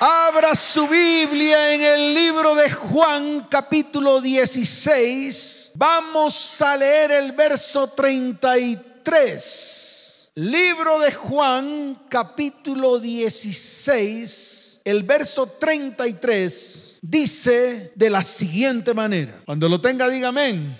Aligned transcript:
Abra 0.00 0.54
su 0.54 0.86
Biblia 0.86 1.74
en 1.74 1.82
el 1.82 2.14
libro 2.14 2.54
de 2.54 2.70
Juan 2.70 3.48
capítulo 3.50 4.20
16. 4.20 5.72
Vamos 5.74 6.62
a 6.62 6.76
leer 6.76 7.10
el 7.10 7.32
verso 7.32 7.90
33. 7.90 10.30
Libro 10.36 11.00
de 11.00 11.10
Juan 11.10 12.00
capítulo 12.08 13.00
16, 13.00 14.82
el 14.84 15.02
verso 15.02 15.48
33 15.48 16.98
dice 17.02 17.90
de 17.96 18.10
la 18.10 18.24
siguiente 18.24 18.94
manera. 18.94 19.42
Cuando 19.44 19.68
lo 19.68 19.80
tenga, 19.80 20.08
diga 20.08 20.28
amén. 20.28 20.78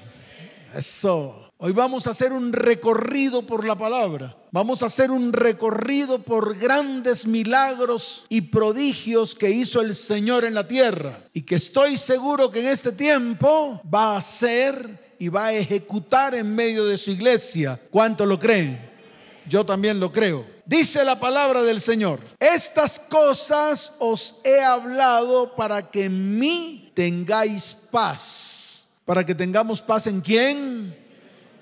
Eso. 0.72 1.47
Hoy 1.60 1.72
vamos 1.72 2.06
a 2.06 2.10
hacer 2.10 2.32
un 2.32 2.52
recorrido 2.52 3.44
por 3.44 3.66
la 3.66 3.76
palabra. 3.76 4.36
Vamos 4.52 4.80
a 4.80 4.86
hacer 4.86 5.10
un 5.10 5.32
recorrido 5.32 6.20
por 6.20 6.56
grandes 6.56 7.26
milagros 7.26 8.26
y 8.28 8.42
prodigios 8.42 9.34
que 9.34 9.50
hizo 9.50 9.80
el 9.80 9.96
Señor 9.96 10.44
en 10.44 10.54
la 10.54 10.68
tierra. 10.68 11.24
Y 11.32 11.42
que 11.42 11.56
estoy 11.56 11.96
seguro 11.96 12.48
que 12.52 12.60
en 12.60 12.68
este 12.68 12.92
tiempo 12.92 13.82
va 13.92 14.14
a 14.14 14.18
hacer 14.18 15.16
y 15.18 15.30
va 15.30 15.46
a 15.46 15.52
ejecutar 15.52 16.36
en 16.36 16.54
medio 16.54 16.86
de 16.86 16.96
su 16.96 17.10
iglesia. 17.10 17.80
¿Cuánto 17.90 18.24
lo 18.24 18.38
creen? 18.38 18.78
Yo 19.48 19.66
también 19.66 19.98
lo 19.98 20.12
creo. 20.12 20.46
Dice 20.64 21.04
la 21.04 21.18
palabra 21.18 21.62
del 21.62 21.80
Señor, 21.80 22.20
estas 22.38 23.00
cosas 23.00 23.92
os 23.98 24.36
he 24.44 24.62
hablado 24.62 25.56
para 25.56 25.90
que 25.90 26.04
en 26.04 26.38
mí 26.38 26.92
tengáis 26.94 27.76
paz. 27.90 28.86
Para 29.04 29.26
que 29.26 29.34
tengamos 29.34 29.82
paz 29.82 30.06
en 30.06 30.20
quién? 30.20 31.07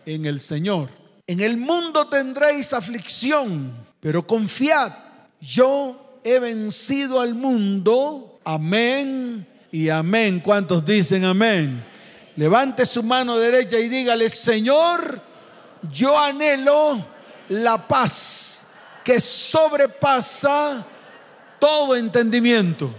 En 0.06 0.24
el 0.24 0.40
Señor. 0.40 0.88
En 1.26 1.40
el 1.40 1.56
mundo 1.56 2.08
tendréis 2.08 2.72
aflicción, 2.72 3.72
pero 4.00 4.26
confiad, 4.26 4.92
yo 5.40 6.20
he 6.24 6.38
vencido 6.38 7.20
al 7.20 7.34
mundo. 7.34 8.38
Amén 8.44 9.46
y 9.72 9.88
amén. 9.88 10.40
¿Cuántos 10.40 10.84
dicen 10.86 11.24
amén? 11.24 11.84
Levante 12.36 12.86
su 12.86 13.02
mano 13.02 13.36
derecha 13.36 13.78
y 13.78 13.88
dígale, 13.88 14.30
Señor, 14.30 15.20
yo 15.90 16.18
anhelo 16.18 17.04
la 17.48 17.88
paz 17.88 18.66
que 19.02 19.20
sobrepasa 19.20 20.86
todo 21.58 21.96
entendimiento. 21.96 22.94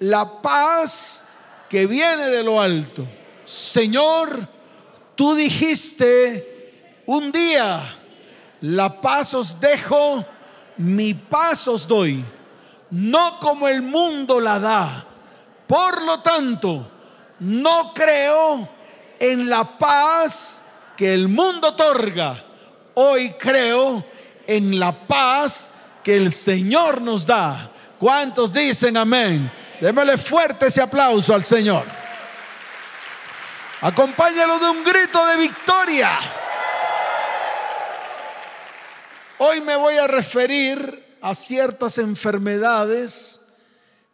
La 0.00 0.40
paz 0.40 1.24
que 1.68 1.86
viene 1.86 2.24
de 2.30 2.42
lo 2.42 2.60
alto. 2.60 3.06
Señor, 3.44 4.48
Tú 5.20 5.34
dijiste 5.34 7.02
un 7.04 7.30
día, 7.30 7.82
la 8.62 9.02
paz 9.02 9.34
os 9.34 9.60
dejo, 9.60 10.24
mi 10.78 11.12
paz 11.12 11.68
os 11.68 11.86
doy, 11.86 12.24
no 12.90 13.38
como 13.38 13.68
el 13.68 13.82
mundo 13.82 14.40
la 14.40 14.58
da. 14.58 15.06
Por 15.66 16.00
lo 16.04 16.22
tanto, 16.22 16.90
no 17.38 17.92
creo 17.92 18.66
en 19.18 19.50
la 19.50 19.76
paz 19.76 20.62
que 20.96 21.12
el 21.12 21.28
mundo 21.28 21.68
otorga. 21.68 22.42
Hoy 22.94 23.34
creo 23.38 24.02
en 24.46 24.80
la 24.80 25.06
paz 25.06 25.70
que 26.02 26.16
el 26.16 26.32
Señor 26.32 27.02
nos 27.02 27.26
da. 27.26 27.70
¿Cuántos 27.98 28.50
dicen 28.50 28.96
amén? 28.96 29.52
Démosle 29.82 30.16
fuerte 30.16 30.68
ese 30.68 30.80
aplauso 30.80 31.34
al 31.34 31.44
Señor. 31.44 31.99
Acompáñalo 33.82 34.58
de 34.58 34.68
un 34.68 34.84
grito 34.84 35.26
de 35.26 35.36
victoria. 35.38 36.10
Hoy 39.38 39.62
me 39.62 39.74
voy 39.74 39.96
a 39.96 40.06
referir 40.06 41.16
a 41.22 41.34
ciertas 41.34 41.96
enfermedades 41.96 43.40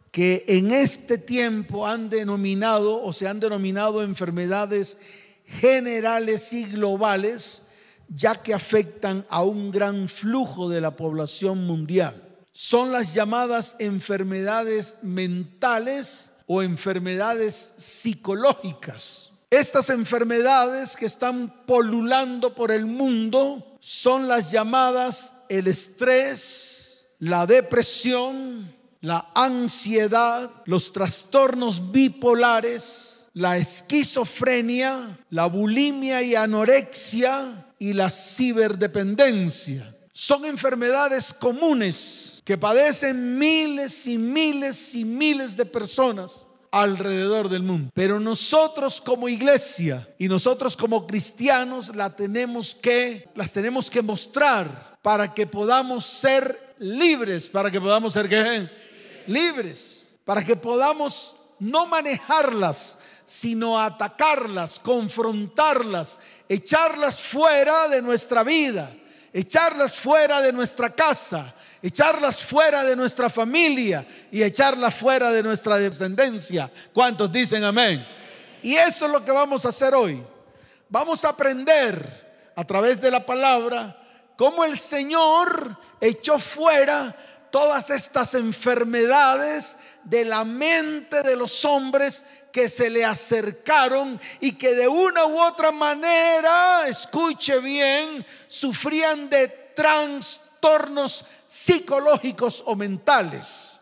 que 0.09 0.45
en 0.47 0.71
este 0.71 1.17
tiempo 1.17 1.85
han 1.85 2.09
denominado 2.09 3.03
o 3.03 3.11
se 3.11 3.27
han 3.27 3.41
denominado 3.41 4.03
enfermedades 4.03 4.97
generales 5.43 6.53
y 6.53 6.63
globales, 6.63 7.63
ya 8.07 8.35
que 8.35 8.53
afectan 8.53 9.25
a 9.29 9.43
un 9.43 9.69
gran 9.69 10.07
flujo 10.07 10.69
de 10.69 10.79
la 10.79 10.95
población 10.95 11.67
mundial. 11.67 12.23
Son 12.53 12.93
las 12.93 13.13
llamadas 13.13 13.75
enfermedades 13.79 14.95
mentales 15.01 16.31
o 16.45 16.63
enfermedades 16.63 17.73
psicológicas. 17.75 19.33
Estas 19.49 19.89
enfermedades 19.89 20.97
que 20.97 21.05
están 21.05 21.63
polulando 21.65 22.53
por 22.53 22.69
el 22.69 22.85
mundo 22.85 23.77
son 23.79 24.27
las 24.27 24.51
llamadas 24.51 25.33
el 25.47 25.67
estrés, 25.67 27.07
la 27.19 27.45
depresión, 27.45 28.75
la 28.99 29.31
ansiedad, 29.33 30.51
los 30.65 30.91
trastornos 30.91 31.93
bipolares, 31.93 33.27
la 33.33 33.55
esquizofrenia, 33.55 35.17
la 35.29 35.45
bulimia 35.45 36.21
y 36.21 36.35
anorexia 36.35 37.73
y 37.79 37.93
la 37.93 38.09
ciberdependencia. 38.09 39.95
Son 40.11 40.43
enfermedades 40.43 41.33
comunes 41.33 42.41
que 42.43 42.57
padecen 42.57 43.37
miles 43.37 44.07
y 44.07 44.17
miles 44.17 44.93
y 44.93 45.05
miles 45.05 45.55
de 45.55 45.65
personas 45.65 46.46
alrededor 46.81 47.49
del 47.49 47.63
mundo. 47.63 47.91
Pero 47.93 48.19
nosotros 48.19 49.01
como 49.01 49.29
iglesia 49.29 50.07
y 50.17 50.27
nosotros 50.27 50.75
como 50.77 51.05
cristianos 51.07 51.95
la 51.95 52.15
tenemos 52.15 52.75
que 52.75 53.27
las 53.35 53.51
tenemos 53.51 53.89
que 53.89 54.01
mostrar 54.01 54.97
para 55.01 55.33
que 55.33 55.47
podamos 55.47 56.05
ser 56.05 56.75
libres, 56.79 57.49
para 57.49 57.71
que 57.71 57.79
podamos 57.79 58.13
ser 58.13 58.27
¿qué? 58.27 58.69
libres, 59.27 60.05
para 60.25 60.43
que 60.43 60.55
podamos 60.55 61.35
no 61.59 61.85
manejarlas, 61.85 62.99
sino 63.25 63.79
atacarlas, 63.79 64.79
confrontarlas, 64.79 66.19
echarlas 66.47 67.21
fuera 67.21 67.87
de 67.89 68.01
nuestra 68.01 68.43
vida, 68.43 68.91
echarlas 69.33 69.95
fuera 69.95 70.41
de 70.41 70.53
nuestra 70.53 70.89
casa, 70.93 71.53
echarlas 71.81 72.43
fuera 72.43 72.83
de 72.83 72.95
nuestra 72.95 73.29
familia 73.29 74.05
y 74.31 74.41
echarlas 74.41 74.95
fuera 74.95 75.31
de 75.31 75.43
nuestra 75.43 75.77
descendencia. 75.77 76.71
¿Cuántos 76.93 77.31
dicen 77.31 77.63
amén? 77.63 78.05
Y 78.61 78.75
eso 78.75 79.05
es 79.05 79.11
lo 79.11 79.23
que 79.23 79.31
vamos 79.31 79.65
a 79.65 79.69
hacer 79.69 79.93
hoy. 79.93 80.23
Vamos 80.89 81.23
a 81.25 81.29
aprender 81.29 82.51
a 82.55 82.63
través 82.63 82.99
de 82.99 83.11
la 83.11 83.25
palabra 83.25 83.95
cómo 84.35 84.63
el 84.63 84.77
Señor 84.77 85.77
echó 86.01 86.39
fuera 86.39 87.15
todas 87.51 87.89
estas 87.89 88.33
enfermedades 88.33 89.77
de 90.03 90.25
la 90.25 90.43
mente 90.43 91.21
de 91.23 91.35
los 91.35 91.63
hombres 91.65 92.25
que 92.51 92.69
se 92.69 92.89
le 92.89 93.05
acercaron 93.05 94.19
y 94.39 94.53
que 94.53 94.73
de 94.73 94.87
una 94.87 95.25
u 95.25 95.39
otra 95.39 95.71
manera, 95.71 96.87
escuche 96.87 97.59
bien, 97.59 98.25
sufrían 98.47 99.29
de 99.29 99.47
trastornos 99.47 100.46
psicológicos 101.47 102.63
o 102.65 102.75
mentales. 102.75 103.77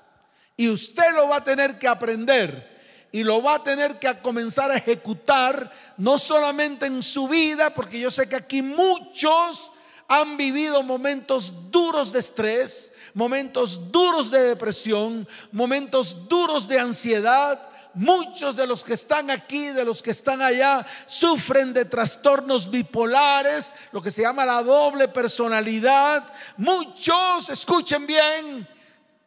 Y 0.58 0.69
usted 0.69 1.13
lo 1.16 1.30
va 1.30 1.38
a 1.38 1.44
tener 1.44 1.78
que 1.78 1.88
aprender 1.88 2.75
y 3.12 3.24
lo 3.24 3.41
va 3.41 3.56
a 3.56 3.63
tener 3.63 3.97
que 3.97 4.22
comenzar 4.22 4.72
a 4.72 4.78
ejecutar, 4.78 5.72
no 5.97 6.19
solamente 6.19 6.85
en 6.85 7.02
su 7.02 7.28
vida, 7.28 7.74
porque 7.74 8.00
yo 8.00 8.12
sé 8.12 8.28
que 8.28 8.35
aquí 8.35 8.62
muchos 8.62 9.72
han 10.08 10.38
vivido 10.38 10.84
momentos 10.84 11.72
duros 11.72 12.12
de 12.12 12.19
estrés, 12.19 12.91
momentos 13.14 13.91
duros 13.91 14.30
de 14.31 14.41
depresión, 14.41 15.28
momentos 15.52 16.28
duros 16.28 16.68
de 16.68 16.80
ansiedad, 16.80 17.69
Muchos 17.95 18.57
de 18.57 18.67
los 18.67 18.83
que 18.83 18.94
están 18.94 19.31
aquí, 19.31 19.69
de 19.69 19.85
los 19.85 20.03
que 20.03 20.11
están 20.11 20.41
allá, 20.41 20.85
sufren 21.07 21.73
de 21.73 21.85
trastornos 21.85 22.69
bipolares, 22.69 23.73
lo 23.94 24.01
que 24.01 24.11
se 24.11 24.22
llama 24.22 24.45
la 24.45 24.61
doble 24.61 25.07
personalidad. 25.07 26.29
Muchos, 26.57 27.50
escuchen 27.50 28.05
bien, 28.05 28.67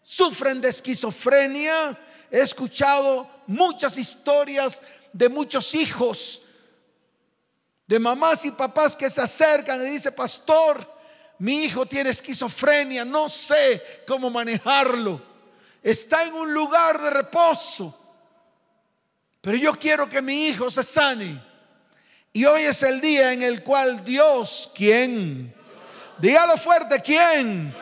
sufren 0.02 0.60
de 0.60 0.68
esquizofrenia. 0.68 1.98
He 2.30 2.40
escuchado 2.40 3.26
muchas 3.46 3.96
historias 3.96 4.82
de 5.14 5.30
muchos 5.30 5.74
hijos, 5.74 6.42
de 7.86 7.98
mamás 7.98 8.44
y 8.44 8.50
papás 8.50 8.94
que 8.94 9.08
se 9.08 9.22
acercan 9.22 9.80
y 9.80 9.92
dicen, 9.92 10.14
pastor, 10.14 10.86
mi 11.38 11.64
hijo 11.64 11.86
tiene 11.86 12.10
esquizofrenia, 12.10 13.02
no 13.06 13.30
sé 13.30 14.02
cómo 14.06 14.28
manejarlo. 14.28 15.22
Está 15.82 16.24
en 16.24 16.34
un 16.34 16.52
lugar 16.52 17.00
de 17.00 17.08
reposo 17.08 17.98
pero 19.40 19.56
yo 19.56 19.72
quiero 19.74 20.08
que 20.08 20.22
mi 20.22 20.46
hijo 20.46 20.70
se 20.70 20.82
sane. 20.82 21.42
Y 22.32 22.44
hoy 22.44 22.62
es 22.62 22.82
el 22.82 23.00
día 23.00 23.32
en 23.32 23.42
el 23.42 23.62
cual 23.62 24.04
Dios, 24.04 24.70
¿quién? 24.74 25.54
Dígalo 26.18 26.56
fuerte, 26.56 27.00
¿quién? 27.00 27.74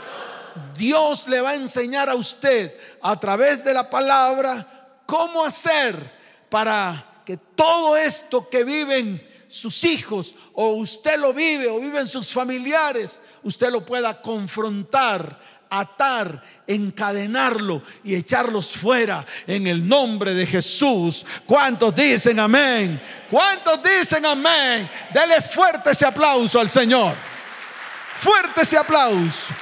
Dios 0.77 1.27
le 1.29 1.41
va 1.41 1.51
a 1.51 1.55
enseñar 1.55 2.09
a 2.09 2.15
usted 2.15 2.79
a 3.03 3.19
través 3.19 3.65
de 3.65 3.75
la 3.75 3.89
palabra 3.89 5.03
cómo 5.07 5.45
hacer 5.45 6.13
para 6.49 7.23
que 7.25 7.37
todo 7.37 7.97
esto 7.97 8.49
que 8.49 8.65
viven 8.65 9.27
sus 9.49 9.85
hijos 9.85 10.35
o 10.53 10.71
usted 10.71 11.19
lo 11.19 11.33
vive 11.33 11.69
o 11.69 11.81
viven 11.81 12.07
sus 12.07 12.33
familiares, 12.33 13.23
usted 13.43 13.71
lo 13.71 13.85
pueda 13.85 14.21
confrontar, 14.21 15.39
atar, 15.71 16.43
encadenarlo 16.67 17.83
y 18.05 18.15
echarlos 18.15 18.77
fuera 18.77 19.25
en 19.47 19.67
el 19.67 19.87
nombre 19.87 20.35
de 20.35 20.47
Jesús. 20.47 21.25
¿Cuántos 21.45 21.95
dicen 21.95 22.39
amén? 22.41 23.01
¿Cuántos 23.31 23.81
dicen 23.83 24.25
amén? 24.27 24.89
Dele 25.13 25.41
fuerte 25.43 25.91
ese 25.91 26.07
aplauso 26.07 26.61
al 26.61 26.71
Señor. 26.71 27.15
Fuerte 28.19 28.63
ese 28.63 28.79
aplauso. 28.79 29.53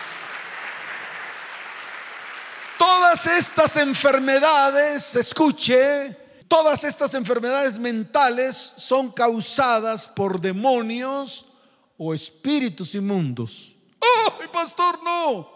Todas 2.78 3.26
estas 3.26 3.76
enfermedades, 3.76 5.14
escuche, 5.16 6.16
todas 6.48 6.84
estas 6.84 7.14
enfermedades 7.14 7.78
mentales 7.78 8.74
son 8.76 9.12
causadas 9.12 10.08
por 10.08 10.40
demonios 10.40 11.46
o 11.96 12.12
espíritus 12.12 12.94
inmundos. 12.94 13.74
¡Ay, 14.00 14.48
pastor, 14.52 15.00
no! 15.02 15.53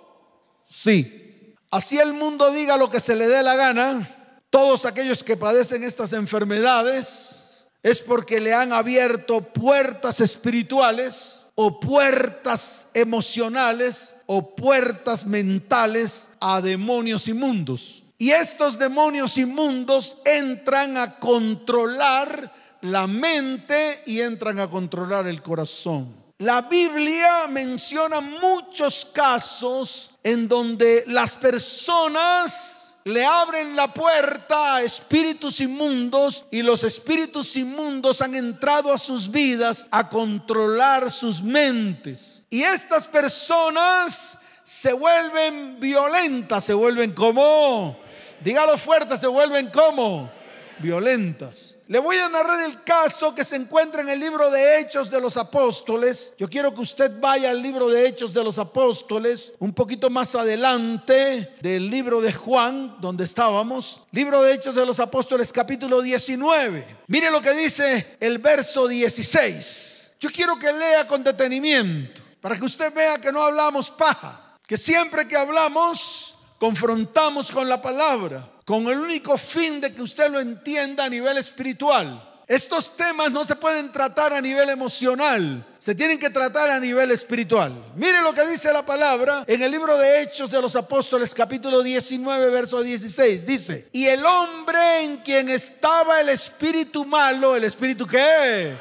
Sí. 0.68 1.54
Así 1.70 1.98
el 1.98 2.12
mundo 2.12 2.50
diga 2.50 2.76
lo 2.76 2.90
que 2.90 3.00
se 3.00 3.16
le 3.16 3.26
dé 3.26 3.42
la 3.42 3.56
gana. 3.56 4.36
Todos 4.50 4.84
aquellos 4.84 5.24
que 5.24 5.36
padecen 5.36 5.82
estas 5.82 6.12
enfermedades 6.12 7.64
es 7.82 8.00
porque 8.00 8.40
le 8.40 8.54
han 8.54 8.72
abierto 8.72 9.40
puertas 9.40 10.20
espirituales 10.20 11.42
o 11.54 11.80
puertas 11.80 12.86
emocionales 12.94 14.14
o 14.26 14.54
puertas 14.54 15.26
mentales 15.26 16.28
a 16.40 16.60
demonios 16.60 17.28
inmundos. 17.28 18.02
Y 18.18 18.30
estos 18.30 18.78
demonios 18.78 19.38
inmundos 19.38 20.18
entran 20.24 20.96
a 20.96 21.18
controlar 21.18 22.52
la 22.80 23.06
mente 23.06 24.02
y 24.06 24.20
entran 24.20 24.58
a 24.60 24.68
controlar 24.68 25.26
el 25.26 25.42
corazón. 25.42 26.14
La 26.38 26.62
Biblia 26.62 27.48
menciona 27.48 28.20
muchos 28.20 29.04
casos 29.04 30.14
en 30.28 30.46
donde 30.46 31.04
las 31.06 31.36
personas 31.36 32.92
le 33.04 33.24
abren 33.24 33.74
la 33.74 33.94
puerta 33.94 34.76
a 34.76 34.82
espíritus 34.82 35.58
inmundos 35.62 36.44
y 36.50 36.60
los 36.60 36.84
espíritus 36.84 37.56
inmundos 37.56 38.20
han 38.20 38.34
entrado 38.34 38.92
a 38.92 38.98
sus 38.98 39.30
vidas 39.30 39.86
a 39.90 40.06
controlar 40.10 41.10
sus 41.10 41.42
mentes. 41.42 42.42
Y 42.50 42.62
estas 42.62 43.06
personas 43.06 44.36
se 44.62 44.92
vuelven 44.92 45.80
violentas, 45.80 46.64
se 46.64 46.74
vuelven 46.74 47.12
como, 47.12 47.98
dígalo 48.44 48.76
fuerte, 48.76 49.16
se 49.16 49.26
vuelven 49.26 49.70
como 49.70 50.30
violentas. 50.78 51.77
Le 51.88 51.98
voy 52.00 52.18
a 52.18 52.28
narrar 52.28 52.60
el 52.68 52.84
caso 52.84 53.34
que 53.34 53.46
se 53.46 53.56
encuentra 53.56 54.02
en 54.02 54.10
el 54.10 54.20
libro 54.20 54.50
de 54.50 54.78
Hechos 54.78 55.10
de 55.10 55.22
los 55.22 55.38
Apóstoles. 55.38 56.34
Yo 56.36 56.46
quiero 56.46 56.74
que 56.74 56.82
usted 56.82 57.18
vaya 57.18 57.48
al 57.48 57.62
libro 57.62 57.88
de 57.88 58.06
Hechos 58.06 58.34
de 58.34 58.44
los 58.44 58.58
Apóstoles, 58.58 59.54
un 59.58 59.72
poquito 59.72 60.10
más 60.10 60.34
adelante 60.34 61.54
del 61.62 61.88
libro 61.88 62.20
de 62.20 62.34
Juan, 62.34 62.96
donde 63.00 63.24
estábamos. 63.24 64.02
Libro 64.12 64.42
de 64.42 64.52
Hechos 64.52 64.74
de 64.74 64.84
los 64.84 65.00
Apóstoles, 65.00 65.50
capítulo 65.50 66.02
19. 66.02 66.98
Mire 67.06 67.30
lo 67.30 67.40
que 67.40 67.54
dice 67.54 68.18
el 68.20 68.36
verso 68.36 68.86
16. 68.86 70.10
Yo 70.20 70.28
quiero 70.28 70.58
que 70.58 70.70
lea 70.70 71.06
con 71.06 71.24
detenimiento, 71.24 72.20
para 72.42 72.58
que 72.58 72.66
usted 72.66 72.92
vea 72.92 73.18
que 73.18 73.32
no 73.32 73.40
hablamos 73.40 73.90
paja, 73.90 74.58
que 74.66 74.76
siempre 74.76 75.26
que 75.26 75.38
hablamos 75.38 76.36
confrontamos 76.58 77.50
con 77.50 77.66
la 77.66 77.80
palabra 77.80 78.57
con 78.68 78.86
el 78.86 78.98
único 78.98 79.38
fin 79.38 79.80
de 79.80 79.94
que 79.94 80.02
usted 80.02 80.30
lo 80.30 80.38
entienda 80.38 81.06
a 81.06 81.08
nivel 81.08 81.38
espiritual. 81.38 82.22
Estos 82.46 82.94
temas 82.94 83.30
no 83.32 83.42
se 83.42 83.56
pueden 83.56 83.90
tratar 83.90 84.34
a 84.34 84.42
nivel 84.42 84.68
emocional, 84.68 85.66
se 85.78 85.94
tienen 85.94 86.18
que 86.18 86.28
tratar 86.28 86.68
a 86.68 86.78
nivel 86.78 87.10
espiritual. 87.10 87.92
Mire 87.96 88.20
lo 88.20 88.34
que 88.34 88.46
dice 88.46 88.70
la 88.70 88.84
palabra 88.84 89.42
en 89.46 89.62
el 89.62 89.70
libro 89.70 89.96
de 89.96 90.20
Hechos 90.20 90.50
de 90.50 90.60
los 90.60 90.76
Apóstoles 90.76 91.34
capítulo 91.34 91.82
19 91.82 92.50
verso 92.50 92.82
16. 92.82 93.46
Dice, 93.46 93.88
y 93.90 94.04
el 94.04 94.26
hombre 94.26 95.00
en 95.00 95.16
quien 95.22 95.48
estaba 95.48 96.20
el 96.20 96.28
espíritu 96.28 97.06
malo, 97.06 97.56
el 97.56 97.64
espíritu 97.64 98.06
qué? 98.06 98.76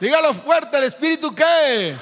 Dígalo 0.00 0.34
fuerte, 0.34 0.78
el 0.78 0.82
espíritu 0.82 1.32
qué? 1.32 1.96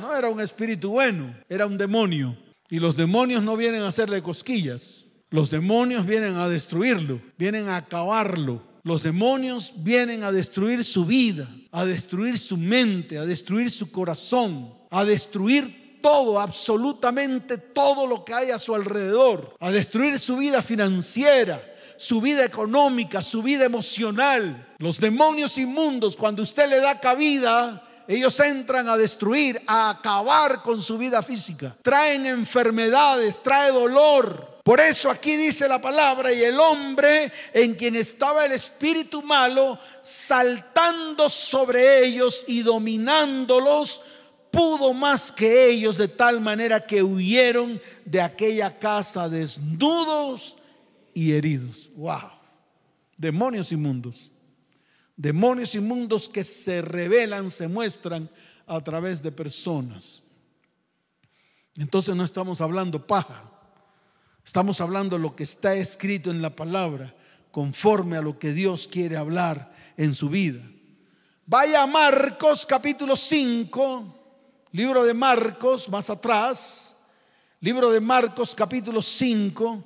No 0.00 0.16
era 0.16 0.30
un 0.30 0.40
espíritu 0.40 0.92
bueno, 0.92 1.36
era 1.50 1.66
un 1.66 1.76
demonio. 1.76 2.34
Y 2.70 2.78
los 2.78 2.96
demonios 2.96 3.42
no 3.42 3.58
vienen 3.58 3.82
a 3.82 3.88
hacerle 3.88 4.22
cosquillas. 4.22 5.04
Los 5.30 5.50
demonios 5.50 6.06
vienen 6.06 6.36
a 6.36 6.48
destruirlo, 6.48 7.20
vienen 7.36 7.68
a 7.68 7.76
acabarlo. 7.76 8.62
Los 8.82 9.02
demonios 9.02 9.74
vienen 9.76 10.22
a 10.22 10.32
destruir 10.32 10.84
su 10.84 11.04
vida, 11.04 11.46
a 11.70 11.84
destruir 11.84 12.38
su 12.38 12.56
mente, 12.56 13.18
a 13.18 13.26
destruir 13.26 13.70
su 13.70 13.90
corazón, 13.90 14.72
a 14.90 15.04
destruir 15.04 16.00
todo, 16.00 16.40
absolutamente 16.40 17.58
todo 17.58 18.06
lo 18.06 18.24
que 18.24 18.32
hay 18.32 18.50
a 18.50 18.58
su 18.58 18.74
alrededor, 18.74 19.54
a 19.60 19.70
destruir 19.70 20.18
su 20.18 20.38
vida 20.38 20.62
financiera, 20.62 21.62
su 21.98 22.20
vida 22.20 22.44
económica, 22.44 23.20
su 23.20 23.42
vida 23.42 23.64
emocional. 23.64 24.74
Los 24.78 24.98
demonios 24.98 25.58
inmundos, 25.58 26.16
cuando 26.16 26.42
usted 26.42 26.70
le 26.70 26.80
da 26.80 27.00
cabida, 27.00 27.84
ellos 28.06 28.40
entran 28.40 28.88
a 28.88 28.96
destruir, 28.96 29.60
a 29.66 29.90
acabar 29.90 30.62
con 30.62 30.80
su 30.80 30.96
vida 30.96 31.22
física. 31.22 31.76
Traen 31.82 32.24
enfermedades, 32.24 33.42
trae 33.42 33.70
dolor, 33.70 34.57
por 34.68 34.80
eso 34.80 35.10
aquí 35.10 35.34
dice 35.38 35.66
la 35.66 35.80
palabra, 35.80 36.30
y 36.30 36.44
el 36.44 36.60
hombre 36.60 37.32
en 37.54 37.74
quien 37.74 37.96
estaba 37.96 38.44
el 38.44 38.52
espíritu 38.52 39.22
malo, 39.22 39.78
saltando 40.02 41.30
sobre 41.30 42.04
ellos 42.04 42.44
y 42.46 42.60
dominándolos, 42.60 44.02
pudo 44.50 44.92
más 44.92 45.32
que 45.32 45.70
ellos 45.70 45.96
de 45.96 46.08
tal 46.08 46.42
manera 46.42 46.84
que 46.84 47.02
huyeron 47.02 47.80
de 48.04 48.20
aquella 48.20 48.78
casa 48.78 49.26
desnudos 49.26 50.58
y 51.14 51.32
heridos. 51.32 51.88
¡Wow! 51.94 52.30
Demonios 53.16 53.72
inmundos. 53.72 54.30
Demonios 55.16 55.74
inmundos 55.74 56.28
que 56.28 56.44
se 56.44 56.82
revelan, 56.82 57.50
se 57.50 57.68
muestran 57.68 58.28
a 58.66 58.84
través 58.84 59.22
de 59.22 59.32
personas. 59.32 60.22
Entonces 61.74 62.14
no 62.14 62.22
estamos 62.22 62.60
hablando 62.60 63.06
paja. 63.06 63.54
Estamos 64.48 64.80
hablando 64.80 65.18
lo 65.18 65.36
que 65.36 65.44
está 65.44 65.74
escrito 65.74 66.30
en 66.30 66.40
la 66.40 66.56
palabra, 66.56 67.14
conforme 67.50 68.16
a 68.16 68.22
lo 68.22 68.38
que 68.38 68.54
Dios 68.54 68.88
quiere 68.90 69.18
hablar 69.18 69.74
en 69.98 70.14
su 70.14 70.30
vida. 70.30 70.62
Vaya 71.44 71.82
a 71.82 71.86
Marcos 71.86 72.64
capítulo 72.64 73.14
5, 73.14 74.04
libro 74.72 75.04
de 75.04 75.12
Marcos, 75.12 75.90
más 75.90 76.08
atrás, 76.08 76.96
libro 77.60 77.90
de 77.90 78.00
Marcos 78.00 78.54
capítulo 78.54 79.02
5, 79.02 79.84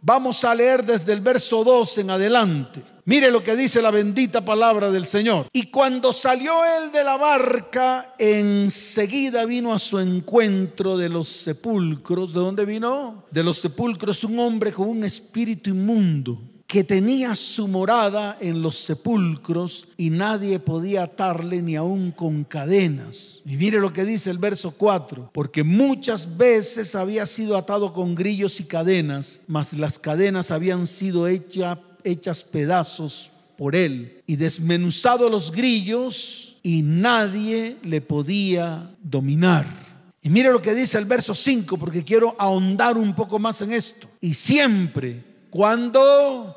vamos 0.00 0.44
a 0.44 0.54
leer 0.54 0.82
desde 0.82 1.12
el 1.12 1.20
verso 1.20 1.62
2 1.62 1.98
en 1.98 2.10
adelante. 2.10 2.82
Mire 3.10 3.32
lo 3.32 3.42
que 3.42 3.56
dice 3.56 3.82
la 3.82 3.90
bendita 3.90 4.44
palabra 4.44 4.88
del 4.88 5.04
Señor. 5.04 5.48
Y 5.52 5.64
cuando 5.64 6.12
salió 6.12 6.64
él 6.64 6.92
de 6.92 7.02
la 7.02 7.16
barca, 7.16 8.14
enseguida 8.16 9.44
vino 9.46 9.74
a 9.74 9.80
su 9.80 9.98
encuentro 9.98 10.96
de 10.96 11.08
los 11.08 11.26
sepulcros. 11.26 12.32
¿De 12.32 12.38
dónde 12.38 12.64
vino? 12.64 13.24
De 13.32 13.42
los 13.42 13.58
sepulcros 13.58 14.22
un 14.22 14.38
hombre 14.38 14.72
con 14.72 14.88
un 14.88 15.02
espíritu 15.02 15.70
inmundo 15.70 16.40
que 16.68 16.84
tenía 16.84 17.34
su 17.34 17.66
morada 17.66 18.38
en 18.40 18.62
los 18.62 18.76
sepulcros 18.76 19.88
y 19.96 20.10
nadie 20.10 20.60
podía 20.60 21.02
atarle 21.02 21.62
ni 21.62 21.74
aun 21.74 22.12
con 22.12 22.44
cadenas. 22.44 23.40
Y 23.44 23.56
mire 23.56 23.80
lo 23.80 23.92
que 23.92 24.04
dice 24.04 24.30
el 24.30 24.38
verso 24.38 24.70
4, 24.70 25.30
porque 25.34 25.64
muchas 25.64 26.36
veces 26.36 26.94
había 26.94 27.26
sido 27.26 27.56
atado 27.56 27.92
con 27.92 28.14
grillos 28.14 28.60
y 28.60 28.64
cadenas, 28.66 29.42
mas 29.48 29.72
las 29.72 29.98
cadenas 29.98 30.52
habían 30.52 30.86
sido 30.86 31.26
hechas 31.26 31.76
hechas 32.04 32.44
pedazos 32.44 33.30
por 33.56 33.76
él 33.76 34.22
y 34.26 34.36
desmenuzado 34.36 35.28
los 35.28 35.52
grillos 35.52 36.56
y 36.62 36.82
nadie 36.82 37.76
le 37.82 38.00
podía 38.00 38.94
dominar. 39.02 39.66
Y 40.22 40.30
mire 40.30 40.50
lo 40.50 40.62
que 40.62 40.74
dice 40.74 40.98
el 40.98 41.04
verso 41.04 41.34
5 41.34 41.78
porque 41.78 42.04
quiero 42.04 42.34
ahondar 42.38 42.96
un 42.96 43.14
poco 43.14 43.38
más 43.38 43.60
en 43.62 43.72
esto. 43.72 44.08
Y 44.20 44.34
siempre, 44.34 45.22
cuando 45.50 46.56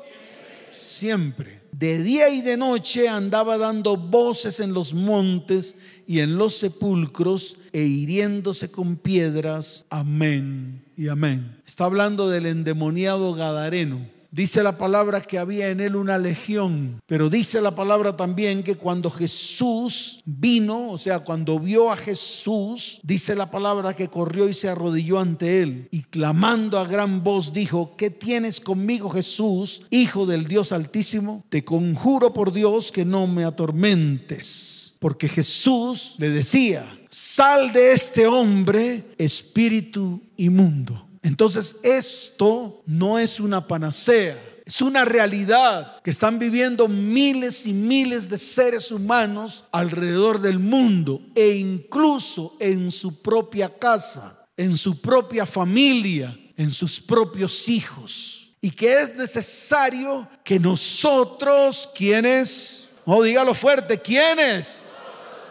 siempre, 0.70 1.60
de 1.72 2.02
día 2.02 2.28
y 2.30 2.40
de 2.40 2.56
noche 2.56 3.08
andaba 3.08 3.58
dando 3.58 3.96
voces 3.96 4.60
en 4.60 4.72
los 4.72 4.94
montes 4.94 5.74
y 6.06 6.20
en 6.20 6.36
los 6.36 6.56
sepulcros 6.56 7.56
e 7.72 7.82
hiriéndose 7.82 8.70
con 8.70 8.96
piedras. 8.96 9.84
Amén 9.90 10.84
y 10.96 11.08
amén. 11.08 11.58
Está 11.66 11.84
hablando 11.84 12.28
del 12.28 12.46
endemoniado 12.46 13.34
Gadareno 13.34 14.14
Dice 14.34 14.64
la 14.64 14.76
palabra 14.76 15.20
que 15.20 15.38
había 15.38 15.68
en 15.68 15.80
él 15.80 15.94
una 15.94 16.18
legión, 16.18 17.00
pero 17.06 17.30
dice 17.30 17.60
la 17.60 17.76
palabra 17.76 18.16
también 18.16 18.64
que 18.64 18.74
cuando 18.74 19.08
Jesús 19.08 20.20
vino, 20.24 20.90
o 20.90 20.98
sea, 20.98 21.20
cuando 21.20 21.60
vio 21.60 21.92
a 21.92 21.96
Jesús, 21.96 22.98
dice 23.04 23.36
la 23.36 23.52
palabra 23.52 23.94
que 23.94 24.08
corrió 24.08 24.48
y 24.48 24.54
se 24.54 24.68
arrodilló 24.68 25.20
ante 25.20 25.62
él 25.62 25.86
y 25.92 26.02
clamando 26.02 26.80
a 26.80 26.84
gran 26.84 27.22
voz 27.22 27.52
dijo, 27.52 27.94
¿qué 27.96 28.10
tienes 28.10 28.60
conmigo 28.60 29.08
Jesús, 29.08 29.82
Hijo 29.90 30.26
del 30.26 30.48
Dios 30.48 30.72
Altísimo? 30.72 31.44
Te 31.48 31.64
conjuro 31.64 32.32
por 32.32 32.52
Dios 32.52 32.90
que 32.90 33.04
no 33.04 33.28
me 33.28 33.44
atormentes, 33.44 34.96
porque 34.98 35.28
Jesús 35.28 36.16
le 36.18 36.30
decía, 36.30 36.84
sal 37.08 37.72
de 37.72 37.92
este 37.92 38.26
hombre, 38.26 39.14
espíritu 39.16 40.20
inmundo. 40.36 41.13
Entonces 41.24 41.76
esto 41.82 42.82
no 42.84 43.18
es 43.18 43.40
una 43.40 43.66
panacea. 43.66 44.38
Es 44.66 44.82
una 44.82 45.06
realidad 45.06 46.02
que 46.02 46.10
están 46.10 46.38
viviendo 46.38 46.86
miles 46.86 47.66
y 47.66 47.72
miles 47.72 48.28
de 48.28 48.36
seres 48.38 48.92
humanos 48.92 49.64
alrededor 49.72 50.40
del 50.40 50.58
mundo 50.58 51.22
e 51.34 51.54
incluso 51.56 52.56
en 52.60 52.90
su 52.90 53.22
propia 53.22 53.70
casa, 53.70 54.46
en 54.56 54.76
su 54.76 55.00
propia 55.00 55.46
familia, 55.46 56.38
en 56.58 56.70
sus 56.70 57.00
propios 57.00 57.68
hijos. 57.70 58.50
Y 58.60 58.70
que 58.70 59.00
es 59.00 59.14
necesario 59.14 60.28
que 60.44 60.60
nosotros, 60.60 61.88
quienes, 61.94 62.90
o 63.06 63.16
oh, 63.16 63.22
dígalo 63.22 63.54
fuerte, 63.54 64.00
quienes, 64.00 64.82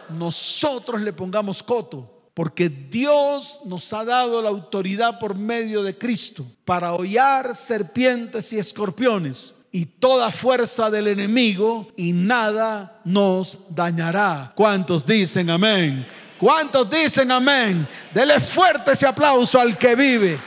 nosotros 0.08 1.00
le 1.00 1.12
pongamos 1.12 1.62
coto 1.62 2.13
porque 2.34 2.68
Dios 2.68 3.60
nos 3.64 3.92
ha 3.92 4.04
dado 4.04 4.42
la 4.42 4.48
autoridad 4.48 5.20
por 5.20 5.36
medio 5.36 5.84
de 5.84 5.96
Cristo 5.96 6.44
para 6.64 6.92
hollar 6.92 7.54
serpientes 7.54 8.52
y 8.52 8.58
escorpiones 8.58 9.54
y 9.70 9.86
toda 9.86 10.32
fuerza 10.32 10.90
del 10.90 11.08
enemigo 11.08 11.88
y 11.96 12.12
nada 12.12 13.00
nos 13.04 13.58
dañará. 13.68 14.52
¿Cuántos 14.54 15.06
dicen 15.06 15.48
amén? 15.48 16.06
¿Cuántos 16.38 16.90
dicen 16.90 17.30
amén? 17.30 17.88
Dele 18.12 18.40
fuerte 18.40 18.92
ese 18.92 19.06
aplauso 19.06 19.60
al 19.60 19.78
que 19.78 19.94
vive 19.94 20.38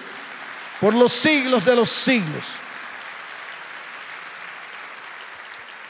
por 0.82 0.94
los 0.94 1.14
siglos 1.14 1.64
de 1.64 1.76
los 1.76 1.90
siglos. 1.90 2.46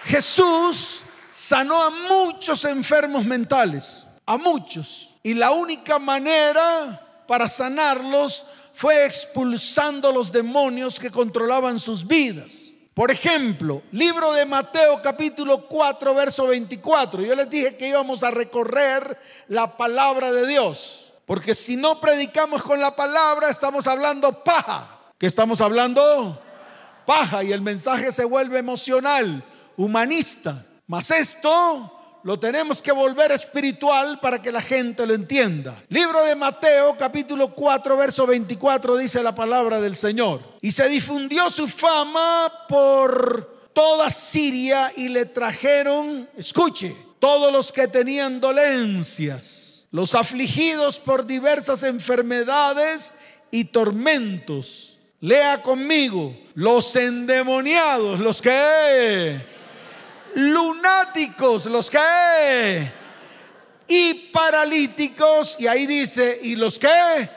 Jesús 0.05 1.01
sanó 1.31 1.83
a 1.83 1.89
muchos 1.89 2.63
enfermos 2.65 3.25
mentales, 3.25 4.05
a 4.25 4.37
muchos. 4.37 5.16
Y 5.27 5.33
la 5.33 5.51
única 5.51 5.99
manera 5.99 7.05
para 7.27 7.49
sanarlos 7.49 8.45
fue 8.71 9.05
expulsando 9.05 10.09
los 10.13 10.31
demonios 10.31 10.97
que 10.97 11.11
controlaban 11.11 11.79
sus 11.79 12.07
vidas. 12.07 12.69
Por 12.93 13.11
ejemplo, 13.11 13.81
libro 13.91 14.31
de 14.31 14.45
Mateo 14.45 15.01
capítulo 15.01 15.67
4, 15.67 16.15
verso 16.15 16.47
24. 16.47 17.23
Yo 17.23 17.35
les 17.35 17.49
dije 17.49 17.75
que 17.75 17.89
íbamos 17.89 18.23
a 18.23 18.31
recorrer 18.31 19.19
la 19.49 19.75
palabra 19.75 20.31
de 20.31 20.47
Dios. 20.47 21.11
Porque 21.25 21.55
si 21.55 21.75
no 21.75 21.99
predicamos 21.99 22.63
con 22.63 22.79
la 22.79 22.95
palabra, 22.95 23.49
estamos 23.49 23.85
hablando 23.85 24.45
paja. 24.45 24.97
¿Qué 25.17 25.27
estamos 25.27 25.59
hablando? 25.59 26.41
Paja. 27.05 27.43
Y 27.43 27.51
el 27.51 27.59
mensaje 27.59 28.13
se 28.13 28.23
vuelve 28.23 28.59
emocional, 28.59 29.43
humanista. 29.75 30.65
Mas 30.87 31.11
esto 31.11 31.96
lo 32.23 32.39
tenemos 32.39 32.81
que 32.81 32.91
volver 32.91 33.31
espiritual 33.31 34.19
para 34.19 34.41
que 34.41 34.51
la 34.51 34.61
gente 34.61 35.05
lo 35.05 35.13
entienda. 35.13 35.83
Libro 35.89 36.23
de 36.23 36.35
Mateo 36.35 36.95
capítulo 36.97 37.53
4 37.53 37.95
verso 37.97 38.25
24 38.25 38.97
dice 38.97 39.23
la 39.23 39.33
palabra 39.33 39.79
del 39.79 39.95
Señor. 39.95 40.41
Y 40.61 40.71
se 40.71 40.89
difundió 40.89 41.49
su 41.49 41.67
fama 41.67 42.51
por 42.67 43.69
toda 43.73 44.09
Siria 44.09 44.91
y 44.95 45.09
le 45.09 45.25
trajeron, 45.25 46.27
escuche, 46.35 46.95
todos 47.19 47.51
los 47.51 47.71
que 47.71 47.87
tenían 47.87 48.39
dolencias, 48.39 49.85
los 49.91 50.15
afligidos 50.15 50.99
por 50.99 51.25
diversas 51.25 51.83
enfermedades 51.83 53.13
y 53.51 53.65
tormentos. 53.65 54.97
Lea 55.19 55.61
conmigo, 55.61 56.35
los 56.53 56.95
endemoniados, 56.95 58.19
los 58.19 58.41
que 58.41 59.56
lunáticos, 60.37 61.65
los 61.65 61.89
que 61.89 62.91
y 63.87 64.13
paralíticos, 64.31 65.55
y 65.57 65.65
ahí 65.65 65.87
dice, 65.87 66.39
¿y 66.43 66.55
los 66.55 66.77
que 66.77 67.29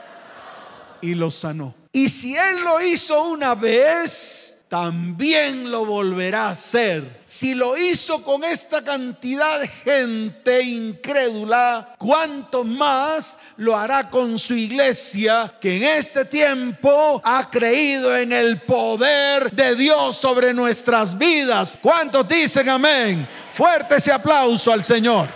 Y 1.00 1.14
los 1.14 1.35
sanó. 1.35 1.75
Y 1.92 2.11
si 2.11 2.37
Él 2.37 2.61
lo 2.62 2.80
hizo 2.80 3.23
una 3.23 3.54
vez, 3.54 4.50
también 4.71 5.69
lo 5.69 5.85
volverá 5.85 6.45
a 6.45 6.50
hacer. 6.50 7.23
Si 7.27 7.57
lo 7.57 7.77
hizo 7.77 8.23
con 8.23 8.45
esta 8.45 8.85
cantidad 8.85 9.59
de 9.59 9.67
gente 9.67 10.62
incrédula, 10.62 11.97
¿cuánto 11.99 12.62
más 12.62 13.37
lo 13.57 13.77
hará 13.77 14.09
con 14.09 14.39
su 14.39 14.55
iglesia 14.55 15.53
que 15.61 15.79
en 15.79 15.83
este 15.83 16.25
tiempo 16.25 17.21
ha 17.25 17.50
creído 17.50 18.17
en 18.17 18.31
el 18.31 18.61
poder 18.61 19.50
de 19.50 19.75
Dios 19.75 20.17
sobre 20.17 20.55
nuestras 20.55 21.19
vidas? 21.19 21.77
¿Cuántos 21.83 22.29
dicen 22.29 22.69
amén? 22.69 23.27
Fuerte 23.53 23.97
ese 23.97 24.12
aplauso 24.12 24.73
al 24.73 24.85
Señor. 24.85 25.27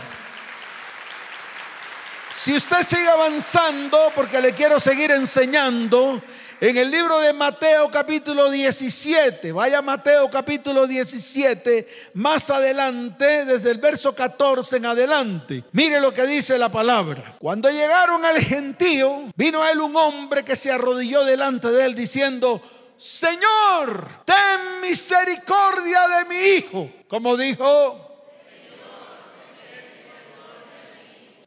Si 2.40 2.52
usted 2.52 2.84
sigue 2.84 3.08
avanzando, 3.08 4.12
porque 4.14 4.40
le 4.40 4.52
quiero 4.52 4.78
seguir 4.78 5.10
enseñando, 5.10 6.22
en 6.60 6.76
el 6.76 6.90
libro 6.90 7.20
de 7.20 7.32
Mateo 7.32 7.90
capítulo 7.90 8.50
17, 8.50 9.52
vaya 9.52 9.82
Mateo 9.82 10.30
capítulo 10.30 10.86
17, 10.86 12.12
más 12.14 12.50
adelante, 12.50 13.44
desde 13.44 13.70
el 13.70 13.78
verso 13.78 14.14
14 14.14 14.76
en 14.76 14.86
adelante, 14.86 15.64
mire 15.72 16.00
lo 16.00 16.12
que 16.12 16.26
dice 16.26 16.56
la 16.58 16.70
palabra. 16.70 17.36
Cuando 17.38 17.70
llegaron 17.70 18.24
al 18.24 18.38
gentío, 18.40 19.24
vino 19.36 19.62
a 19.62 19.70
él 19.70 19.80
un 19.80 19.96
hombre 19.96 20.44
que 20.44 20.56
se 20.56 20.70
arrodilló 20.70 21.24
delante 21.24 21.68
de 21.68 21.84
él 21.84 21.94
diciendo, 21.94 22.62
Señor, 22.96 24.22
ten 24.24 24.80
misericordia 24.80 26.08
de 26.08 26.24
mi 26.26 26.36
hijo. 26.36 26.90
Como 27.08 27.36
dijo, 27.36 28.04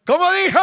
como 0.06 0.32
dijo, 0.32 0.60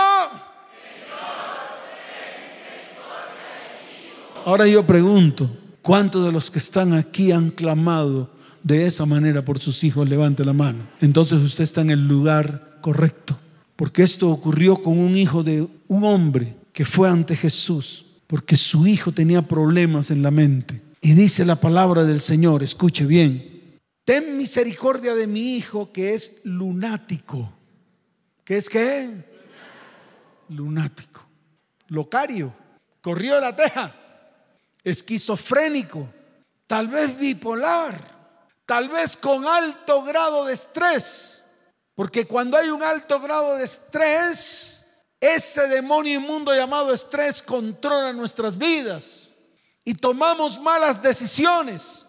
Ahora 4.47 4.67
yo 4.67 4.87
pregunto, 4.87 5.51
¿cuántos 5.81 6.27
de 6.27 6.31
los 6.31 6.51
que 6.51 6.59
están 6.59 6.93
aquí 6.93 7.33
han 7.33 7.51
clamado 7.51 8.31
de 8.63 8.87
esa 8.87 9.07
manera 9.07 9.43
por 9.43 9.59
sus 9.59 9.83
hijos? 9.85 10.07
Levante 10.07 10.45
la 10.45 10.53
mano. 10.53 10.87
Entonces 11.01 11.41
usted 11.41 11.65
está 11.65 11.81
en 11.81 11.89
el 11.89 12.07
lugar 12.07 12.77
correcto. 12.83 13.39
Porque 13.75 14.03
esto 14.03 14.31
ocurrió 14.31 14.83
con 14.83 14.99
un 14.99 15.17
hijo 15.17 15.43
de 15.43 15.67
un 15.89 16.05
hombre 16.05 16.57
que 16.75 16.85
fue 16.85 17.09
ante 17.09 17.37
Jesús, 17.37 18.05
porque 18.27 18.59
su 18.59 18.87
hijo 18.87 19.13
tenía 19.13 19.49
problemas 19.49 20.11
en 20.11 20.23
la 20.23 20.31
mente. 20.31 20.83
Y 21.01 21.15
dice 21.15 21.47
la 21.47 21.57
palabra 21.57 22.05
del 22.05 22.21
Señor, 22.21 22.63
escuche 22.63 23.07
bien, 23.07 23.79
ten 24.05 24.37
misericordia 24.37 25.15
de 25.15 25.27
mi 25.27 25.57
hijo 25.57 25.91
que 25.91 26.13
es 26.13 26.41
lunático. 26.45 27.51
¿Qué 28.45 28.59
es 28.59 28.69
qué? 28.69 29.25
Lunático. 30.51 31.23
Locario. 31.89 32.53
Corrió 33.01 33.37
de 33.37 33.41
la 33.41 33.57
teja 33.57 34.04
esquizofrénico, 34.85 36.09
tal 36.67 36.89
vez 36.89 37.19
bipolar, 37.19 37.99
tal 38.67 38.89
vez 38.89 39.17
con 39.17 39.47
alto 39.47 40.03
grado 40.03 40.45
de 40.45 40.55
estrés, 40.55 41.43
porque 41.95 42.27
cuando 42.27 42.57
hay 42.57 42.69
un 42.69 42.83
alto 42.83 43.19
grado 43.21 43.57
de 43.57 43.65
estrés, 43.65 44.85
ese 45.21 45.67
demonio 45.69 46.19
inmundo 46.19 46.55
llamado 46.55 46.93
estrés 46.93 47.43
controla 47.43 48.13
nuestras 48.13 48.59
vidas 48.59 49.29
y 49.85 49.95
tomamos 49.95 50.61
malas 50.61 51.03
decisiones 51.03 52.05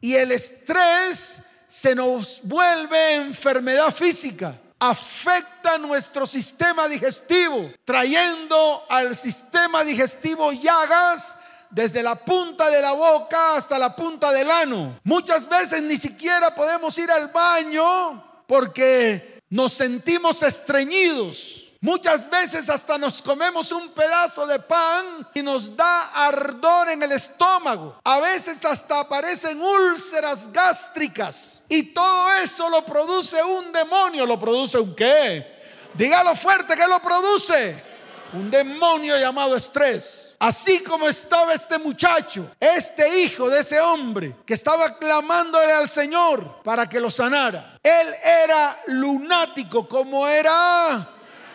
y 0.00 0.14
el 0.14 0.32
estrés 0.32 1.40
se 1.66 1.94
nos 1.94 2.40
vuelve 2.42 3.14
enfermedad 3.14 3.94
física 3.94 4.58
afecta 4.82 5.78
nuestro 5.78 6.26
sistema 6.26 6.88
digestivo, 6.88 7.70
trayendo 7.84 8.84
al 8.88 9.14
sistema 9.14 9.84
digestivo 9.84 10.50
llagas 10.50 11.36
desde 11.72 12.02
la 12.02 12.14
punta 12.14 12.68
de 12.70 12.80
la 12.80 12.92
boca 12.92 13.56
hasta 13.56 13.78
la 13.78 13.96
punta 13.96 14.30
del 14.30 14.50
ano. 14.50 15.00
Muchas 15.02 15.48
veces 15.48 15.82
ni 15.82 15.96
siquiera 15.96 16.54
podemos 16.54 16.96
ir 16.98 17.10
al 17.10 17.28
baño 17.28 18.44
porque 18.46 19.40
nos 19.48 19.72
sentimos 19.72 20.42
estreñidos. 20.42 21.72
Muchas 21.80 22.30
veces 22.30 22.70
hasta 22.70 22.96
nos 22.96 23.20
comemos 23.20 23.72
un 23.72 23.88
pedazo 23.88 24.46
de 24.46 24.60
pan 24.60 25.26
y 25.34 25.42
nos 25.42 25.76
da 25.76 26.12
ardor 26.26 26.90
en 26.90 27.02
el 27.02 27.10
estómago. 27.10 27.98
A 28.04 28.20
veces 28.20 28.64
hasta 28.64 29.00
aparecen 29.00 29.60
úlceras 29.60 30.52
gástricas. 30.52 31.62
Y 31.68 31.92
todo 31.92 32.32
eso 32.34 32.68
lo 32.68 32.86
produce 32.86 33.42
un 33.42 33.72
demonio. 33.72 34.26
¿Lo 34.26 34.38
produce 34.38 34.78
un 34.78 34.94
qué? 34.94 35.60
Dígalo 35.94 36.36
fuerte 36.36 36.76
que 36.76 36.86
lo 36.86 37.00
produce. 37.00 37.91
Un 38.32 38.50
demonio 38.50 39.18
llamado 39.18 39.56
estrés. 39.56 40.34
Así 40.38 40.80
como 40.80 41.06
estaba 41.08 41.52
este 41.52 41.78
muchacho, 41.78 42.50
este 42.58 43.22
hijo 43.22 43.48
de 43.50 43.60
ese 43.60 43.78
hombre 43.78 44.36
que 44.46 44.54
estaba 44.54 44.96
clamándole 44.96 45.72
al 45.72 45.88
Señor 45.88 46.62
para 46.64 46.88
que 46.88 46.98
lo 46.98 47.10
sanara. 47.10 47.78
Él 47.82 48.08
era 48.24 48.80
lunático 48.86 49.86
como 49.86 50.26
era. 50.26 51.08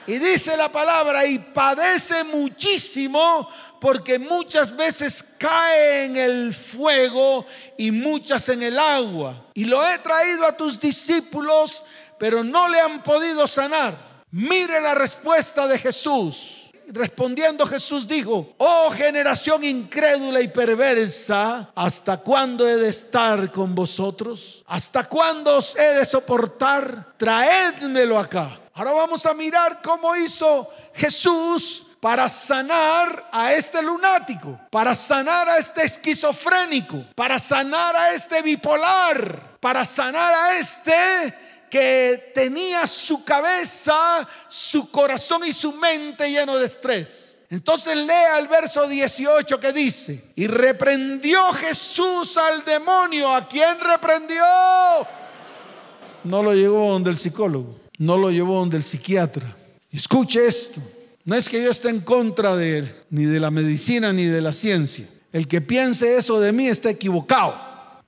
Y 0.06 0.20
dice 0.20 0.56
la 0.56 0.72
palabra, 0.72 1.26
y 1.26 1.38
padece 1.40 2.24
muchísimo 2.24 3.50
porque 3.82 4.20
muchas 4.20 4.74
veces 4.74 5.22
cae 5.38 6.06
en 6.06 6.16
el 6.16 6.54
fuego 6.54 7.46
y 7.78 7.92
muchas 7.92 8.48
en 8.50 8.64
el 8.64 8.80
agua. 8.80 9.48
Y 9.54 9.66
lo 9.66 9.86
he 9.86 9.98
traído 9.98 10.46
a 10.46 10.56
tus 10.56 10.80
discípulos, 10.80 11.84
pero 12.18 12.44
no 12.44 12.70
le 12.70 12.80
han 12.80 13.04
podido 13.04 13.48
sanar. 13.48 13.98
Mire 14.32 14.80
la 14.80 14.96
respuesta 14.96 15.68
de 15.68 15.78
Jesús 15.80 16.67
respondiendo 16.88 17.66
Jesús 17.66 18.08
dijo, 18.08 18.56
oh 18.58 18.90
generación 18.92 19.64
incrédula 19.64 20.42
y 20.42 20.48
perversa, 20.48 21.72
¿hasta 21.76 22.18
cuándo 22.18 22.68
he 22.68 22.76
de 22.76 22.90
estar 22.90 23.52
con 23.52 23.76
vosotros? 23.76 24.64
¿Hasta 24.68 25.04
cuándo 25.06 25.58
os 25.58 25.76
he 25.78 25.96
de 25.96 26.06
soportar? 26.06 27.14
Traédmelo 27.18 28.18
acá. 28.18 28.60
Ahora 28.74 28.94
vamos 28.94 29.26
a 29.26 29.34
mirar 29.34 29.82
cómo 29.82 30.16
hizo 30.16 30.70
Jesús 30.94 31.84
para 32.00 32.30
sanar 32.30 33.28
a 33.32 33.54
este 33.54 33.82
lunático, 33.82 34.60
para 34.70 34.96
sanar 34.96 35.50
a 35.50 35.58
este 35.58 35.84
esquizofrénico, 35.84 37.06
para 37.16 37.40
sanar 37.40 37.96
a 37.96 38.14
este 38.14 38.42
bipolar, 38.42 39.58
para 39.60 39.86
sanar 39.86 40.34
a 40.34 40.58
este 40.58 41.34
que 41.70 42.32
tenía 42.34 42.88
su 42.88 43.24
cabeza, 43.24 44.28
su 44.48 44.90
corazón 44.90 45.44
y 45.46 45.52
su 45.52 45.74
mente 45.74 46.30
lleno 46.30 46.58
de 46.58 46.66
estrés. 46.66 47.38
Entonces 47.50 47.96
lea 47.96 48.40
el 48.40 48.48
verso 48.48 48.88
18 48.88 49.60
que 49.60 49.72
dice, 49.72 50.24
y 50.36 50.48
reprendió 50.48 51.54
Jesús 51.54 52.38
al 52.38 52.66
demonio. 52.66 53.34
¿A 53.34 53.48
quién 53.48 53.80
reprendió? 53.80 54.44
No 56.26 56.44
lo 56.44 56.54
llevó 56.54 56.92
donde 56.92 57.10
el 57.10 57.18
psicólogo, 57.18 57.80
no 57.98 58.18
lo 58.18 58.32
llevó 58.32 58.60
donde 58.60 58.78
el 58.78 58.84
psiquiatra. 58.84 59.56
Escuche 59.90 60.46
esto, 60.46 60.82
no 61.24 61.36
es 61.36 61.48
que 61.48 61.64
yo 61.64 61.72
esté 61.72 61.90
en 61.90 62.02
contra 62.02 62.56
de 62.58 62.80
él, 62.80 62.96
ni 63.10 63.24
de 63.26 63.40
la 63.40 63.50
medicina 63.50 64.12
ni 64.12 64.26
de 64.26 64.42
la 64.42 64.52
ciencia. 64.52 65.08
El 65.32 65.48
que 65.48 65.62
piense 65.62 66.18
eso 66.18 66.42
de 66.42 66.52
mí 66.52 66.68
está 66.68 66.90
equivocado, 66.90 67.56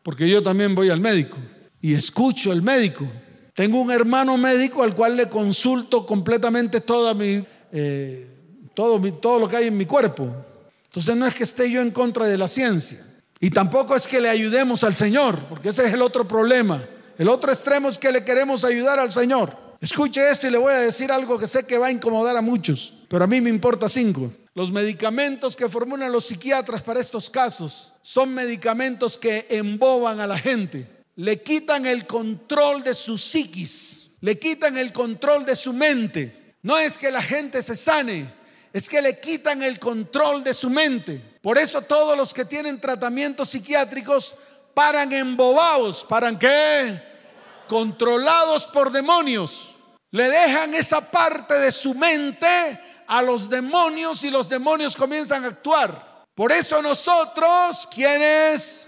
porque 0.03 0.27
yo 0.27 0.43
también 0.43 0.75
voy 0.75 0.89
al 0.89 0.99
médico 0.99 1.37
y 1.81 1.93
escucho 1.93 2.51
al 2.51 2.61
médico 2.61 3.09
tengo 3.59 3.81
un 3.81 3.91
hermano 3.91 4.37
médico 4.37 4.83
al 4.83 4.95
cual 4.95 5.17
le 5.17 5.27
consulto 5.27 6.05
completamente 6.05 6.79
toda 6.79 7.13
mi, 7.13 7.45
eh, 7.73 8.25
todo, 8.73 9.01
todo 9.15 9.37
lo 9.37 9.49
que 9.49 9.57
hay 9.57 9.67
en 9.67 9.75
mi 9.75 9.85
cuerpo. 9.85 10.33
Entonces 10.85 11.13
no 11.17 11.27
es 11.27 11.35
que 11.35 11.43
esté 11.43 11.69
yo 11.69 11.81
en 11.81 11.91
contra 11.91 12.25
de 12.25 12.37
la 12.37 12.47
ciencia. 12.47 13.05
Y 13.37 13.49
tampoco 13.49 13.97
es 13.97 14.07
que 14.07 14.21
le 14.21 14.29
ayudemos 14.29 14.85
al 14.85 14.95
Señor, 14.95 15.43
porque 15.49 15.67
ese 15.67 15.85
es 15.85 15.93
el 15.93 16.01
otro 16.01 16.25
problema. 16.25 16.87
El 17.17 17.27
otro 17.27 17.51
extremo 17.51 17.89
es 17.89 17.97
que 17.97 18.13
le 18.13 18.23
queremos 18.23 18.63
ayudar 18.63 18.97
al 18.97 19.11
Señor. 19.11 19.53
Escuche 19.81 20.29
esto 20.29 20.47
y 20.47 20.51
le 20.51 20.57
voy 20.57 20.71
a 20.71 20.77
decir 20.77 21.11
algo 21.11 21.37
que 21.37 21.45
sé 21.45 21.65
que 21.65 21.77
va 21.77 21.87
a 21.87 21.91
incomodar 21.91 22.37
a 22.37 22.41
muchos, 22.41 22.93
pero 23.09 23.25
a 23.25 23.27
mí 23.27 23.41
me 23.41 23.49
importa 23.49 23.89
cinco. 23.89 24.31
Los 24.55 24.71
medicamentos 24.71 25.57
que 25.57 25.67
formulan 25.67 26.13
los 26.13 26.27
psiquiatras 26.27 26.81
para 26.81 27.01
estos 27.01 27.29
casos 27.29 27.91
son 28.03 28.33
medicamentos 28.33 29.17
que 29.17 29.47
emboban 29.49 30.21
a 30.21 30.27
la 30.27 30.37
gente 30.37 30.98
le 31.19 31.43
quitan 31.43 31.85
el 31.85 32.07
control 32.07 32.81
de 32.81 32.95
su 32.95 33.17
psiquis, 33.17 34.07
le 34.21 34.39
quitan 34.39 34.77
el 34.77 34.93
control 34.93 35.45
de 35.45 35.53
su 35.53 35.73
mente. 35.73 36.55
No 36.61 36.77
es 36.77 36.97
que 36.97 37.11
la 37.11 37.21
gente 37.21 37.61
se 37.61 37.75
sane, 37.75 38.33
es 38.71 38.87
que 38.87 39.01
le 39.01 39.19
quitan 39.19 39.61
el 39.61 39.79
control 39.79 40.45
de 40.45 40.53
su 40.53 40.69
mente. 40.69 41.21
Por 41.41 41.57
eso 41.57 41.81
todos 41.81 42.15
los 42.15 42.33
que 42.33 42.45
tienen 42.45 42.79
tratamientos 42.79 43.49
psiquiátricos 43.49 44.33
paran 44.73 45.11
embobados. 45.11 46.05
¿Paran 46.05 46.39
qué? 46.39 47.01
Controlados 47.67 48.67
por 48.67 48.89
demonios. 48.89 49.75
Le 50.11 50.29
dejan 50.29 50.73
esa 50.73 51.01
parte 51.01 51.55
de 51.55 51.73
su 51.73 51.93
mente 51.95 52.79
a 53.07 53.21
los 53.21 53.49
demonios 53.49 54.23
y 54.23 54.31
los 54.31 54.47
demonios 54.47 54.95
comienzan 54.95 55.43
a 55.43 55.49
actuar. 55.49 56.23
Por 56.33 56.53
eso 56.53 56.81
nosotros, 56.81 57.89
¿quiénes? 57.93 58.78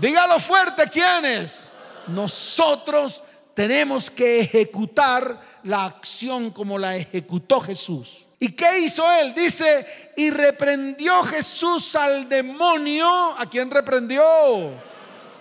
Dígalo 0.00 0.38
fuerte, 0.38 0.84
¿quiénes? 0.88 1.70
Nosotros 2.06 3.22
tenemos 3.52 4.10
que 4.10 4.40
ejecutar 4.40 5.40
la 5.64 5.86
acción 5.86 6.50
como 6.50 6.78
la 6.78 6.96
ejecutó 6.96 7.60
Jesús. 7.60 8.26
¿Y 8.38 8.52
qué 8.52 8.78
hizo 8.78 9.10
él? 9.10 9.34
Dice, 9.34 10.12
y 10.16 10.30
reprendió 10.30 11.24
Jesús 11.24 11.96
al 11.96 12.28
demonio. 12.28 13.34
¿A 13.36 13.46
quién 13.50 13.68
reprendió? 13.68 14.22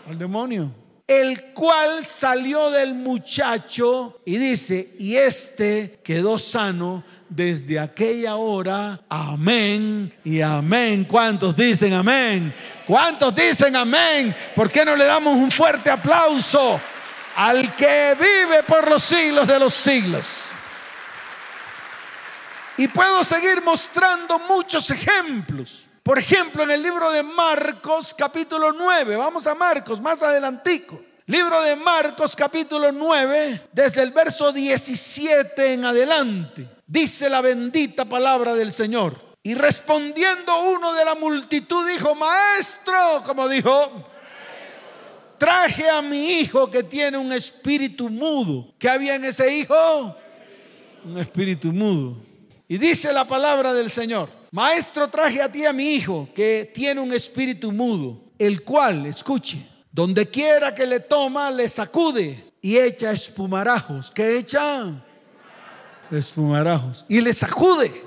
Al 0.07 0.17
demonio. 0.17 0.71
El 1.05 1.53
cual 1.53 2.03
salió 2.03 2.71
del 2.71 2.95
muchacho 2.95 4.19
y 4.25 4.37
dice, 4.37 4.95
y 4.97 5.15
este 5.15 5.99
quedó 6.03 6.39
sano 6.39 7.03
desde 7.29 7.79
aquella 7.79 8.35
hora. 8.35 8.99
Amén 9.09 10.13
y 10.23 10.41
amén. 10.41 11.05
¿Cuántos 11.05 11.55
dicen 11.55 11.93
amén? 11.93 12.53
¿Cuántos 12.85 13.33
dicen 13.35 13.75
amén? 13.75 14.35
¿Por 14.55 14.71
qué 14.71 14.85
no 14.85 14.95
le 14.95 15.05
damos 15.05 15.35
un 15.35 15.51
fuerte 15.51 15.89
aplauso 15.89 16.79
al 17.35 17.75
que 17.75 18.15
vive 18.19 18.63
por 18.63 18.89
los 18.89 19.03
siglos 19.03 19.47
de 19.47 19.59
los 19.59 19.73
siglos? 19.73 20.45
Y 22.77 22.87
puedo 22.87 23.23
seguir 23.23 23.61
mostrando 23.63 24.39
muchos 24.39 24.89
ejemplos. 24.91 25.85
Por 26.03 26.19
ejemplo, 26.19 26.63
en 26.63 26.71
el 26.71 26.81
libro 26.81 27.11
de 27.11 27.23
Marcos 27.23 28.15
capítulo 28.17 28.71
9, 28.71 29.17
vamos 29.17 29.45
a 29.47 29.55
Marcos 29.55 29.99
más 29.99 30.21
adelantico. 30.21 31.01
Libro 31.25 31.61
de 31.61 31.75
Marcos 31.75 32.33
capítulo 32.33 32.89
9, 32.93 33.67
desde 33.73 34.01
el 34.03 34.11
verso 34.11 34.53
17 34.53 35.73
en 35.73 35.83
adelante 35.83 36.76
dice 36.87 37.29
la 37.29 37.41
bendita 37.41 38.05
palabra 38.05 38.55
del 38.55 38.71
Señor. 38.71 39.27
Y 39.43 39.53
respondiendo 39.53 40.59
uno 40.71 40.93
de 40.93 41.05
la 41.05 41.15
multitud 41.15 41.87
dijo, 41.87 42.15
maestro, 42.15 43.21
como 43.25 43.47
dijo, 43.47 44.03
traje 45.37 45.89
a 45.89 46.01
mi 46.01 46.39
hijo 46.39 46.69
que 46.69 46.83
tiene 46.83 47.17
un 47.17 47.31
espíritu 47.31 48.09
mudo. 48.09 48.73
¿Qué 48.79 48.89
había 48.89 49.15
en 49.15 49.25
ese 49.25 49.55
hijo? 49.55 50.15
Un 51.05 51.17
espíritu 51.17 51.71
mudo. 51.71 52.17
Y 52.67 52.77
dice 52.77 53.13
la 53.13 53.25
palabra 53.25 53.73
del 53.73 53.89
Señor, 53.89 54.29
maestro, 54.51 55.07
traje 55.09 55.41
a 55.41 55.49
ti 55.49 55.65
a 55.65 55.71
mi 55.71 55.93
hijo 55.93 56.27
que 56.35 56.69
tiene 56.73 56.99
un 56.99 57.13
espíritu 57.13 57.71
mudo, 57.71 58.19
el 58.37 58.63
cual, 58.63 59.05
escuche, 59.05 59.65
donde 59.89 60.29
quiera 60.29 60.75
que 60.75 60.85
le 60.85 60.99
toma, 60.99 61.49
le 61.49 61.69
sacude 61.69 62.51
y 62.61 62.77
echa 62.77 63.11
espumarajos. 63.11 64.11
¿Qué 64.11 64.39
echa? 64.39 65.06
Espumarajos 66.11 67.05
y 67.07 67.21
le 67.21 67.33
sacude. 67.33 68.03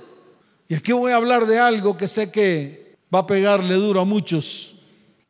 Y 0.69 0.75
aquí 0.75 0.93
voy 0.93 1.13
a 1.13 1.17
hablar 1.17 1.47
de 1.47 1.59
algo 1.59 1.97
que 1.97 2.07
sé 2.07 2.31
que 2.31 2.97
va 3.13 3.21
a 3.21 3.27
pegarle 3.27 3.75
duro 3.75 4.01
a 4.01 4.05
muchos. 4.05 4.75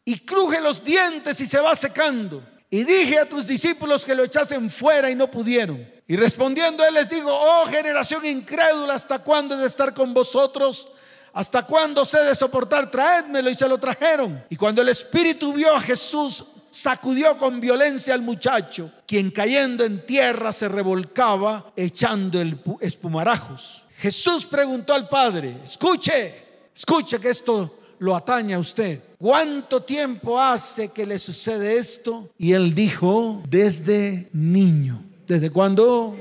Y 0.04 0.18
cruje 0.18 0.61
los 0.61 0.85
dientes 0.85 1.40
y 1.40 1.46
se 1.46 1.59
va 1.59 1.74
secando. 1.74 2.42
Y 2.68 2.85
dije 2.85 3.18
a 3.18 3.28
tus 3.28 3.46
discípulos 3.46 4.04
que 4.04 4.14
lo 4.14 4.22
echasen 4.22 4.70
fuera 4.70 5.11
y 5.11 5.14
no 5.14 5.30
pudieron. 5.30 5.87
Y 6.06 6.16
respondiendo 6.16 6.85
él 6.85 6.94
les 6.94 7.09
digo, 7.09 7.30
oh 7.33 7.66
generación 7.66 8.24
incrédula, 8.24 8.94
¿hasta 8.94 9.20
cuándo 9.20 9.54
he 9.54 9.59
de 9.59 9.66
estar 9.66 9.94
con 9.94 10.12
vosotros? 10.12 10.88
¿Hasta 11.33 11.64
cuándo 11.64 12.04
se 12.04 12.18
de 12.18 12.35
soportar? 12.35 12.90
Traédmelo 12.90 13.50
y 13.50 13.54
se 13.54 13.68
lo 13.68 13.78
trajeron. 13.78 14.44
Y 14.50 14.56
cuando 14.56 14.83
el 14.83 14.88
Espíritu 14.88 15.52
vio 15.52 15.74
a 15.74 15.80
Jesús 15.80 16.44
sacudió 16.70 17.37
con 17.37 17.61
violencia 17.61 18.14
al 18.14 18.22
muchacho, 18.22 18.90
quien 19.06 19.30
cayendo 19.30 19.85
en 19.85 20.06
tierra 20.06 20.52
se 20.52 20.68
revolcaba 20.68 21.72
echando 21.76 22.40
el 22.40 22.61
espumarajos. 22.80 23.87
Jesús 23.98 24.46
preguntó 24.46 24.94
al 24.94 25.09
Padre, 25.09 25.59
escuche, 25.64 26.35
escuche 26.74 27.18
que 27.18 27.30
esto 27.30 27.78
lo 27.98 28.16
atañe 28.16 28.54
a 28.54 28.59
usted. 28.59 29.02
¿Cuánto 29.18 29.83
tiempo 29.83 30.40
hace 30.40 30.88
que 30.88 31.06
le 31.06 31.18
sucede 31.18 31.76
esto? 31.76 32.30
Y 32.38 32.52
él 32.52 32.74
dijo, 32.74 33.42
desde 33.48 34.28
niño. 34.33 35.02
¿Desde 35.26 35.50
cuándo? 35.50 36.16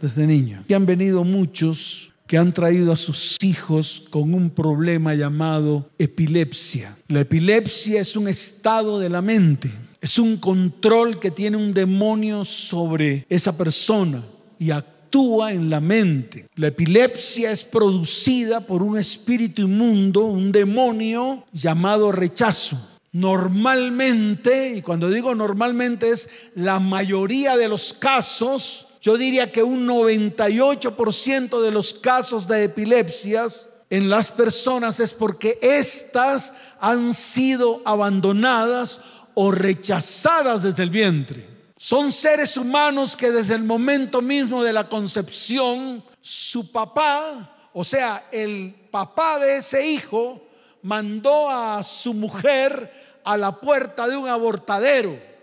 Desde 0.00 0.26
niño. 0.26 0.64
Y 0.68 0.74
han 0.74 0.86
venido 0.86 1.24
muchos 1.24 2.13
que 2.34 2.38
han 2.38 2.52
traído 2.52 2.90
a 2.90 2.96
sus 2.96 3.38
hijos 3.44 4.02
con 4.10 4.34
un 4.34 4.50
problema 4.50 5.14
llamado 5.14 5.88
epilepsia. 6.00 6.96
La 7.06 7.20
epilepsia 7.20 8.00
es 8.00 8.16
un 8.16 8.26
estado 8.26 8.98
de 8.98 9.08
la 9.08 9.22
mente, 9.22 9.70
es 10.00 10.18
un 10.18 10.38
control 10.38 11.20
que 11.20 11.30
tiene 11.30 11.56
un 11.56 11.72
demonio 11.72 12.44
sobre 12.44 13.24
esa 13.28 13.56
persona 13.56 14.24
y 14.58 14.72
actúa 14.72 15.52
en 15.52 15.70
la 15.70 15.78
mente. 15.78 16.48
La 16.56 16.66
epilepsia 16.66 17.52
es 17.52 17.64
producida 17.64 18.66
por 18.66 18.82
un 18.82 18.98
espíritu 18.98 19.62
inmundo, 19.62 20.24
un 20.24 20.50
demonio 20.50 21.44
llamado 21.52 22.10
rechazo. 22.10 22.76
Normalmente, 23.12 24.74
y 24.78 24.82
cuando 24.82 25.08
digo 25.08 25.36
normalmente 25.36 26.10
es 26.10 26.28
la 26.56 26.80
mayoría 26.80 27.56
de 27.56 27.68
los 27.68 27.94
casos, 27.94 28.88
yo 29.04 29.18
diría 29.18 29.52
que 29.52 29.62
un 29.62 29.86
98% 29.86 31.60
de 31.60 31.70
los 31.70 31.92
casos 31.92 32.48
de 32.48 32.64
epilepsias 32.64 33.66
en 33.90 34.08
las 34.08 34.30
personas 34.30 34.98
es 34.98 35.12
porque 35.12 35.58
éstas 35.60 36.54
han 36.80 37.12
sido 37.12 37.82
abandonadas 37.84 39.00
o 39.34 39.50
rechazadas 39.50 40.62
desde 40.62 40.84
el 40.84 40.88
vientre. 40.88 41.46
Son 41.76 42.12
seres 42.12 42.56
humanos 42.56 43.14
que 43.14 43.30
desde 43.30 43.56
el 43.56 43.64
momento 43.64 44.22
mismo 44.22 44.64
de 44.64 44.72
la 44.72 44.88
concepción, 44.88 46.02
su 46.22 46.72
papá, 46.72 47.68
o 47.74 47.84
sea, 47.84 48.28
el 48.32 48.74
papá 48.90 49.38
de 49.38 49.58
ese 49.58 49.86
hijo, 49.86 50.40
mandó 50.80 51.50
a 51.50 51.82
su 51.82 52.14
mujer 52.14 53.20
a 53.22 53.36
la 53.36 53.60
puerta 53.60 54.08
de 54.08 54.16
un 54.16 54.30
abortadero 54.30 55.33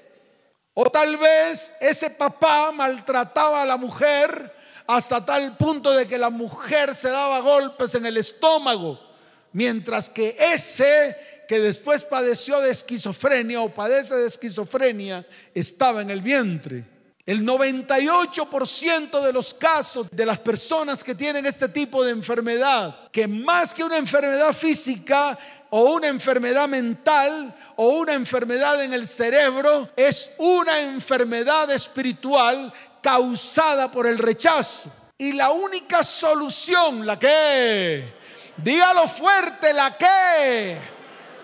o 0.74 0.84
tal 0.86 1.18
vez 1.18 1.74
ese 1.80 2.10
papá 2.10 2.72
maltrataba 2.72 3.62
a 3.62 3.66
la 3.66 3.78
mujer 3.78 4.56
hasta 4.88 5.24
tal 5.24 5.58
punto 5.58 5.92
de 5.92 6.08
que 6.08 6.18
la 6.18 6.30
mujer 6.30 6.96
se 6.96 7.10
daba 7.10 7.40
golpes 7.40 7.96
en 7.96 8.06
el 8.06 8.18
estómago, 8.18 9.00
mientras 9.54 10.10
que 10.10 10.36
ese 10.38 11.18
que 11.48 11.60
después 11.60 12.06
padeció 12.06 12.62
de 12.62 12.72
esquizofrenia 12.72 13.62
o 13.62 13.74
padece 13.74 14.16
de 14.16 14.28
esquizofrenia 14.28 15.28
estaba 15.54 16.02
en 16.02 16.10
el 16.10 16.22
vientre. 16.22 16.86
El 17.26 17.46
98% 17.46 19.22
de 19.22 19.34
los 19.34 19.54
casos 19.54 20.08
de 20.12 20.26
las 20.26 20.40
personas 20.40 21.04
que 21.04 21.14
tienen 21.14 21.46
este 21.46 21.70
tipo 21.70 22.04
de 22.04 22.12
enfermedad, 22.12 23.10
que 23.12 23.28
más 23.28 23.74
que 23.74 23.84
una 23.84 23.98
enfermedad 23.98 24.54
física 24.54 25.38
o 25.74 25.94
una 25.94 26.08
enfermedad 26.08 26.68
mental 26.68 27.56
o 27.78 28.00
una 28.00 28.14
enfermedad 28.14 28.84
en 28.84 28.94
el 28.94 29.08
cerebro, 29.08 29.90
es 29.96 30.32
una 30.38 30.82
enfermedad 30.82 31.72
espiritual 31.72 32.72
causada 33.02 33.90
por 33.90 34.06
el 34.06 34.18
rechazo. 34.18 34.92
Y 35.18 35.32
la 35.32 35.52
única 35.52 36.04
solución, 36.04 37.06
la 37.06 37.18
que, 37.18 38.04
dígalo 38.58 39.08
fuerte, 39.08 39.74
la 39.74 39.98
que, 39.98 40.78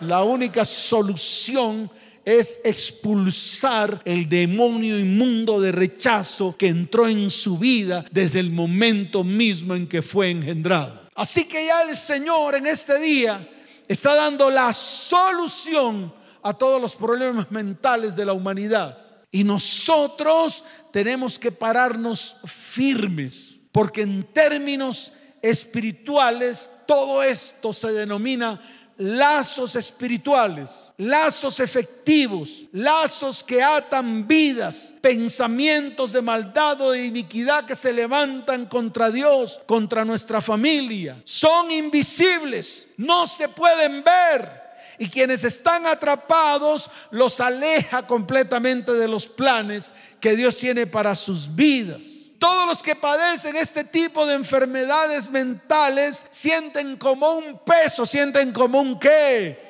la 0.02 0.24
única 0.24 0.66
solución 0.66 1.90
es 2.26 2.60
expulsar 2.66 4.02
el 4.04 4.28
demonio 4.28 5.00
inmundo 5.00 5.62
de 5.62 5.72
rechazo 5.72 6.58
que 6.58 6.68
entró 6.68 7.08
en 7.08 7.30
su 7.30 7.58
vida 7.58 8.04
desde 8.12 8.42
el 8.42 8.52
momento 8.52 9.24
mismo 9.24 9.74
en 9.74 9.88
que 9.88 10.02
fue 10.02 10.32
engendrado. 10.32 11.08
Así 11.16 11.46
que 11.46 11.68
ya 11.68 11.84
el 11.84 11.96
Señor 11.96 12.56
en 12.56 12.68
este 12.68 13.00
día 13.00 13.48
está 13.88 14.16
dando 14.16 14.50
la 14.50 14.74
solución 14.74 16.14
a 16.42 16.54
todos 16.54 16.82
los 16.82 16.96
problemas 16.96 17.52
mentales 17.52 18.16
de 18.16 18.26
la 18.26 18.34
humanidad. 18.34 18.98
Y 19.32 19.44
nosotros 19.44 20.64
tenemos 20.92 21.38
que 21.38 21.52
pararnos 21.52 22.38
firmes, 22.46 23.56
porque 23.72 24.02
en 24.02 24.24
términos 24.32 25.12
espirituales 25.42 26.72
todo 26.86 27.22
esto 27.22 27.74
se 27.74 27.92
denomina 27.92 28.60
lazos 28.98 29.76
espirituales, 29.76 30.92
lazos 30.98 31.60
efectivos, 31.60 32.66
lazos 32.72 33.44
que 33.44 33.62
atan 33.62 34.28
vidas, 34.28 34.94
pensamientos 35.02 36.12
de 36.12 36.22
maldad 36.22 36.82
o 36.82 36.92
de 36.92 37.06
iniquidad 37.06 37.66
que 37.66 37.76
se 37.76 37.94
levantan 37.94 38.66
contra 38.66 39.12
Dios, 39.12 39.62
contra 39.66 40.04
nuestra 40.04 40.42
familia. 40.42 41.22
Son 41.24 41.70
invisibles, 41.72 42.90
no 42.98 43.28
se 43.28 43.50
pueden 43.50 44.04
ver. 44.04 44.68
Y 45.00 45.10
quienes 45.10 45.44
están 45.44 45.86
atrapados 45.86 46.90
los 47.12 47.40
aleja 47.40 48.08
completamente 48.08 48.94
de 48.94 49.08
los 49.08 49.28
planes 49.28 49.94
que 50.20 50.36
Dios 50.36 50.58
tiene 50.58 50.88
para 50.88 51.16
sus 51.16 51.54
vidas. 51.54 52.17
Todos 52.40 52.68
los 52.68 52.84
que 52.84 52.96
padecen 52.96 53.56
este 53.56 53.84
tipo 53.84 54.26
de 54.26 54.36
enfermedades 54.36 55.30
mentales 55.30 56.26
sienten 56.30 56.98
como 56.98 57.34
un 57.34 57.60
peso, 57.60 58.06
sienten 58.06 58.52
como 58.52 58.80
un 58.80 59.00
qué. 59.00 59.66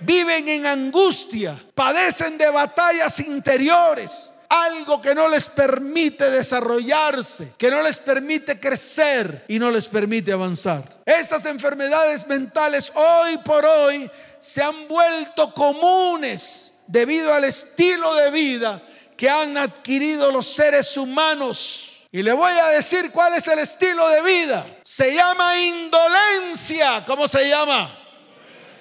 Viven 0.00 0.48
en 0.48 0.66
angustia, 0.66 1.60
padecen 1.74 2.38
de 2.38 2.48
batallas 2.50 3.18
interiores, 3.20 4.30
algo 4.48 5.00
que 5.00 5.14
no 5.14 5.28
les 5.28 5.48
permite 5.48 6.30
desarrollarse, 6.30 7.54
que 7.56 7.70
no 7.70 7.82
les 7.82 7.98
permite 7.98 8.58
crecer 8.58 9.44
y 9.48 9.58
no 9.58 9.70
les 9.70 9.88
permite 9.88 10.32
avanzar. 10.32 11.02
Estas 11.04 11.44
enfermedades 11.46 12.26
mentales 12.26 12.92
hoy 12.94 13.38
por 13.38 13.64
hoy 13.64 14.10
se 14.40 14.62
han 14.62 14.86
vuelto 14.86 15.54
comunes 15.54 16.72
debido 16.86 17.32
al 17.32 17.44
estilo 17.44 18.14
de 18.14 18.30
vida 18.30 18.82
que 19.16 19.30
han 19.30 19.56
adquirido 19.56 20.30
los 20.32 20.48
seres 20.48 20.96
humanos 20.96 21.91
y 22.14 22.22
le 22.22 22.34
voy 22.34 22.52
a 22.52 22.68
decir 22.68 23.10
cuál 23.10 23.32
es 23.32 23.48
el 23.48 23.58
estilo 23.58 24.06
de 24.06 24.20
vida. 24.20 24.66
Se 24.84 25.14
llama 25.14 25.58
indolencia. 25.58 27.02
¿Cómo 27.06 27.26
se 27.26 27.48
llama? 27.48 27.98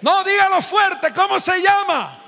No, 0.01 0.21
dígalo 0.25 0.61
fuerte. 0.61 1.13
¿Cómo 1.13 1.39
se 1.39 1.61
llama? 1.61 2.21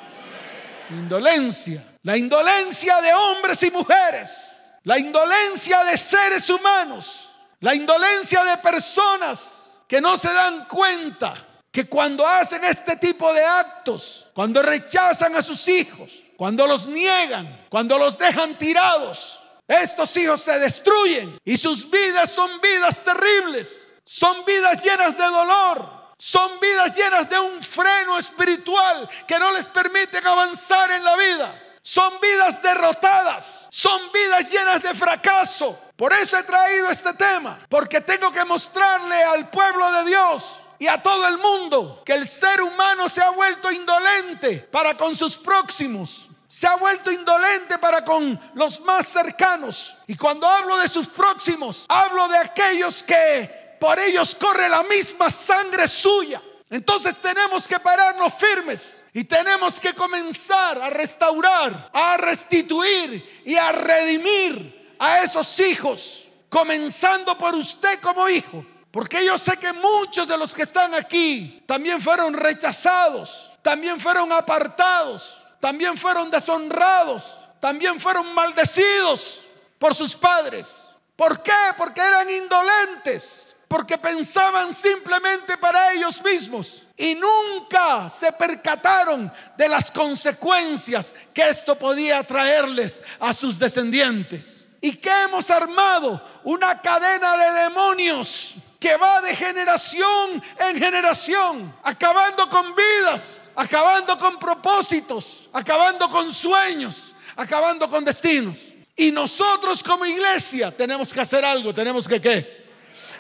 Indolencia. 0.90 1.84
La 2.04 2.16
indolencia 2.16 3.02
de 3.02 3.14
hombres 3.14 3.62
y 3.64 3.72
mujeres. 3.72 4.64
La 4.84 4.98
indolencia 4.98 5.84
de 5.84 5.98
seres 5.98 6.50
humanos. 6.50 7.34
La 7.60 7.76
indolencia 7.76 8.42
de 8.46 8.58
personas 8.60 9.64
que 9.90 10.00
no 10.00 10.18
se 10.18 10.32
dan 10.32 10.70
cuenta 10.70 11.36
que 11.70 11.86
cuando 11.90 12.26
hacen 12.26 12.64
este 12.64 12.96
tipo 12.96 13.34
de 13.34 13.44
actos, 13.44 14.28
cuando 14.34 14.62
rechazan 14.62 15.36
a 15.36 15.42
sus 15.42 15.68
hijos, 15.68 16.22
cuando 16.38 16.66
los 16.66 16.88
niegan, 16.88 17.66
cuando 17.70 17.98
los 17.98 18.18
dejan 18.18 18.58
tirados, 18.58 19.43
estos 19.82 20.16
hijos 20.18 20.42
se 20.42 20.60
destruyen 20.60 21.38
y 21.44 21.58
sus 21.58 21.90
vidas 21.90 22.32
son 22.32 22.60
vidas 22.62 23.04
terribles. 23.04 23.88
Son 24.06 24.44
vidas 24.46 24.84
llenas 24.84 25.18
de 25.18 25.24
dolor. 25.24 26.04
Son 26.18 26.60
vidas 26.60 26.96
llenas 26.96 27.30
de 27.30 27.40
un 27.40 27.62
freno 27.62 28.18
espiritual 28.18 29.10
que 29.28 29.40
no 29.40 29.52
les 29.52 29.68
permiten 29.68 30.26
avanzar 30.26 30.92
en 30.92 31.04
la 31.04 31.16
vida. 31.16 31.60
Son 31.82 32.20
vidas 32.22 32.62
derrotadas. 32.62 33.68
Son 33.70 34.12
vidas 34.12 34.50
llenas 34.52 34.82
de 34.82 34.94
fracaso. 34.94 35.80
Por 35.96 36.14
eso 36.14 36.38
he 36.38 36.44
traído 36.44 36.90
este 36.90 37.14
tema. 37.14 37.60
Porque 37.70 38.02
tengo 38.02 38.32
que 38.32 38.46
mostrarle 38.46 39.24
al 39.24 39.50
pueblo 39.50 39.92
de 39.92 40.06
Dios 40.06 40.60
y 40.80 40.88
a 40.88 41.02
todo 41.02 41.28
el 41.28 41.38
mundo 41.38 42.02
que 42.06 42.14
el 42.14 42.28
ser 42.28 42.62
humano 42.62 43.08
se 43.08 43.22
ha 43.22 43.30
vuelto 43.30 43.72
indolente 43.72 44.60
para 44.60 44.98
con 44.98 45.16
sus 45.16 45.38
próximos, 45.38 46.30
se 46.54 46.68
ha 46.68 46.76
vuelto 46.76 47.12
indolente 47.12 47.80
para 47.80 48.06
con 48.06 48.40
los 48.54 48.80
más 48.82 49.08
cercanos. 49.08 49.98
Y 50.06 50.16
cuando 50.16 50.48
hablo 50.48 50.78
de 50.78 50.88
sus 50.88 51.08
próximos, 51.08 51.86
hablo 51.90 52.28
de 52.28 52.38
aquellos 52.38 53.02
que 53.02 53.76
por 53.80 54.00
ellos 54.00 54.36
corre 54.36 54.70
la 54.70 54.84
misma 54.84 55.32
sangre 55.32 55.88
suya. 55.88 56.40
Entonces 56.70 57.20
tenemos 57.20 57.68
que 57.68 57.80
pararnos 57.80 58.36
firmes 58.36 59.02
y 59.14 59.24
tenemos 59.24 59.80
que 59.80 59.96
comenzar 59.96 60.80
a 60.80 60.92
restaurar, 60.92 61.90
a 61.92 62.18
restituir 62.18 63.42
y 63.44 63.56
a 63.56 63.72
redimir 63.72 64.96
a 65.00 65.22
esos 65.24 65.60
hijos, 65.60 66.28
comenzando 66.50 67.36
por 67.36 67.56
usted 67.56 68.00
como 68.00 68.30
hijo. 68.30 68.64
Porque 68.92 69.26
yo 69.26 69.40
sé 69.40 69.58
que 69.58 69.74
muchos 69.74 70.28
de 70.28 70.38
los 70.38 70.54
que 70.54 70.62
están 70.62 70.94
aquí 70.94 71.64
también 71.66 72.00
fueron 72.00 72.36
rechazados, 72.36 73.52
también 73.64 74.00
fueron 74.00 74.32
apartados, 74.32 75.43
también 75.64 75.98
fueron 75.98 76.30
deshonrados, 76.30 77.38
también 77.62 77.98
fueron 77.98 78.34
maldecidos 78.34 79.44
por 79.80 79.96
sus 79.96 80.14
padres. 80.14 80.90
¿Por 81.16 81.42
qué? 81.42 81.54
Porque 81.78 82.02
eran 82.02 82.30
indolentes, 82.30 83.56
porque 83.70 83.98
pensaban 83.98 84.74
simplemente 84.74 85.58
para 85.58 85.94
ellos 85.94 86.22
mismos 86.22 86.84
y 86.98 87.16
nunca 87.16 88.10
se 88.10 88.34
percataron 88.34 89.32
de 89.56 89.70
las 89.70 89.90
consecuencias 89.90 91.16
que 91.34 91.48
esto 91.48 91.80
podía 91.80 92.22
traerles 92.24 93.02
a 93.22 93.34
sus 93.34 93.58
descendientes. 93.58 94.66
¿Y 94.82 94.98
que 94.98 95.10
hemos 95.10 95.50
armado? 95.50 96.22
Una 96.44 96.82
cadena 96.82 97.38
de 97.38 97.62
demonios 97.62 98.56
que 98.82 98.98
va 98.98 99.22
de 99.22 99.34
generación 99.34 100.44
en 100.60 100.78
generación, 100.78 101.74
acabando 101.84 102.50
con 102.50 102.76
vidas, 102.76 103.38
acabando 103.56 104.18
con 104.18 104.38
propósitos, 104.40 105.50
acabando 105.54 106.10
con 106.10 106.32
sueños, 106.34 107.14
acabando 107.36 107.90
con 107.90 108.04
destinos. 108.06 108.58
Y 108.96 109.12
nosotros 109.12 109.82
como 109.84 110.06
iglesia 110.06 110.76
tenemos 110.76 111.12
que 111.12 111.22
hacer 111.22 111.44
algo, 111.44 111.74
tenemos 111.74 112.08
que 112.08 112.22
qué. 112.22 112.64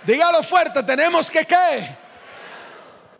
Dígalo 0.06 0.43
fuerte, 0.43 0.84
tenemos 0.84 1.32
que 1.32 1.46
qué. 1.46 2.04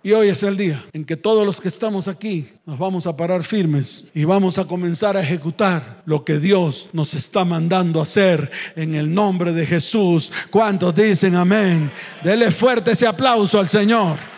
Y 0.06 0.12
hoy 0.12 0.28
es 0.28 0.44
el 0.44 0.58
día 0.58 0.84
en 0.92 1.06
que 1.06 1.16
todos 1.16 1.46
los 1.46 1.62
que 1.62 1.70
estamos 1.70 2.10
aquí 2.10 2.50
nos 2.66 2.78
vamos 2.78 3.08
a 3.08 3.16
parar 3.16 3.42
firmes 3.42 4.04
y 4.14 4.26
vamos 4.26 4.58
a 4.58 4.66
comenzar 4.66 5.16
a 5.16 5.22
ejecutar 5.22 6.04
lo 6.06 6.26
que 6.26 6.40
Dios 6.40 6.90
nos 6.92 7.14
está 7.14 7.46
mandando 7.46 8.02
hacer 8.02 8.52
en 8.76 8.96
el 8.96 9.14
nombre 9.14 9.54
de 9.54 9.66
Jesús. 9.66 10.30
¿Cuántos 10.52 10.94
dicen 10.94 11.36
amén? 11.36 11.90
Dele 12.22 12.52
fuerte 12.52 12.92
ese 12.92 13.08
aplauso 13.08 13.58
al 13.58 13.70
Señor. 13.70 14.33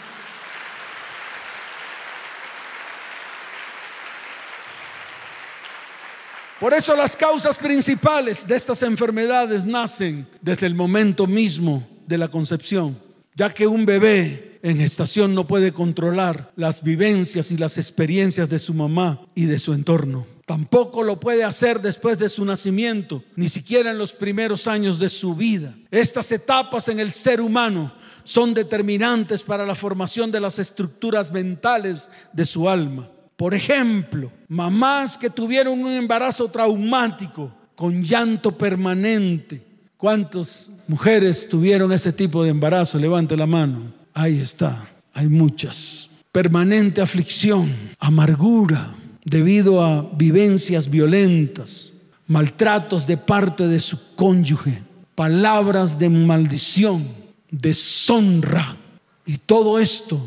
Por 6.66 6.74
eso 6.74 6.96
las 6.96 7.16
causas 7.16 7.60
principales 7.60 8.48
de 8.48 8.56
estas 8.56 8.82
enfermedades 8.82 9.66
nacen 9.66 10.28
desde 10.42 10.66
el 10.66 10.74
momento 10.74 11.28
mismo 11.28 11.88
de 12.08 12.18
la 12.18 12.28
concepción, 12.28 12.98
ya 13.36 13.54
que 13.54 13.68
un 13.68 13.86
bebé 13.86 14.58
en 14.64 14.80
gestación 14.80 15.36
no 15.36 15.46
puede 15.46 15.72
controlar 15.72 16.52
las 16.56 16.82
vivencias 16.82 17.52
y 17.52 17.58
las 17.58 17.78
experiencias 17.78 18.50
de 18.50 18.58
su 18.58 18.74
mamá 18.74 19.28
y 19.36 19.46
de 19.46 19.60
su 19.60 19.74
entorno. 19.74 20.26
Tampoco 20.48 21.04
lo 21.04 21.20
puede 21.20 21.44
hacer 21.44 21.82
después 21.82 22.18
de 22.18 22.30
su 22.30 22.44
nacimiento, 22.44 23.24
ni 23.36 23.48
siquiera 23.48 23.92
en 23.92 24.00
los 24.00 24.14
primeros 24.14 24.66
años 24.66 24.98
de 24.98 25.12
su 25.12 25.36
vida. 25.36 25.76
Estas 25.92 26.32
etapas 26.32 26.88
en 26.88 27.00
el 27.00 27.12
ser 27.12 27.42
humano 27.42 27.94
son 28.24 28.56
determinantes 28.56 29.44
para 29.44 29.68
la 29.68 29.76
formación 29.76 30.32
de 30.32 30.40
las 30.40 30.58
estructuras 30.58 31.32
mentales 31.32 32.10
de 32.34 32.48
su 32.48 32.68
alma. 32.68 33.12
Por 33.36 33.54
ejemplo, 33.54 34.32
mamás 34.48 35.18
que 35.18 35.30
tuvieron 35.30 35.80
un 35.80 35.92
embarazo 35.92 36.50
traumático 36.50 37.52
con 37.76 38.04
llanto 38.04 38.58
permanente, 38.58 39.62
¿Cuántas 39.98 40.70
mujeres 40.88 41.48
tuvieron 41.48 41.92
ese 41.92 42.12
tipo 42.12 42.44
de 42.44 42.50
embarazo? 42.50 43.00
Levante 43.00 43.38
la 43.38 43.48
mano. 43.48 43.94
Ahí 44.14 44.40
está. 44.40 44.88
Hay 45.14 45.30
muchas. 45.30 46.10
Permanente 46.32 47.02
aflicción, 47.02 47.74
amargura, 47.98 48.94
debido 49.24 49.84
a 49.84 50.02
vivencias 50.02 50.90
violentas, 50.90 51.94
maltratos 52.28 53.08
de 53.08 53.16
parte 53.18 53.68
de 53.68 53.80
su 53.80 54.14
cónyuge, 54.16 54.84
palabras 55.16 55.98
de 55.98 56.10
maldición, 56.10 57.08
deshonra. 57.50 58.78
Y 59.26 59.38
todo 59.38 59.80
esto, 59.80 60.20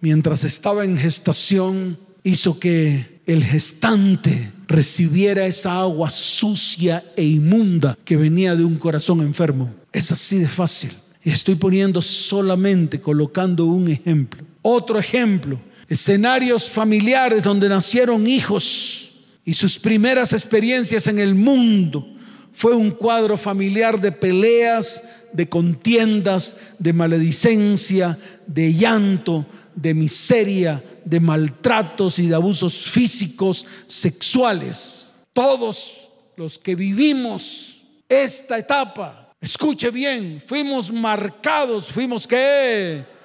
mientras 0.00 0.42
estaba 0.42 0.84
en 0.84 0.98
gestación, 0.98 1.96
hizo 2.26 2.58
que 2.58 3.20
el 3.24 3.44
gestante 3.44 4.50
recibiera 4.66 5.46
esa 5.46 5.78
agua 5.78 6.10
sucia 6.10 7.04
e 7.16 7.22
inmunda 7.22 7.96
que 8.04 8.16
venía 8.16 8.56
de 8.56 8.64
un 8.64 8.76
corazón 8.76 9.20
enfermo. 9.20 9.72
Es 9.92 10.10
así 10.10 10.38
de 10.38 10.48
fácil. 10.48 10.90
Y 11.22 11.30
estoy 11.30 11.54
poniendo 11.54 12.02
solamente, 12.02 13.00
colocando 13.00 13.66
un 13.66 13.88
ejemplo. 13.88 14.42
Otro 14.60 14.98
ejemplo, 14.98 15.60
escenarios 15.88 16.68
familiares 16.68 17.44
donde 17.44 17.68
nacieron 17.68 18.26
hijos 18.26 19.10
y 19.44 19.54
sus 19.54 19.78
primeras 19.78 20.32
experiencias 20.32 21.06
en 21.06 21.20
el 21.20 21.36
mundo 21.36 22.08
fue 22.52 22.74
un 22.74 22.90
cuadro 22.90 23.36
familiar 23.36 24.00
de 24.00 24.10
peleas, 24.10 25.00
de 25.32 25.48
contiendas, 25.48 26.56
de 26.80 26.92
maledicencia, 26.92 28.18
de 28.48 28.74
llanto, 28.74 29.46
de 29.76 29.94
miseria, 29.94 30.82
de 31.06 31.20
maltratos 31.20 32.18
y 32.18 32.26
de 32.26 32.34
abusos 32.34 32.74
físicos, 32.86 33.64
sexuales. 33.86 35.06
Todos 35.32 36.10
los 36.36 36.58
que 36.58 36.74
vivimos 36.74 37.82
esta 38.08 38.58
etapa, 38.58 39.32
escuche 39.40 39.90
bien, 39.90 40.42
fuimos 40.46 40.92
marcados, 40.92 41.86
fuimos 41.86 42.26
que 42.26 43.16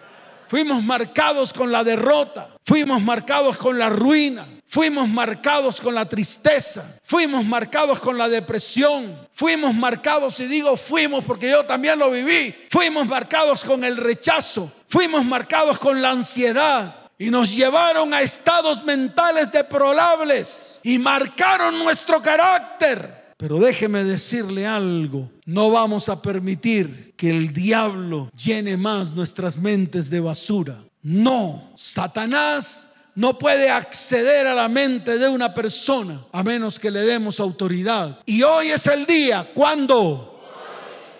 Fuimos 0.51 0.83
marcados 0.83 1.53
con 1.53 1.71
la 1.71 1.81
derrota, 1.81 2.49
fuimos 2.65 3.01
marcados 3.01 3.55
con 3.55 3.79
la 3.79 3.87
ruina, 3.89 4.45
fuimos 4.67 5.07
marcados 5.07 5.79
con 5.79 5.95
la 5.95 6.09
tristeza, 6.09 6.99
fuimos 7.03 7.45
marcados 7.45 8.01
con 8.01 8.17
la 8.17 8.27
depresión, 8.27 9.17
fuimos 9.31 9.73
marcados, 9.73 10.41
y 10.41 10.47
digo 10.47 10.75
fuimos 10.75 11.23
porque 11.23 11.49
yo 11.49 11.63
también 11.63 11.97
lo 11.97 12.11
viví, 12.11 12.53
fuimos 12.69 13.07
marcados 13.07 13.63
con 13.63 13.85
el 13.85 13.95
rechazo, 13.95 14.69
fuimos 14.89 15.23
marcados 15.23 15.79
con 15.79 16.01
la 16.01 16.11
ansiedad, 16.11 17.00
y 17.21 17.29
nos 17.29 17.55
llevaron 17.55 18.15
a 18.15 18.21
estados 18.21 18.83
mentales 18.83 19.51
deplorables 19.51 20.79
y 20.81 20.97
marcaron 20.97 21.77
nuestro 21.77 22.19
carácter. 22.19 23.35
Pero 23.37 23.59
déjeme 23.59 24.03
decirle 24.03 24.65
algo, 24.65 25.29
no 25.45 25.69
vamos 25.69 26.09
a 26.09 26.19
permitir 26.19 27.13
que 27.15 27.29
el 27.29 27.53
diablo 27.53 28.31
llene 28.35 28.75
más 28.75 29.13
nuestras 29.13 29.55
mentes 29.55 30.09
de 30.09 30.19
basura. 30.19 30.83
No, 31.03 31.71
Satanás 31.75 32.87
no 33.13 33.37
puede 33.37 33.69
acceder 33.69 34.47
a 34.47 34.55
la 34.55 34.67
mente 34.67 35.19
de 35.19 35.29
una 35.29 35.53
persona 35.53 36.25
a 36.31 36.41
menos 36.41 36.79
que 36.79 36.89
le 36.89 37.01
demos 37.01 37.39
autoridad. 37.39 38.17
Y 38.25 38.41
hoy 38.41 38.69
es 38.69 38.87
el 38.87 39.05
día, 39.05 39.47
¿cuándo? 39.53 40.41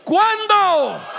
¿Cuándo? 0.04 1.11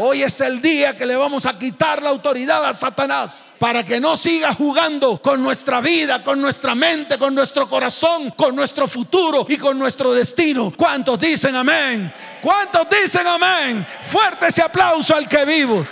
Hoy 0.00 0.22
es 0.22 0.40
el 0.40 0.62
día 0.62 0.94
que 0.94 1.04
le 1.04 1.16
vamos 1.16 1.44
a 1.44 1.58
quitar 1.58 2.00
la 2.00 2.10
autoridad 2.10 2.64
a 2.64 2.72
Satanás 2.72 3.50
para 3.58 3.84
que 3.84 3.98
no 3.98 4.16
siga 4.16 4.54
jugando 4.54 5.20
con 5.20 5.42
nuestra 5.42 5.80
vida, 5.80 6.22
con 6.22 6.40
nuestra 6.40 6.76
mente, 6.76 7.18
con 7.18 7.34
nuestro 7.34 7.68
corazón, 7.68 8.30
con 8.36 8.54
nuestro 8.54 8.86
futuro 8.86 9.44
y 9.48 9.56
con 9.56 9.76
nuestro 9.76 10.12
destino. 10.12 10.72
¿Cuántos 10.76 11.18
dicen 11.18 11.56
amén? 11.56 12.14
¿Cuántos 12.40 12.86
dicen 12.88 13.26
amén? 13.26 13.84
Fuerte 14.06 14.46
ese 14.46 14.62
aplauso 14.62 15.16
al 15.16 15.28
que 15.28 15.44
vivo, 15.44 15.84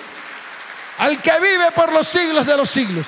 al 0.98 1.20
que 1.20 1.32
vive 1.40 1.72
por 1.74 1.92
los 1.92 2.06
siglos 2.06 2.46
de 2.46 2.56
los 2.56 2.70
siglos. 2.70 3.06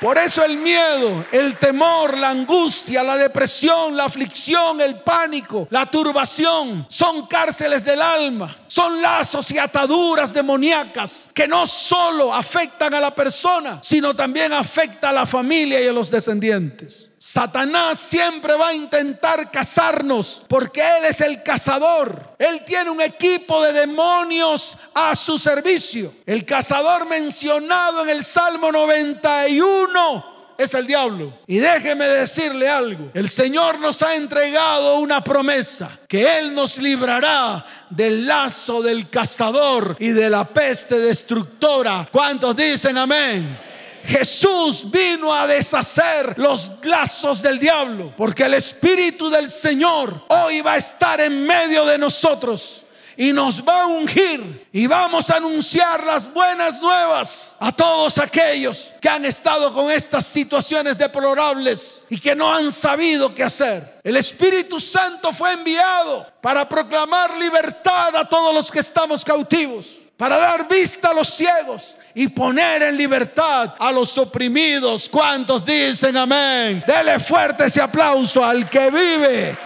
Por 0.00 0.16
eso 0.16 0.42
el 0.42 0.56
miedo, 0.56 1.26
el 1.30 1.58
temor, 1.58 2.16
la 2.16 2.30
angustia, 2.30 3.02
la 3.02 3.18
depresión, 3.18 3.94
la 3.94 4.04
aflicción, 4.04 4.80
el 4.80 5.00
pánico, 5.00 5.68
la 5.70 5.90
turbación 5.90 6.86
son 6.88 7.26
cárceles 7.26 7.84
del 7.84 8.00
alma, 8.00 8.56
son 8.66 9.02
lazos 9.02 9.50
y 9.50 9.58
ataduras 9.58 10.32
demoníacas 10.32 11.28
que 11.34 11.46
no 11.46 11.66
solo 11.66 12.32
afectan 12.32 12.94
a 12.94 13.00
la 13.00 13.14
persona, 13.14 13.78
sino 13.82 14.16
también 14.16 14.54
afecta 14.54 15.10
a 15.10 15.12
la 15.12 15.26
familia 15.26 15.78
y 15.82 15.88
a 15.88 15.92
los 15.92 16.10
descendientes. 16.10 17.09
Satanás 17.22 17.98
siempre 17.98 18.54
va 18.54 18.68
a 18.68 18.74
intentar 18.74 19.50
cazarnos 19.50 20.42
porque 20.48 20.80
Él 20.80 21.04
es 21.04 21.20
el 21.20 21.42
cazador. 21.42 22.34
Él 22.38 22.64
tiene 22.64 22.88
un 22.88 23.02
equipo 23.02 23.62
de 23.62 23.74
demonios 23.74 24.74
a 24.94 25.14
su 25.14 25.38
servicio. 25.38 26.14
El 26.24 26.46
cazador 26.46 27.06
mencionado 27.06 28.04
en 28.04 28.08
el 28.08 28.24
Salmo 28.24 28.72
91 28.72 30.54
es 30.56 30.72
el 30.72 30.86
diablo. 30.86 31.34
Y 31.46 31.58
déjeme 31.58 32.06
decirle 32.06 32.70
algo, 32.70 33.10
el 33.12 33.28
Señor 33.28 33.78
nos 33.80 34.02
ha 34.02 34.14
entregado 34.14 34.98
una 34.98 35.22
promesa, 35.22 35.98
que 36.08 36.38
Él 36.38 36.54
nos 36.54 36.78
librará 36.78 37.66
del 37.90 38.26
lazo 38.26 38.80
del 38.80 39.10
cazador 39.10 39.94
y 40.00 40.08
de 40.08 40.30
la 40.30 40.48
peste 40.48 40.98
destructora. 40.98 42.08
¿Cuántos 42.10 42.56
dicen 42.56 42.96
amén? 42.96 43.69
Jesús 44.04 44.90
vino 44.90 45.32
a 45.32 45.46
deshacer 45.46 46.38
los 46.38 46.72
lazos 46.82 47.42
del 47.42 47.58
diablo, 47.58 48.14
porque 48.16 48.44
el 48.44 48.54
Espíritu 48.54 49.30
del 49.30 49.50
Señor 49.50 50.24
hoy 50.28 50.60
va 50.60 50.74
a 50.74 50.78
estar 50.78 51.20
en 51.20 51.46
medio 51.46 51.84
de 51.84 51.98
nosotros 51.98 52.84
y 53.20 53.34
nos 53.34 53.62
va 53.62 53.82
a 53.82 53.86
ungir 53.86 54.66
y 54.72 54.86
vamos 54.86 55.28
a 55.28 55.36
anunciar 55.36 56.02
las 56.04 56.32
buenas 56.32 56.80
nuevas 56.80 57.54
a 57.60 57.70
todos 57.70 58.16
aquellos 58.16 58.94
que 58.98 59.10
han 59.10 59.26
estado 59.26 59.74
con 59.74 59.90
estas 59.90 60.24
situaciones 60.24 60.96
deplorables 60.96 62.00
y 62.08 62.18
que 62.18 62.34
no 62.34 62.50
han 62.50 62.72
sabido 62.72 63.34
qué 63.34 63.42
hacer. 63.42 64.00
El 64.02 64.16
Espíritu 64.16 64.80
Santo 64.80 65.34
fue 65.34 65.52
enviado 65.52 66.26
para 66.40 66.66
proclamar 66.66 67.36
libertad 67.36 68.16
a 68.16 68.26
todos 68.26 68.54
los 68.54 68.70
que 68.70 68.80
estamos 68.80 69.22
cautivos, 69.22 69.98
para 70.16 70.38
dar 70.38 70.66
vista 70.66 71.10
a 71.10 71.14
los 71.14 71.28
ciegos, 71.28 71.96
y 72.14 72.28
poner 72.28 72.82
en 72.82 72.96
libertad 72.96 73.74
a 73.78 73.92
los 73.92 74.16
oprimidos. 74.18 75.08
¿Cuántos 75.08 75.64
dicen 75.64 76.16
amén? 76.16 76.82
Dele 76.86 77.20
fuerte 77.20 77.66
ese 77.66 77.80
aplauso 77.80 78.44
al 78.44 78.68
que 78.68 78.90
vive. 78.90 79.56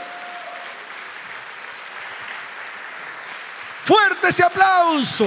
Fuerte 3.82 4.28
ese 4.28 4.42
aplauso. 4.42 5.26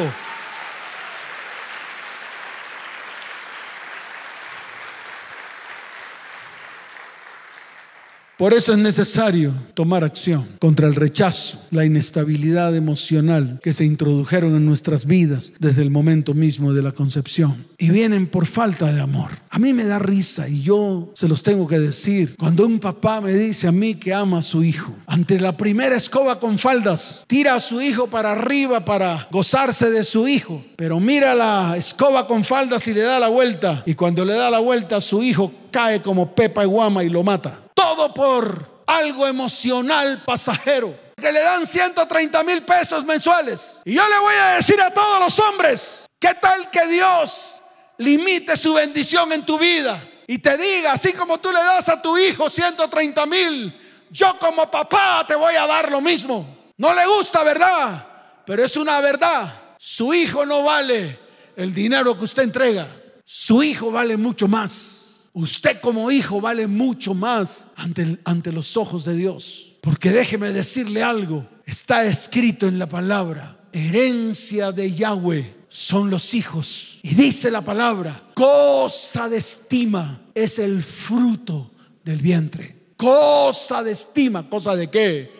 Por 8.37 8.53
eso 8.53 8.71
es 8.71 8.77
necesario 8.77 9.51
tomar 9.73 10.03
acción 10.03 10.47
contra 10.59 10.85
el 10.87 10.93
rechazo, 10.93 11.59
la 11.71 11.85
inestabilidad 11.85 12.75
emocional 12.75 13.59
que 13.63 13.73
se 13.73 13.83
introdujeron 13.83 14.55
en 14.55 14.63
nuestras 14.63 15.07
vidas 15.07 15.53
desde 15.57 15.81
el 15.81 15.89
momento 15.89 16.35
mismo 16.35 16.71
de 16.71 16.83
la 16.83 16.91
concepción. 16.91 17.65
Y 17.79 17.89
vienen 17.89 18.27
por 18.27 18.45
falta 18.45 18.91
de 18.93 19.01
amor. 19.01 19.31
A 19.49 19.57
mí 19.57 19.73
me 19.73 19.85
da 19.85 19.97
risa 19.97 20.47
y 20.47 20.61
yo 20.61 21.11
se 21.15 21.27
los 21.27 21.41
tengo 21.41 21.67
que 21.67 21.79
decir. 21.79 22.35
Cuando 22.37 22.67
un 22.67 22.77
papá 22.77 23.21
me 23.21 23.33
dice 23.33 23.67
a 23.67 23.71
mí 23.71 23.95
que 23.95 24.13
ama 24.13 24.37
a 24.37 24.43
su 24.43 24.63
hijo, 24.63 24.93
ante 25.07 25.39
la 25.39 25.57
primera 25.57 25.95
escoba 25.95 26.39
con 26.39 26.59
faldas, 26.59 27.23
tira 27.25 27.55
a 27.55 27.59
su 27.59 27.81
hijo 27.81 28.05
para 28.07 28.33
arriba 28.33 28.85
para 28.85 29.27
gozarse 29.31 29.89
de 29.89 30.03
su 30.03 30.27
hijo. 30.27 30.63
Pero 30.75 30.99
mira 30.99 31.33
la 31.33 31.75
escoba 31.75 32.27
con 32.27 32.43
faldas 32.43 32.87
y 32.87 32.93
le 32.93 33.01
da 33.01 33.19
la 33.19 33.29
vuelta. 33.29 33.81
Y 33.87 33.95
cuando 33.95 34.23
le 34.23 34.33
da 34.33 34.51
la 34.51 34.59
vuelta, 34.59 35.01
su 35.01 35.23
hijo 35.23 35.51
cae 35.71 36.01
como 36.03 36.35
pepa 36.35 36.63
y 36.63 36.67
guama 36.67 37.03
y 37.03 37.09
lo 37.09 37.23
mata. 37.23 37.63
Todo 37.77 38.11
por 38.11 38.83
algo 38.87 39.27
emocional 39.27 40.23
pasajero. 40.25 40.99
Que 41.15 41.31
le 41.31 41.41
dan 41.41 41.67
130 41.67 42.43
mil 42.43 42.63
pesos 42.63 43.05
mensuales. 43.05 43.77
Y 43.85 43.93
yo 43.93 44.09
le 44.09 44.17
voy 44.17 44.33
a 44.33 44.47
decir 44.55 44.81
a 44.81 44.91
todos 44.91 45.19
los 45.19 45.39
hombres, 45.39 46.09
¿qué 46.19 46.33
tal 46.41 46.71
que 46.71 46.87
Dios 46.87 47.53
limite 47.99 48.57
su 48.57 48.73
bendición 48.73 49.31
en 49.31 49.45
tu 49.45 49.59
vida? 49.59 50.03
Y 50.25 50.39
te 50.39 50.57
diga, 50.57 50.93
así 50.93 51.13
como 51.13 51.37
tú 51.37 51.51
le 51.51 51.59
das 51.59 51.87
a 51.87 52.01
tu 52.01 52.17
hijo 52.17 52.49
130 52.49 53.25
mil, 53.27 53.79
yo 54.09 54.39
como 54.39 54.71
papá 54.71 55.23
te 55.27 55.35
voy 55.35 55.53
a 55.53 55.67
dar 55.67 55.91
lo 55.91 56.01
mismo. 56.01 56.57
No 56.77 56.95
le 56.95 57.05
gusta, 57.05 57.43
¿verdad? 57.43 58.07
Pero 58.43 58.65
es 58.65 58.75
una 58.75 58.99
verdad. 59.01 59.53
Su 59.77 60.15
hijo 60.15 60.47
no 60.47 60.63
vale 60.63 61.19
el 61.55 61.75
dinero 61.75 62.17
que 62.17 62.23
usted 62.23 62.41
entrega. 62.41 62.87
Su 63.23 63.61
hijo 63.61 63.91
vale 63.91 64.17
mucho 64.17 64.47
más. 64.47 65.06
Usted 65.39 65.79
como 65.81 66.09
hijo 66.09 66.41
vale 66.41 66.65
mucho 66.65 67.13
más 67.13 67.67
ante, 67.75 68.17
ante 68.23 68.51
los 68.51 68.75
ojos 68.75 69.05
de 69.05 69.13
Dios. 69.13 69.75
Porque 69.81 70.11
déjeme 70.11 70.51
decirle 70.51 71.03
algo, 71.03 71.47
está 71.63 72.05
escrito 72.05 72.67
en 72.67 72.79
la 72.79 72.89
palabra, 72.89 73.59
herencia 73.71 74.71
de 74.71 74.91
Yahweh 74.91 75.65
son 75.69 76.09
los 76.09 76.33
hijos. 76.33 76.99
Y 77.03 77.13
dice 77.13 77.51
la 77.51 77.61
palabra, 77.61 78.23
cosa 78.33 79.29
de 79.29 79.37
estima 79.37 80.21
es 80.33 80.57
el 80.57 80.81
fruto 80.81 81.71
del 82.03 82.19
vientre. 82.19 82.93
Cosa 82.97 83.83
de 83.83 83.91
estima, 83.91 84.49
cosa 84.49 84.75
de 84.75 84.89
qué? 84.89 85.37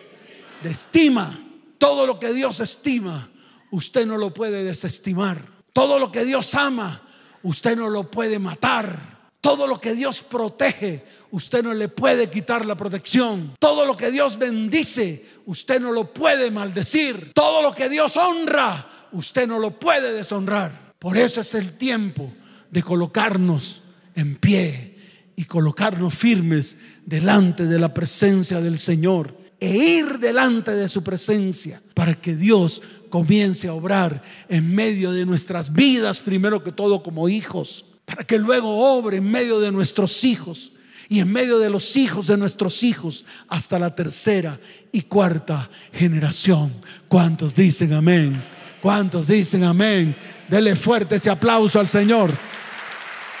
de 0.62 0.70
estima. 0.70 1.44
Todo 1.76 2.06
lo 2.06 2.20
que 2.20 2.32
Dios 2.32 2.60
estima, 2.60 3.30
usted 3.72 4.06
no 4.06 4.16
lo 4.16 4.32
puede 4.32 4.62
desestimar. 4.62 5.44
Todo 5.72 5.98
lo 5.98 6.12
que 6.12 6.24
Dios 6.24 6.54
ama, 6.54 7.02
usted 7.42 7.76
no 7.76 7.88
lo 7.88 8.10
puede 8.10 8.38
matar. 8.38 9.17
Todo 9.40 9.66
lo 9.66 9.80
que 9.80 9.94
Dios 9.94 10.22
protege, 10.22 11.04
usted 11.30 11.62
no 11.62 11.72
le 11.72 11.88
puede 11.88 12.28
quitar 12.28 12.66
la 12.66 12.76
protección. 12.76 13.54
Todo 13.58 13.86
lo 13.86 13.96
que 13.96 14.10
Dios 14.10 14.36
bendice, 14.38 15.24
usted 15.46 15.80
no 15.80 15.92
lo 15.92 16.12
puede 16.12 16.50
maldecir. 16.50 17.32
Todo 17.34 17.62
lo 17.62 17.72
que 17.72 17.88
Dios 17.88 18.16
honra, 18.16 19.08
usted 19.12 19.46
no 19.46 19.58
lo 19.58 19.78
puede 19.78 20.12
deshonrar. 20.12 20.94
Por 20.98 21.16
eso 21.16 21.40
es 21.40 21.54
el 21.54 21.74
tiempo 21.74 22.32
de 22.70 22.82
colocarnos 22.82 23.82
en 24.16 24.36
pie 24.36 24.96
y 25.36 25.44
colocarnos 25.44 26.14
firmes 26.14 26.76
delante 27.06 27.66
de 27.66 27.78
la 27.78 27.94
presencia 27.94 28.60
del 28.60 28.78
Señor 28.78 29.36
e 29.60 29.76
ir 29.76 30.18
delante 30.18 30.72
de 30.72 30.88
su 30.88 31.04
presencia 31.04 31.80
para 31.94 32.14
que 32.14 32.34
Dios 32.34 32.82
comience 33.08 33.68
a 33.68 33.74
obrar 33.74 34.22
en 34.48 34.74
medio 34.74 35.12
de 35.12 35.24
nuestras 35.24 35.72
vidas, 35.72 36.20
primero 36.20 36.62
que 36.62 36.72
todo 36.72 37.02
como 37.02 37.28
hijos, 37.28 37.86
para 38.08 38.24
que 38.24 38.38
luego 38.38 38.96
obre 38.96 39.18
en 39.18 39.30
medio 39.30 39.60
de 39.60 39.70
nuestros 39.70 40.24
hijos 40.24 40.72
y 41.10 41.20
en 41.20 41.30
medio 41.30 41.58
de 41.58 41.68
los 41.68 41.94
hijos 41.94 42.26
de 42.26 42.38
nuestros 42.38 42.82
hijos 42.82 43.26
hasta 43.48 43.78
la 43.78 43.94
tercera 43.94 44.58
y 44.90 45.02
cuarta 45.02 45.68
generación. 45.92 46.72
¿Cuántos 47.06 47.54
dicen 47.54 47.92
amén? 47.92 48.42
¿Cuántos 48.80 49.26
dicen 49.26 49.62
amén? 49.62 50.16
Dele 50.48 50.74
fuerte 50.74 51.16
ese 51.16 51.28
aplauso 51.28 51.78
al 51.78 51.90
Señor. 51.90 52.30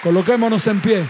Coloquémonos 0.02 0.66
en 0.66 0.82
pie. 0.82 1.06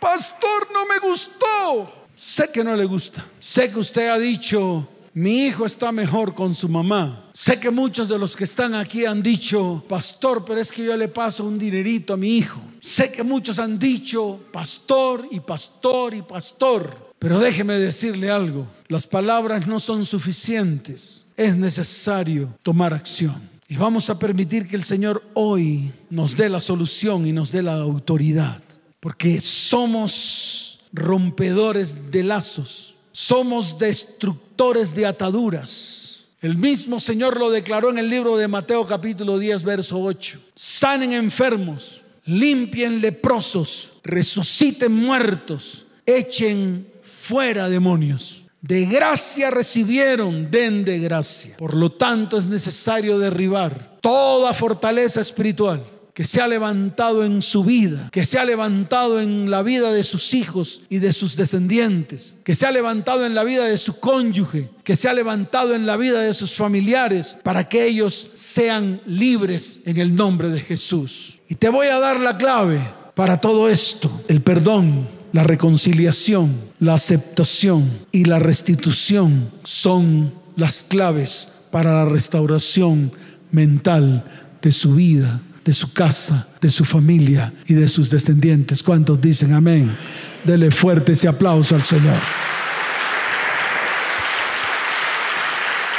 Pastor, 0.00 0.68
no 0.72 0.86
me 0.86 0.98
gustó. 0.98 2.06
Sé 2.16 2.50
que 2.52 2.64
no 2.64 2.74
le 2.74 2.84
gusta. 2.84 3.24
Sé 3.38 3.70
que 3.70 3.78
usted 3.78 4.08
ha 4.08 4.18
dicho, 4.18 4.88
mi 5.14 5.44
hijo 5.44 5.64
está 5.64 5.92
mejor 5.92 6.34
con 6.34 6.56
su 6.56 6.68
mamá. 6.68 7.30
Sé 7.32 7.60
que 7.60 7.70
muchos 7.70 8.08
de 8.08 8.18
los 8.18 8.34
que 8.34 8.44
están 8.44 8.74
aquí 8.74 9.04
han 9.04 9.22
dicho, 9.22 9.84
pastor, 9.88 10.44
pero 10.44 10.60
es 10.60 10.72
que 10.72 10.84
yo 10.84 10.96
le 10.96 11.06
paso 11.06 11.44
un 11.44 11.56
dinerito 11.56 12.14
a 12.14 12.16
mi 12.16 12.36
hijo. 12.36 12.60
Sé 12.80 13.12
que 13.12 13.22
muchos 13.22 13.60
han 13.60 13.78
dicho, 13.78 14.40
pastor 14.52 15.28
y 15.30 15.38
pastor 15.38 16.14
y 16.14 16.22
pastor. 16.22 17.14
Pero 17.20 17.38
déjeme 17.38 17.74
decirle 17.74 18.28
algo, 18.28 18.66
las 18.88 19.06
palabras 19.06 19.68
no 19.68 19.78
son 19.78 20.04
suficientes. 20.04 21.22
Es 21.36 21.56
necesario 21.56 22.52
tomar 22.64 22.92
acción. 22.92 23.50
Y 23.68 23.76
vamos 23.76 24.10
a 24.10 24.18
permitir 24.18 24.66
que 24.66 24.76
el 24.76 24.84
Señor 24.84 25.22
hoy 25.34 25.92
nos 26.10 26.36
dé 26.36 26.48
la 26.48 26.60
solución 26.60 27.24
y 27.24 27.32
nos 27.32 27.52
dé 27.52 27.62
la 27.62 27.74
autoridad. 27.74 28.62
Porque 28.98 29.40
somos 29.40 30.80
rompedores 30.92 32.10
de 32.10 32.24
lazos 32.24 32.93
somos 33.14 33.78
destructores 33.78 34.92
de 34.92 35.06
ataduras. 35.06 36.24
El 36.42 36.56
mismo 36.56 36.98
Señor 36.98 37.38
lo 37.38 37.48
declaró 37.48 37.88
en 37.88 37.98
el 37.98 38.10
libro 38.10 38.36
de 38.36 38.48
Mateo 38.48 38.84
capítulo 38.84 39.38
10, 39.38 39.62
verso 39.62 40.00
8. 40.00 40.40
Sanen 40.56 41.12
enfermos, 41.12 42.02
limpien 42.26 43.00
leprosos, 43.00 43.92
resuciten 44.02 44.92
muertos, 44.92 45.86
echen 46.04 46.88
fuera 47.02 47.68
demonios. 47.68 48.42
De 48.60 48.84
gracia 48.86 49.48
recibieron, 49.48 50.50
den 50.50 50.84
de 50.84 50.98
gracia. 50.98 51.56
Por 51.56 51.74
lo 51.74 51.92
tanto 51.92 52.36
es 52.36 52.46
necesario 52.46 53.18
derribar 53.20 53.98
toda 54.00 54.52
fortaleza 54.52 55.20
espiritual 55.20 55.93
que 56.14 56.24
se 56.24 56.40
ha 56.40 56.46
levantado 56.46 57.24
en 57.24 57.42
su 57.42 57.64
vida, 57.64 58.08
que 58.12 58.24
se 58.24 58.38
ha 58.38 58.44
levantado 58.44 59.20
en 59.20 59.50
la 59.50 59.64
vida 59.64 59.92
de 59.92 60.04
sus 60.04 60.32
hijos 60.32 60.82
y 60.88 60.98
de 60.98 61.12
sus 61.12 61.36
descendientes, 61.36 62.36
que 62.44 62.54
se 62.54 62.66
ha 62.66 62.70
levantado 62.70 63.26
en 63.26 63.34
la 63.34 63.42
vida 63.42 63.64
de 63.64 63.76
su 63.76 63.98
cónyuge, 63.98 64.70
que 64.84 64.94
se 64.94 65.08
ha 65.08 65.12
levantado 65.12 65.74
en 65.74 65.86
la 65.86 65.96
vida 65.96 66.20
de 66.20 66.32
sus 66.32 66.54
familiares, 66.54 67.36
para 67.42 67.68
que 67.68 67.84
ellos 67.84 68.28
sean 68.34 69.00
libres 69.06 69.80
en 69.84 69.98
el 69.98 70.14
nombre 70.14 70.50
de 70.50 70.60
Jesús. 70.60 71.40
Y 71.48 71.56
te 71.56 71.68
voy 71.68 71.88
a 71.88 71.98
dar 71.98 72.20
la 72.20 72.38
clave 72.38 72.80
para 73.16 73.40
todo 73.40 73.68
esto, 73.68 74.22
el 74.28 74.40
perdón. 74.40 75.24
La 75.32 75.42
reconciliación, 75.42 76.60
la 76.78 76.94
aceptación 76.94 78.06
y 78.12 78.24
la 78.24 78.38
restitución 78.38 79.50
son 79.64 80.32
las 80.54 80.84
claves 80.84 81.48
para 81.72 81.92
la 81.92 82.04
restauración 82.04 83.10
mental 83.50 84.24
de 84.62 84.70
su 84.70 84.94
vida 84.94 85.40
de 85.64 85.72
su 85.72 85.92
casa, 85.92 86.46
de 86.60 86.70
su 86.70 86.84
familia 86.84 87.52
y 87.66 87.74
de 87.74 87.88
sus 87.88 88.10
descendientes. 88.10 88.82
¿Cuántos 88.82 89.20
dicen 89.20 89.54
amén? 89.54 89.96
Dele 90.44 90.70
fuerte 90.70 91.12
ese 91.12 91.26
aplauso 91.26 91.74
al 91.74 91.82
Señor. 91.82 92.18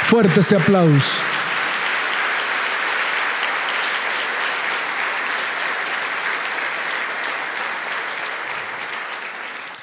Fuerte 0.04 0.40
ese 0.40 0.54
aplauso. 0.54 1.22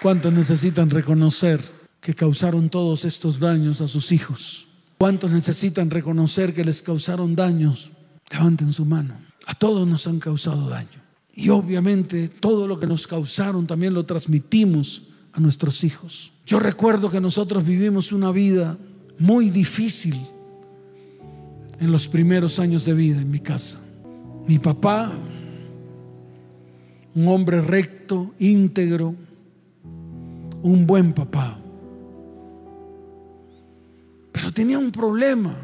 ¿Cuántos 0.02 0.34
necesitan 0.34 0.90
reconocer 0.90 1.62
que 2.02 2.14
causaron 2.14 2.70
todos 2.70 3.06
estos 3.06 3.40
daños 3.40 3.80
a 3.80 3.88
sus 3.88 4.12
hijos? 4.12 4.68
¿Cuántos 4.98 5.32
necesitan 5.32 5.90
reconocer 5.90 6.54
que 6.54 6.64
les 6.64 6.82
causaron 6.82 7.36
daños? 7.36 7.92
Levanten 8.30 8.74
su 8.74 8.86
mano. 8.86 9.33
A 9.46 9.56
todos 9.56 9.88
nos 9.88 10.08
han 10.08 10.20
causado 10.20 10.70
daño. 10.70 11.02
Y 11.36 11.50
obviamente 11.50 12.28
todo 12.28 12.68
lo 12.68 12.80
que 12.80 12.88
nos 12.88 13.08
causaron 13.08 13.66
también 13.66 13.94
lo 13.94 14.06
transmitimos 14.06 15.04
a 15.32 15.40
nuestros 15.40 15.84
hijos. 15.84 16.32
Yo 16.46 16.60
recuerdo 16.60 17.10
que 17.10 17.20
nosotros 17.20 17.66
vivimos 17.66 18.12
una 18.12 18.32
vida 18.32 18.78
muy 19.18 19.50
difícil 19.50 20.28
en 21.80 21.92
los 21.92 22.08
primeros 22.08 22.60
años 22.60 22.86
de 22.86 22.94
vida 22.94 23.22
en 23.22 23.32
mi 23.32 23.40
casa. 23.40 23.80
Mi 24.48 24.60
papá, 24.60 25.12
un 27.16 27.28
hombre 27.28 27.62
recto, 27.62 28.34
íntegro, 28.40 29.16
un 30.62 30.86
buen 30.86 31.14
papá. 31.14 31.60
Pero 34.32 34.52
tenía 34.52 34.78
un 34.80 34.92
problema. 34.92 35.56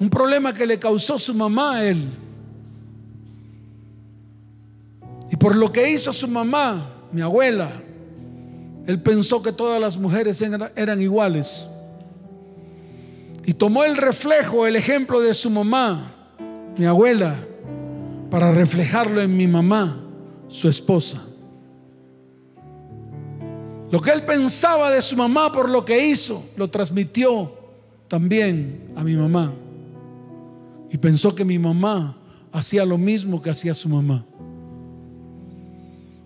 Un 0.00 0.10
problema 0.10 0.52
que 0.52 0.66
le 0.66 0.78
causó 0.78 1.18
su 1.18 1.34
mamá 1.34 1.76
a 1.76 1.84
él. 1.84 2.10
Y 5.30 5.36
por 5.36 5.56
lo 5.56 5.72
que 5.72 5.90
hizo 5.90 6.12
su 6.12 6.28
mamá, 6.28 6.90
mi 7.12 7.20
abuela, 7.20 7.70
él 8.86 9.00
pensó 9.02 9.42
que 9.42 9.52
todas 9.52 9.80
las 9.80 9.96
mujeres 9.96 10.42
eran 10.76 11.00
iguales. 11.00 11.66
Y 13.46 13.54
tomó 13.54 13.84
el 13.84 13.96
reflejo, 13.96 14.66
el 14.66 14.76
ejemplo 14.76 15.20
de 15.20 15.34
su 15.34 15.50
mamá, 15.50 16.14
mi 16.76 16.86
abuela, 16.86 17.34
para 18.30 18.52
reflejarlo 18.52 19.20
en 19.20 19.36
mi 19.36 19.46
mamá, 19.46 20.00
su 20.48 20.68
esposa. 20.68 21.22
Lo 23.90 24.00
que 24.00 24.10
él 24.10 24.24
pensaba 24.24 24.90
de 24.90 25.02
su 25.02 25.16
mamá 25.16 25.52
por 25.52 25.68
lo 25.68 25.84
que 25.84 26.06
hizo, 26.06 26.44
lo 26.56 26.68
transmitió 26.68 27.52
también 28.08 28.92
a 28.96 29.04
mi 29.04 29.14
mamá 29.14 29.52
y 30.90 30.98
pensó 30.98 31.34
que 31.34 31.44
mi 31.44 31.58
mamá 31.58 32.16
hacía 32.52 32.84
lo 32.84 32.96
mismo 32.98 33.42
que 33.42 33.50
hacía 33.50 33.74
su 33.74 33.88
mamá. 33.88 34.24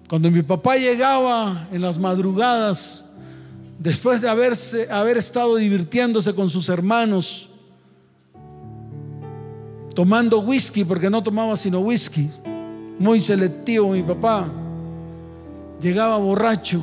Cuando 0.08 0.30
mi 0.30 0.42
papá 0.42 0.76
llegaba 0.76 1.68
en 1.70 1.82
las 1.82 1.98
madrugadas, 1.98 3.04
después 3.78 4.20
de 4.20 4.28
haberse, 4.28 4.90
haber 4.90 5.18
estado 5.18 5.56
divirtiéndose 5.56 6.34
con 6.34 6.48
sus 6.48 6.68
hermanos, 6.68 7.48
tomando 9.94 10.40
whisky, 10.40 10.84
porque 10.84 11.10
no 11.10 11.22
tomaba 11.22 11.56
sino 11.56 11.80
whisky, 11.80 12.30
muy 12.98 13.20
selectivo 13.20 13.90
mi 13.90 14.02
papá, 14.02 14.48
llegaba 15.80 16.16
borracho 16.16 16.82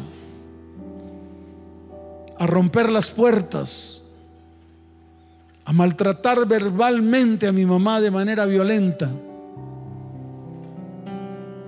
a 2.38 2.48
romper 2.48 2.90
las 2.90 3.10
puertas 3.12 4.02
a 5.66 5.74
maltratar 5.74 6.46
verbalmente 6.48 7.48
a 7.48 7.52
mi 7.52 7.66
mamá 7.66 8.00
de 8.00 8.12
manera 8.12 8.46
violenta. 8.46 9.10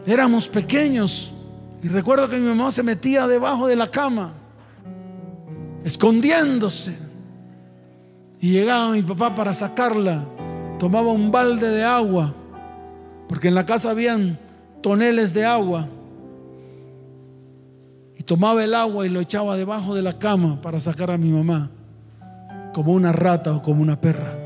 Éramos 0.05 0.47
pequeños 0.47 1.33
y 1.83 1.87
recuerdo 1.87 2.29
que 2.29 2.37
mi 2.37 2.47
mamá 2.47 2.71
se 2.71 2.83
metía 2.83 3.27
debajo 3.27 3.67
de 3.67 3.75
la 3.75 3.89
cama, 3.89 4.33
escondiéndose. 5.83 6.95
Y 8.39 8.51
llegaba 8.51 8.91
mi 8.91 9.01
papá 9.01 9.35
para 9.35 9.55
sacarla, 9.55 10.23
tomaba 10.77 11.11
un 11.11 11.31
balde 11.31 11.67
de 11.67 11.83
agua, 11.83 12.35
porque 13.27 13.47
en 13.47 13.55
la 13.55 13.65
casa 13.65 13.89
habían 13.89 14.39
toneles 14.81 15.33
de 15.33 15.43
agua. 15.43 15.87
Y 18.15 18.21
tomaba 18.21 18.63
el 18.63 18.75
agua 18.75 19.07
y 19.07 19.09
lo 19.09 19.21
echaba 19.21 19.57
debajo 19.57 19.95
de 19.95 20.03
la 20.03 20.19
cama 20.19 20.61
para 20.61 20.79
sacar 20.79 21.09
a 21.09 21.17
mi 21.17 21.29
mamá 21.29 21.71
como 22.77 22.93
una 22.93 23.11
rata 23.11 23.55
o 23.55 23.61
como 23.63 23.81
una 23.81 23.99
perra. 23.99 24.37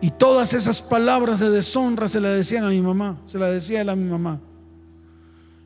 Y 0.00 0.08
todas 0.08 0.54
esas 0.54 0.80
palabras 0.80 1.40
de 1.40 1.50
deshonra 1.50 2.08
se 2.08 2.22
las 2.22 2.34
decían 2.34 2.64
a 2.64 2.70
mi 2.70 2.80
mamá, 2.80 3.18
se 3.26 3.38
las 3.38 3.52
decía 3.52 3.82
él 3.82 3.90
a 3.90 3.94
mi 3.94 4.08
mamá. 4.08 4.40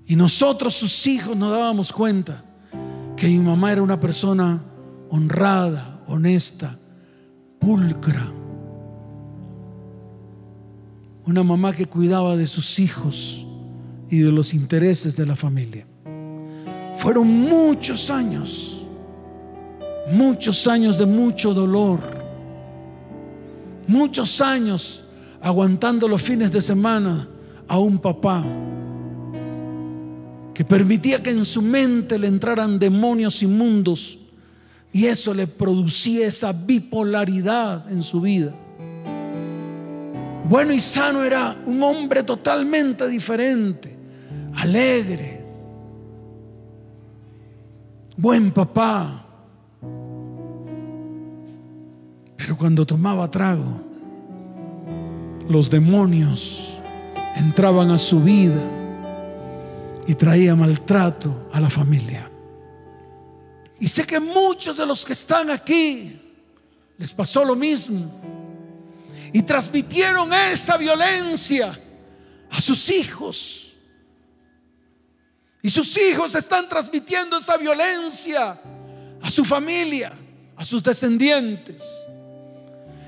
Y 0.09 0.17
nosotros, 0.17 0.75
sus 0.75 1.07
hijos, 1.07 1.37
nos 1.37 1.53
dábamos 1.53 1.93
cuenta 1.93 2.43
que 3.17 3.29
mi 3.29 3.39
mamá 3.39 3.71
era 3.71 3.81
una 3.81 4.01
persona 4.01 4.61
honrada, 5.09 6.01
honesta, 6.09 6.77
pulcra. 7.61 8.33
Una 11.27 11.45
mamá 11.45 11.73
que 11.73 11.87
cuidaba 11.87 12.37
de 12.37 12.49
sus 12.49 12.81
hijos 12.81 13.47
y 14.11 14.19
de 14.19 14.33
los 14.33 14.53
intereses 14.53 15.15
de 15.15 15.27
la 15.27 15.37
familia. 15.37 15.87
Fueron 16.97 17.29
muchos 17.29 18.11
años, 18.11 18.76
muchos 20.11 20.67
años 20.67 20.99
de 20.99 21.07
mucho 21.07 21.53
dolor, 21.53 22.01
muchos 23.87 24.41
años 24.41 25.05
aguantando 25.41 26.09
los 26.09 26.23
fines 26.23 26.51
de 26.53 26.63
semana 26.63 27.29
a 27.69 27.79
un 27.79 27.99
papá 27.99 28.45
que 30.55 30.65
permitía 30.65 31.23
que 31.23 31.31
en 31.31 31.45
su 31.45 31.61
mente 31.61 32.19
le 32.19 32.29
entraran 32.29 32.79
demonios 32.79 33.43
inmundos 33.43 34.19
y 34.93 35.05
eso 35.05 35.35
le 35.35 35.47
producía 35.47 36.27
esa 36.27 36.53
bipolaridad 36.53 37.91
en 37.93 38.03
su 38.03 38.21
vida. 38.23 38.55
Bueno 40.49 40.73
y 40.73 40.81
sano 40.81 41.23
era 41.25 41.61
un 41.67 41.83
hombre 41.83 42.23
totalmente 42.23 43.07
diferente, 43.09 43.95
alegre, 44.55 45.45
buen 48.17 48.53
papá. 48.53 49.26
Pero 52.37 52.57
cuando 52.57 52.87
tomaba 52.87 53.31
trago, 53.31 53.81
los 55.49 55.71
demonios 55.71 56.79
entraban 57.37 57.91
a 57.91 57.99
su 57.99 58.23
vida 58.23 58.61
y 60.07 60.15
traía 60.15 60.55
maltrato 60.55 61.49
a 61.53 61.61
la 61.61 61.71
familia. 61.71 62.31
Y 63.79 63.89
sé 63.89 64.05
que 64.05 64.19
muchos 64.19 64.77
de 64.77 64.87
los 64.87 65.05
que 65.05 65.13
están 65.13 65.51
aquí 65.51 66.19
les 66.97 67.13
pasó 67.13 67.45
lo 67.45 67.55
mismo. 67.55 68.11
Y 69.33 69.43
transmitieron 69.43 70.33
esa 70.33 70.77
violencia 70.77 71.79
a 72.51 72.61
sus 72.61 72.89
hijos. 72.91 73.77
Y 75.63 75.69
sus 75.69 75.97
hijos 75.99 76.35
están 76.35 76.69
transmitiendo 76.69 77.37
esa 77.39 77.57
violencia 77.57 78.61
a 79.21 79.31
su 79.31 79.45
familia, 79.45 80.13
a 80.57 80.65
sus 80.65 80.83
descendientes. 80.83 81.83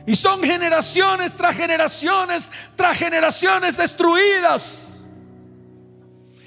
Y 0.08 0.16
son 0.16 0.42
generaciones 0.42 1.36
tras 1.36 1.54
generaciones 1.54 2.50
tras 2.74 2.96
generaciones 2.96 3.76
destruidas 3.76 4.88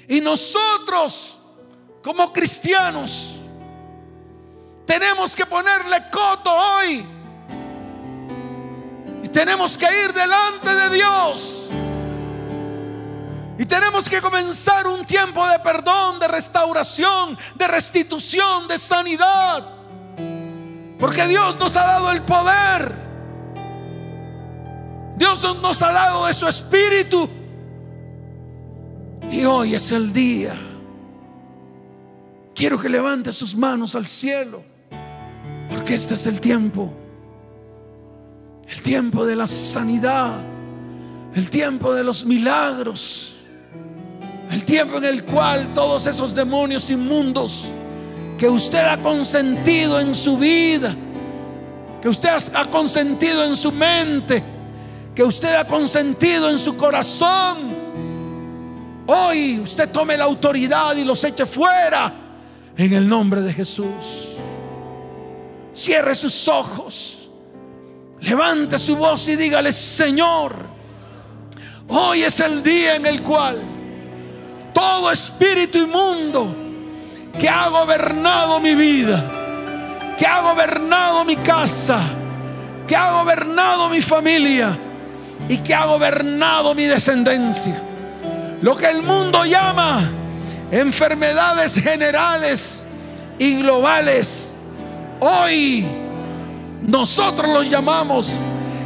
y 0.08 0.20
nosotros, 0.20 1.38
como 2.02 2.32
cristianos, 2.32 3.40
tenemos 4.84 5.34
que 5.34 5.46
ponerle 5.46 5.96
coto 6.10 6.52
hoy. 6.52 7.06
Y 9.22 9.28
tenemos 9.28 9.78
que 9.78 9.86
ir 10.04 10.12
delante 10.12 10.68
de 10.68 10.90
Dios. 10.90 11.62
Y 13.58 13.64
tenemos 13.64 14.08
que 14.08 14.20
comenzar 14.20 14.86
un 14.86 15.06
tiempo 15.06 15.46
de 15.46 15.60
perdón, 15.60 16.18
de 16.18 16.26
restauración, 16.28 17.38
de 17.54 17.68
restitución, 17.68 18.66
de 18.66 18.78
sanidad. 18.78 19.66
Porque 20.98 21.26
Dios 21.26 21.56
nos 21.58 21.74
ha 21.76 21.84
dado 21.84 22.10
el 22.10 22.22
poder. 22.22 23.01
Dios 25.16 25.42
nos 25.60 25.82
ha 25.82 25.92
dado 25.92 26.26
de 26.26 26.34
su 26.34 26.46
espíritu 26.46 27.28
y 29.30 29.44
hoy 29.44 29.74
es 29.74 29.90
el 29.92 30.12
día. 30.12 30.54
Quiero 32.54 32.78
que 32.78 32.88
levante 32.88 33.32
sus 33.32 33.56
manos 33.56 33.94
al 33.94 34.06
cielo, 34.06 34.62
porque 35.68 35.94
este 35.94 36.14
es 36.14 36.26
el 36.26 36.40
tiempo. 36.40 36.92
El 38.68 38.82
tiempo 38.82 39.26
de 39.26 39.36
la 39.36 39.46
sanidad, 39.46 40.42
el 41.34 41.50
tiempo 41.50 41.94
de 41.94 42.04
los 42.04 42.24
milagros, 42.24 43.36
el 44.50 44.64
tiempo 44.64 44.98
en 44.98 45.04
el 45.04 45.24
cual 45.24 45.72
todos 45.74 46.06
esos 46.06 46.34
demonios 46.34 46.90
inmundos 46.90 47.72
que 48.38 48.48
usted 48.48 48.80
ha 48.80 49.00
consentido 49.00 50.00
en 50.00 50.14
su 50.14 50.36
vida, 50.36 50.94
que 52.00 52.08
usted 52.08 52.30
ha 52.54 52.66
consentido 52.66 53.44
en 53.44 53.56
su 53.56 53.72
mente, 53.72 54.42
que 55.14 55.22
usted 55.22 55.54
ha 55.54 55.66
consentido 55.66 56.48
en 56.48 56.58
su 56.58 56.76
corazón, 56.76 57.82
Hoy 59.06 59.58
usted 59.58 59.90
tome 59.90 60.16
la 60.16 60.24
autoridad 60.24 60.94
y 60.94 61.04
los 61.04 61.22
eche 61.24 61.44
fuera 61.44 62.12
en 62.76 62.92
el 62.92 63.08
nombre 63.08 63.40
de 63.40 63.52
Jesús. 63.52 64.36
Cierre 65.72 66.14
sus 66.14 66.46
ojos. 66.48 67.18
Levante 68.20 68.78
su 68.78 68.96
voz 68.96 69.26
y 69.26 69.34
dígale, 69.34 69.72
Señor, 69.72 70.54
hoy 71.88 72.22
es 72.22 72.38
el 72.38 72.62
día 72.62 72.94
en 72.94 73.06
el 73.06 73.20
cual 73.20 73.60
todo 74.72 75.10
espíritu 75.10 75.78
inmundo 75.78 76.54
que 77.38 77.48
ha 77.48 77.68
gobernado 77.68 78.60
mi 78.60 78.76
vida, 78.76 80.14
que 80.16 80.24
ha 80.24 80.40
gobernado 80.40 81.24
mi 81.24 81.34
casa, 81.34 82.00
que 82.86 82.94
ha 82.94 83.10
gobernado 83.10 83.88
mi 83.88 84.00
familia 84.00 84.78
y 85.48 85.58
que 85.58 85.74
ha 85.74 85.86
gobernado 85.86 86.74
mi 86.74 86.84
descendencia 86.84 87.82
lo 88.62 88.76
que 88.76 88.86
el 88.86 89.02
mundo 89.02 89.44
llama 89.44 90.08
enfermedades 90.70 91.74
generales 91.74 92.84
y 93.38 93.60
globales. 93.60 94.54
Hoy 95.18 95.84
nosotros 96.80 97.50
los 97.50 97.68
llamamos 97.68 98.30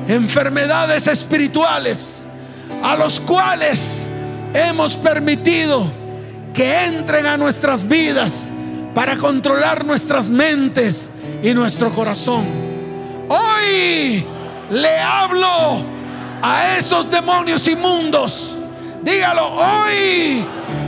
enfermedades 0.08 1.06
espirituales 1.06 2.22
a 2.82 2.96
los 2.96 3.20
cuales 3.20 4.06
hemos 4.54 4.96
permitido 4.96 5.84
que 6.54 6.84
entren 6.86 7.26
a 7.26 7.36
nuestras 7.36 7.86
vidas 7.86 8.48
para 8.94 9.14
controlar 9.18 9.84
nuestras 9.84 10.30
mentes 10.30 11.12
y 11.42 11.52
nuestro 11.52 11.90
corazón. 11.90 12.46
Hoy 13.28 14.24
le 14.70 14.98
hablo 14.98 15.95
a 16.42 16.76
esos 16.76 17.10
demonios 17.10 17.66
inmundos 17.66 18.56
Dígalo, 19.06 19.52
hoy 19.52 20.44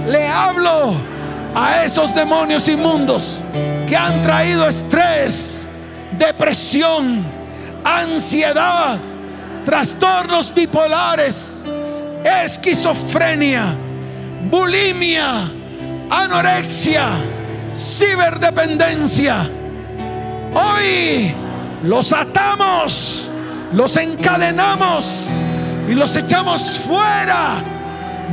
le 0.09 0.27
hablo 0.27 0.93
a 1.55 1.85
esos 1.85 2.13
demonios 2.13 2.67
inmundos 2.67 3.39
que 3.87 3.97
han 3.97 4.21
traído 4.23 4.69
estrés, 4.69 5.69
depresión, 6.19 7.25
ansiedad, 7.85 8.99
trastornos 9.65 10.53
bipolares, 10.53 11.59
esquizofrenia, 12.25 13.77
bulimia, 14.51 15.49
anorexia, 16.11 17.11
ciberdependencia. 17.77 19.49
Hoy 20.55 21.33
los 21.85 22.13
atamos, 22.13 23.28
los 23.73 23.97
encadenamos 23.97 25.25
y 25.89 25.95
los 25.95 26.15
echamos 26.17 26.79
fuera 26.79 27.63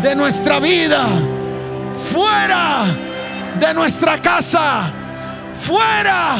de 0.02 0.16
nuestra 0.16 0.60
vida, 0.60 1.08
fuera 2.12 2.86
de 3.60 3.74
nuestra 3.74 4.18
casa, 4.20 4.92
fuera 5.60 6.38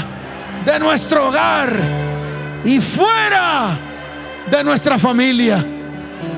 de 0.66 0.80
nuestro 0.80 1.28
hogar 1.28 1.74
y 2.64 2.80
fuera 2.80 3.78
de 4.50 4.64
nuestra 4.64 4.98
familia. 4.98 5.64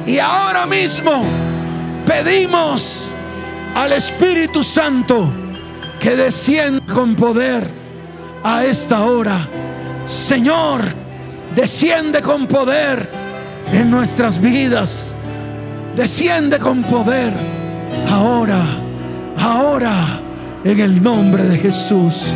Y 0.06 0.20
ahora 0.20 0.66
mismo 0.66 1.24
pedimos 2.06 3.04
al 3.76 3.94
Espíritu 3.94 4.64
Santo 4.64 5.32
que 6.00 6.16
descienda 6.16 6.94
con 6.94 7.16
poder 7.16 7.70
a 8.44 8.64
esta 8.64 9.04
hora. 9.04 9.48
Señor, 10.06 11.07
desciende 11.58 12.22
con 12.22 12.48
poder 12.48 13.10
en 13.74 13.92
nuestras 13.92 14.40
vidas 14.40 15.18
desciende 15.98 16.60
con 16.60 16.84
poder. 16.84 17.34
Ahora, 18.10 18.62
ahora, 19.36 20.22
en 20.64 20.80
el 20.80 21.02
nombre 21.02 21.44
de 21.44 21.58
Jesús. 21.58 22.34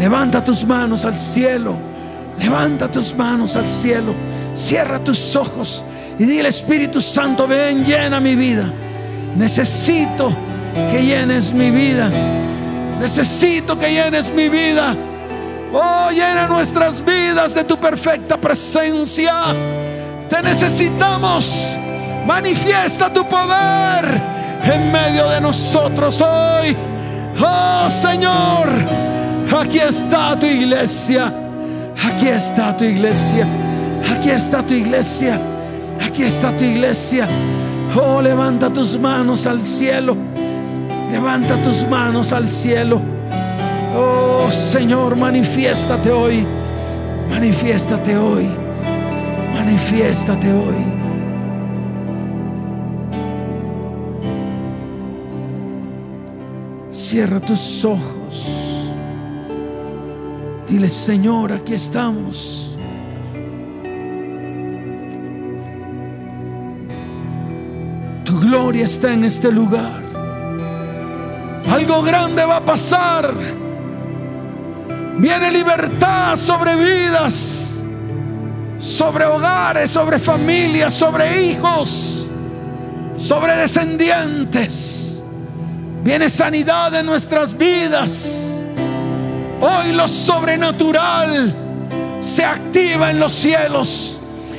Levanta 0.00 0.42
tus 0.42 0.64
manos 0.64 1.04
al 1.04 1.16
cielo. 1.16 1.76
Levanta 2.40 2.90
tus 2.90 3.14
manos 3.14 3.54
al 3.54 3.68
cielo. 3.68 4.14
Cierra 4.54 4.98
tus 4.98 5.36
ojos 5.36 5.84
y 6.18 6.24
dile 6.24 6.48
Espíritu 6.48 7.00
Santo, 7.00 7.46
ven, 7.46 7.84
llena 7.84 8.18
mi 8.18 8.34
vida. 8.34 8.72
Necesito 9.36 10.34
que 10.90 11.04
llenes 11.04 11.52
mi 11.52 11.70
vida. 11.70 12.10
Necesito 12.98 13.78
que 13.78 13.92
llenes 13.92 14.32
mi 14.32 14.48
vida. 14.48 14.96
Oh, 15.72 16.10
llena 16.10 16.46
nuestras 16.48 17.02
vidas 17.04 17.54
de 17.54 17.64
tu 17.64 17.78
perfecta 17.78 18.36
presencia. 18.36 19.32
Te 20.28 20.42
necesitamos. 20.42 21.76
Manifiesta 22.26 23.12
tu 23.12 23.26
poder 23.28 24.20
en 24.64 24.92
medio 24.92 25.28
de 25.28 25.40
nosotros 25.40 26.20
hoy. 26.20 26.76
Oh 27.40 27.88
Señor, 27.90 28.68
aquí 29.58 29.78
está 29.78 30.38
tu 30.38 30.46
iglesia. 30.46 31.32
Aquí 32.06 32.28
está 32.28 32.76
tu 32.76 32.84
iglesia. 32.84 33.46
Aquí 34.14 34.30
está 34.30 34.62
tu 34.62 34.74
iglesia. 34.74 35.40
Aquí 36.04 36.24
está 36.24 36.52
tu 36.52 36.64
iglesia. 36.64 37.26
Oh, 37.94 38.20
levanta 38.20 38.70
tus 38.70 38.98
manos 38.98 39.46
al 39.46 39.62
cielo. 39.62 40.16
Levanta 41.10 41.56
tus 41.62 41.86
manos 41.88 42.32
al 42.32 42.48
cielo. 42.48 43.11
Oh 43.94 44.50
Señor, 44.50 45.16
manifiéstate 45.16 46.10
hoy. 46.10 46.46
Manifiéstate 47.28 48.16
hoy. 48.16 48.48
Manifiéstate 49.54 50.52
hoy. 50.52 51.02
Cierra 56.90 57.40
tus 57.40 57.84
ojos. 57.84 58.48
Dile, 60.66 60.88
Señor, 60.88 61.52
aquí 61.52 61.74
estamos. 61.74 62.74
Tu 68.24 68.40
gloria 68.40 68.86
está 68.86 69.12
en 69.12 69.24
este 69.24 69.52
lugar. 69.52 70.02
Algo 71.70 72.02
grande 72.02 72.44
va 72.46 72.56
a 72.56 72.64
pasar. 72.64 73.34
Viene 75.18 75.50
libertad 75.52 76.36
sobre 76.36 76.76
vidas, 76.76 77.74
sobre 78.78 79.26
hogares, 79.26 79.90
sobre 79.90 80.18
familias, 80.18 80.94
sobre 80.94 81.42
hijos, 81.42 82.28
sobre 83.16 83.56
descendientes. 83.56 85.22
Viene 86.02 86.28
sanidad 86.28 86.94
en 86.94 87.06
nuestras 87.06 87.56
vidas. 87.56 88.60
Hoy 89.60 89.92
lo 89.92 90.08
sobrenatural 90.08 91.54
se 92.20 92.44
activa 92.44 93.10
en 93.10 93.20
los 93.20 93.32
cielos 93.32 94.18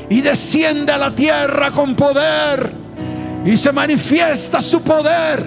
y 0.09 0.21
desciende 0.21 0.91
a 0.91 0.97
la 0.97 1.13
tierra 1.13 1.71
con 1.71 1.95
poder 1.95 2.73
y 3.45 3.57
se 3.57 3.71
manifiesta 3.73 4.61
su 4.61 4.81
poder, 4.81 5.43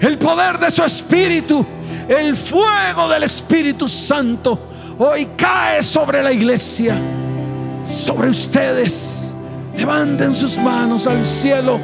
el 0.00 0.18
poder 0.18 0.58
de 0.58 0.70
su 0.70 0.82
espíritu, 0.82 1.66
el 2.08 2.36
fuego 2.36 3.08
del 3.08 3.24
Espíritu 3.24 3.86
Santo. 3.88 4.58
Hoy 4.98 5.28
cae 5.36 5.82
sobre 5.82 6.22
la 6.22 6.32
iglesia, 6.32 6.96
sobre 7.84 8.30
ustedes. 8.30 9.32
Levanten 9.76 10.34
sus 10.34 10.58
manos 10.58 11.06
al 11.06 11.24
cielo. 11.24 11.78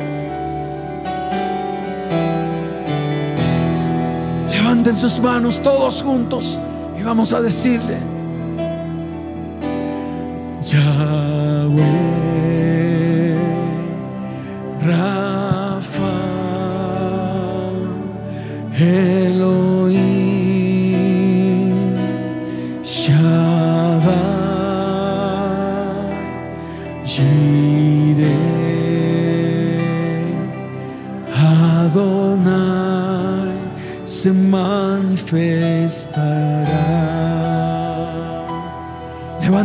Levanten 4.50 4.96
sus 4.96 5.20
manos 5.20 5.62
todos 5.62 6.02
juntos 6.02 6.58
y 6.98 7.02
vamos 7.02 7.32
a 7.32 7.40
decirle, 7.40 7.98
Yahweh, 10.62 11.84
Rafa, 14.82 16.14
Elohim, 18.76 19.73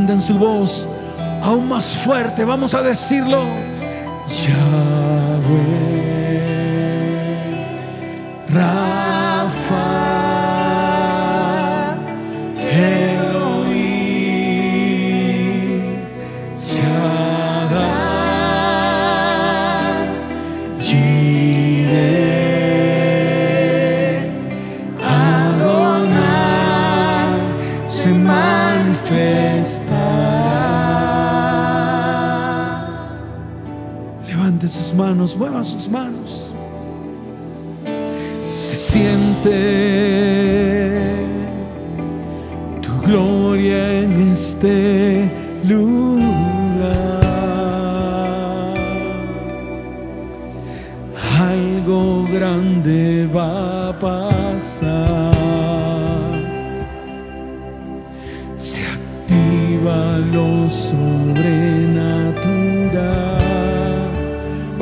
Levanten 0.10 0.28
su 0.28 0.40
voz 0.40 0.88
aún 1.44 1.70
más 1.70 1.86
fuerte, 2.00 2.44
vamos 2.44 2.74
a 2.74 2.82
decirlo. 2.82 3.44
Yahweh, 4.28 4.80
manos, 35.10 35.36
mueva 35.36 35.64
sus 35.64 35.90
manos. 35.90 36.54
Se 38.52 38.76
siente 38.78 39.56
tu 42.80 43.02
gloria 43.08 44.04
en 44.04 44.32
este 44.32 45.32
lugar. 45.64 45.99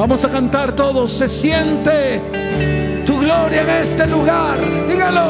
Vamos 0.07 0.23
a 0.23 0.29
cantar 0.29 0.71
todos. 0.71 1.11
Se 1.11 1.27
siente 1.27 2.21
tu 3.05 3.19
gloria 3.19 3.63
en 3.63 3.69
este 3.69 4.07
lugar. 4.07 4.57
Dígalo. 4.87 5.27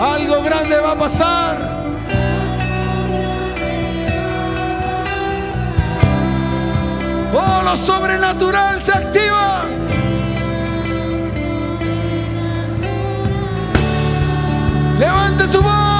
Algo 0.00 0.42
grande 0.42 0.80
va 0.80 0.90
a 0.90 0.98
pasar. 0.98 1.56
Oh, 7.32 7.62
lo 7.62 7.76
sobrenatural 7.76 8.80
se 8.80 8.90
activa. 8.90 9.53
Levante 15.34 15.48
su 15.48 15.60
voz 15.60 15.93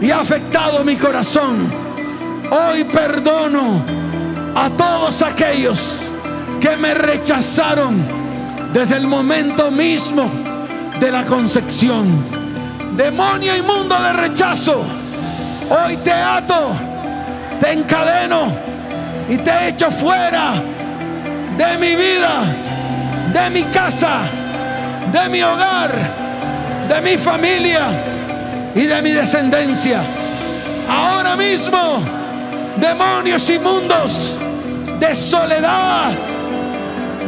y 0.00 0.10
ha 0.10 0.20
afectado 0.20 0.84
mi 0.84 0.96
corazón. 0.96 1.70
Hoy 2.50 2.82
perdono 2.84 3.84
a 4.54 4.68
todos 4.70 5.22
aquellos 5.22 6.00
que 6.60 6.76
me 6.76 6.94
rechazaron 6.94 8.04
desde 8.72 8.96
el 8.96 9.06
momento 9.06 9.70
mismo 9.70 10.28
de 10.98 11.10
la 11.12 11.22
concepción. 11.24 12.24
Demonio 12.96 13.56
inmundo 13.56 13.96
de 14.00 14.12
rechazo, 14.14 14.82
hoy 15.70 15.96
te 15.98 16.12
ato, 16.12 16.72
te 17.60 17.72
encadeno 17.72 18.52
y 19.28 19.36
te 19.38 19.68
echo 19.68 19.90
fuera 19.92 20.54
de 21.56 21.78
mi 21.78 21.94
vida, 21.94 22.42
de 23.32 23.50
mi 23.50 23.62
casa, 23.64 24.22
de 25.12 25.28
mi 25.28 25.42
hogar, 25.42 25.92
de 26.88 27.00
mi 27.00 27.16
familia 27.16 28.13
y 28.74 28.82
de 28.82 29.02
mi 29.02 29.12
descendencia. 29.12 30.00
Ahora 30.88 31.36
mismo, 31.36 32.02
demonios 32.76 33.48
inmundos 33.48 34.36
de 34.98 35.14
soledad, 35.14 36.12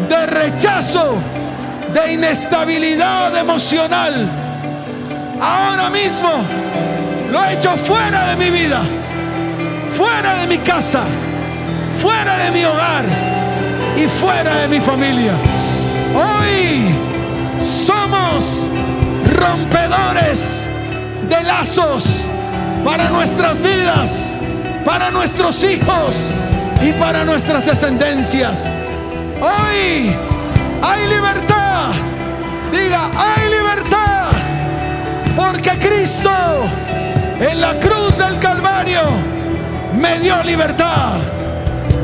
de 0.09 0.27
rechazo, 0.27 1.17
de 1.93 2.13
inestabilidad 2.13 3.37
emocional. 3.37 4.29
Ahora 5.41 5.91
mismo 5.91 6.31
lo 7.31 7.45
he 7.45 7.55
hecho 7.55 7.77
fuera 7.77 8.29
de 8.29 8.37
mi 8.37 8.51
vida, 8.51 8.81
fuera 9.97 10.41
de 10.41 10.47
mi 10.47 10.59
casa, 10.59 11.05
fuera 11.99 12.39
de 12.39 12.51
mi 12.51 12.65
hogar 12.65 13.05
y 13.97 14.07
fuera 14.07 14.63
de 14.63 14.69
mi 14.69 14.81
familia. 14.81 15.33
Hoy 16.15 16.95
somos 17.61 18.61
rompedores 19.35 20.66
de 21.29 21.43
lazos 21.43 22.05
para 22.85 23.11
nuestras 23.11 23.61
vidas, 23.61 24.29
para 24.85 25.11
nuestros 25.11 25.63
hijos 25.65 26.15
y 26.83 26.93
para 26.93 27.25
nuestras 27.25 27.65
descendencias. 27.67 28.65
Hoy 29.41 30.15
hay 30.83 31.07
libertad. 31.09 31.91
Diga, 32.73 33.11
hay 33.17 33.51
libertad. 33.51 34.31
Porque 35.35 35.71
Cristo 35.79 36.31
en 37.41 37.61
la 37.61 37.79
cruz 37.79 38.17
del 38.17 38.39
Calvario 38.39 39.03
me 39.99 40.19
dio 40.21 40.43
libertad. 40.43 41.15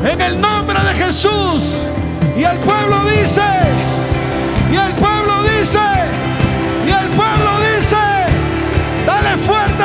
En 0.03 0.19
el 0.21 0.39
nombre 0.39 0.79
de 0.79 0.93
Jesús. 1.05 1.83
Y 2.35 2.43
el 2.43 2.57
pueblo 2.57 2.97
dice, 3.05 3.41
y 4.71 4.75
el 4.75 4.91
pueblo 4.93 5.43
dice, 5.43 5.79
y 6.85 6.89
el 6.89 7.07
pueblo 7.09 7.51
dice, 7.59 7.62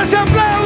fuerte 0.08 0.57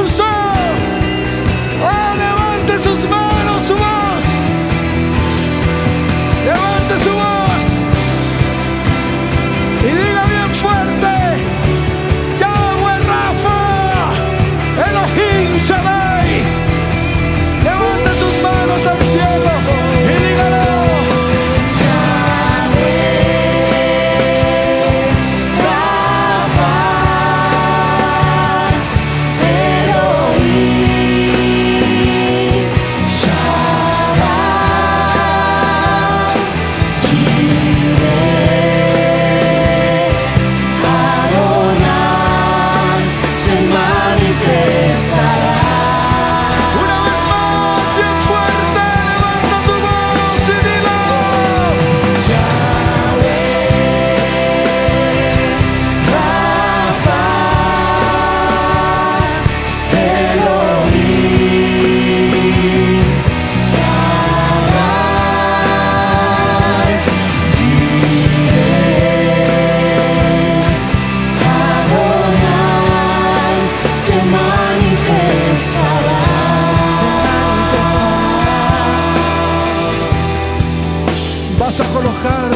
Vas 81.75 81.89
a 81.89 81.91
colocar 81.91 82.51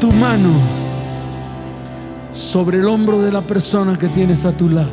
tu 0.00 0.10
mano 0.10 0.50
sobre 2.32 2.78
el 2.78 2.88
hombro 2.88 3.22
de 3.22 3.30
la 3.30 3.42
persona 3.42 3.96
que 3.96 4.08
tienes 4.08 4.44
a 4.44 4.50
tu 4.50 4.68
lado. 4.68 4.90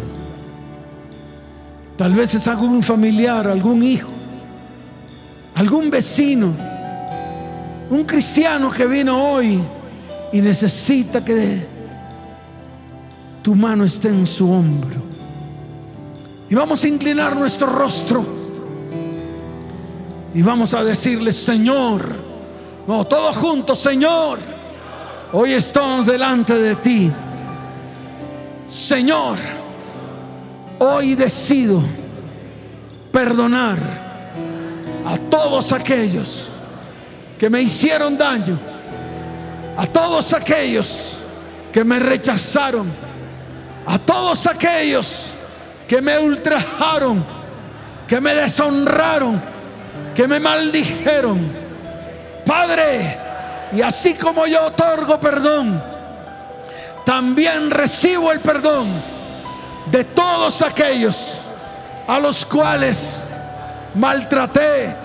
Tal 1.97 2.13
vez 2.13 2.35
es 2.35 2.47
algún 2.47 2.83
familiar, 2.83 3.47
algún 3.47 3.81
hijo, 3.81 4.11
algún 5.55 5.89
vecino, 5.89 6.53
un 7.89 8.03
cristiano 8.03 8.69
que 8.69 8.85
vino 8.85 9.31
hoy 9.31 9.59
y 10.31 10.39
necesita 10.39 11.25
que 11.25 11.65
tu 13.41 13.55
mano 13.55 13.85
esté 13.85 14.09
en 14.09 14.27
su 14.27 14.51
hombro. 14.51 15.01
Y 16.47 16.53
vamos 16.53 16.83
a 16.83 16.87
inclinar 16.87 17.35
nuestro 17.35 17.65
rostro 17.65 18.23
y 20.35 20.43
vamos 20.43 20.75
a 20.75 20.83
decirle, 20.83 21.33
Señor, 21.33 22.32
no, 22.87 23.05
todos 23.05 23.35
juntos, 23.37 23.79
Señor, 23.79 24.39
hoy 25.31 25.53
estamos 25.53 26.05
delante 26.05 26.53
de 26.53 26.75
ti. 26.75 27.11
Señor, 28.67 29.37
hoy 30.79 31.15
decido 31.15 31.81
perdonar 33.11 33.79
a 35.05 35.17
todos 35.29 35.71
aquellos 35.71 36.49
que 37.37 37.49
me 37.49 37.61
hicieron 37.61 38.17
daño, 38.17 38.59
a 39.77 39.85
todos 39.85 40.33
aquellos 40.33 41.15
que 41.71 41.83
me 41.83 41.99
rechazaron, 41.99 42.87
a 43.85 43.97
todos 43.99 44.45
aquellos 44.47 45.27
que 45.87 46.01
me 46.01 46.17
ultrajaron, 46.17 47.23
que 48.07 48.19
me 48.19 48.33
deshonraron, 48.33 49.41
que 50.15 50.27
me 50.27 50.39
maldijeron. 50.39 51.62
Padre, 52.45 53.17
y 53.71 53.81
así 53.81 54.13
como 54.15 54.45
yo 54.45 54.67
otorgo 54.67 55.19
perdón, 55.19 55.81
también 57.05 57.71
recibo 57.71 58.31
el 58.31 58.39
perdón 58.39 58.87
de 59.87 60.03
todos 60.03 60.61
aquellos 60.61 61.33
a 62.07 62.19
los 62.19 62.45
cuales 62.45 63.25
maltraté, 63.95 64.95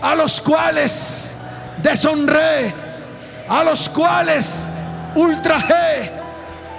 a 0.00 0.14
los 0.14 0.40
cuales 0.40 1.30
deshonré, 1.82 2.72
a 3.48 3.64
los 3.64 3.88
cuales 3.88 4.60
ultrajé. 5.14 6.12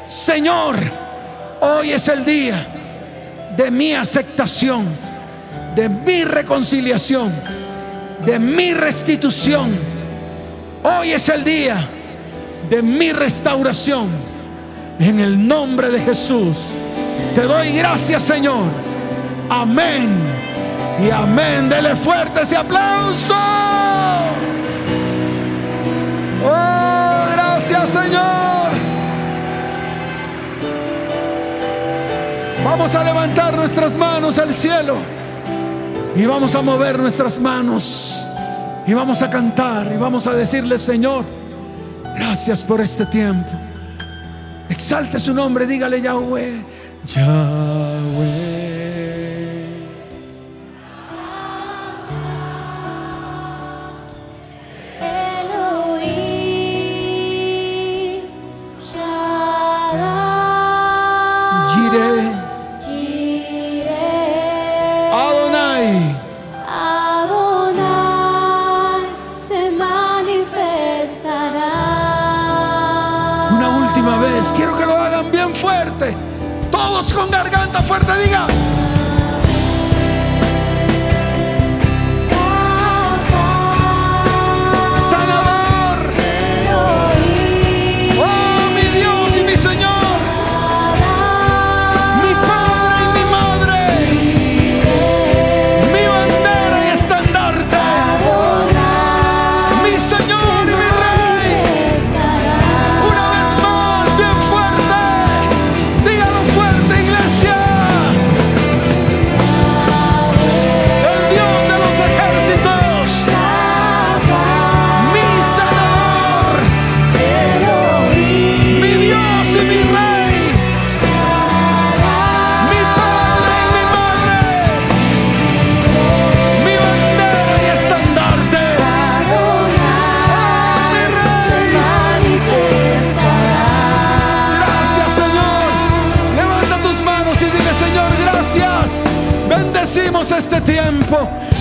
Señor, 0.07 0.77
hoy 1.61 1.91
es 1.91 2.07
el 2.07 2.25
día 2.25 2.65
de 3.55 3.71
mi 3.71 3.93
aceptación, 3.93 4.87
de 5.75 5.89
mi 5.89 6.23
reconciliación, 6.23 7.33
de 8.25 8.39
mi 8.39 8.73
restitución. 8.73 9.77
Hoy 10.83 11.11
es 11.11 11.29
el 11.29 11.43
día 11.43 11.77
de 12.69 12.81
mi 12.81 13.11
restauración. 13.11 14.09
En 14.99 15.19
el 15.19 15.47
nombre 15.47 15.89
de 15.89 15.99
Jesús. 16.01 16.57
Te 17.33 17.43
doy 17.43 17.71
gracias, 17.71 18.23
Señor. 18.23 18.65
Amén. 19.49 20.09
Y 21.01 21.09
amén. 21.09 21.69
Dele 21.69 21.95
fuerte 21.95 22.41
ese 22.41 22.57
aplauso. 22.57 23.33
Oh, 26.45 27.25
gracias, 27.31 27.89
Señor. 27.89 28.69
Vamos 32.63 32.93
a 32.93 33.03
levantar 33.03 33.55
nuestras 33.55 33.95
manos 33.95 34.37
al 34.37 34.53
cielo. 34.53 34.97
Y 36.19 36.25
vamos 36.25 36.53
a 36.53 36.61
mover 36.61 36.99
nuestras 36.99 37.39
manos. 37.39 38.27
Y 38.85 38.93
vamos 38.93 39.21
a 39.21 39.29
cantar. 39.29 39.89
Y 39.93 39.95
vamos 39.95 40.27
a 40.27 40.33
decirle, 40.33 40.77
Señor, 40.77 41.23
gracias 42.03 42.61
por 42.61 42.81
este 42.81 43.05
tiempo. 43.05 43.49
Exalte 44.67 45.17
su 45.17 45.33
nombre, 45.33 45.65
dígale 45.65 46.01
Yahweh. 46.01 46.61
Yahweh. 47.05 48.48
Garganta 77.69 77.81
fuerte, 77.81 78.13
diga. 78.23 78.78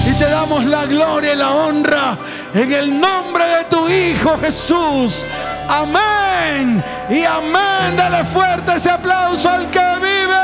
Y 0.06 0.12
te 0.18 0.28
damos 0.28 0.64
la 0.64 0.84
gloria 0.84 1.32
y 1.32 1.36
la 1.36 1.50
honra 1.50 2.18
en 2.54 2.72
el 2.72 3.00
nombre 3.00 3.44
de 3.44 3.64
tu 3.64 3.88
Hijo 3.88 4.36
Jesús. 4.38 5.26
Amén 5.68 6.82
y 7.08 7.24
amén. 7.24 7.96
Dale 7.96 8.24
fuerte 8.24 8.74
ese 8.74 8.90
aplauso 8.90 9.48
al 9.48 9.70
que 9.70 9.80
vive 10.00 10.38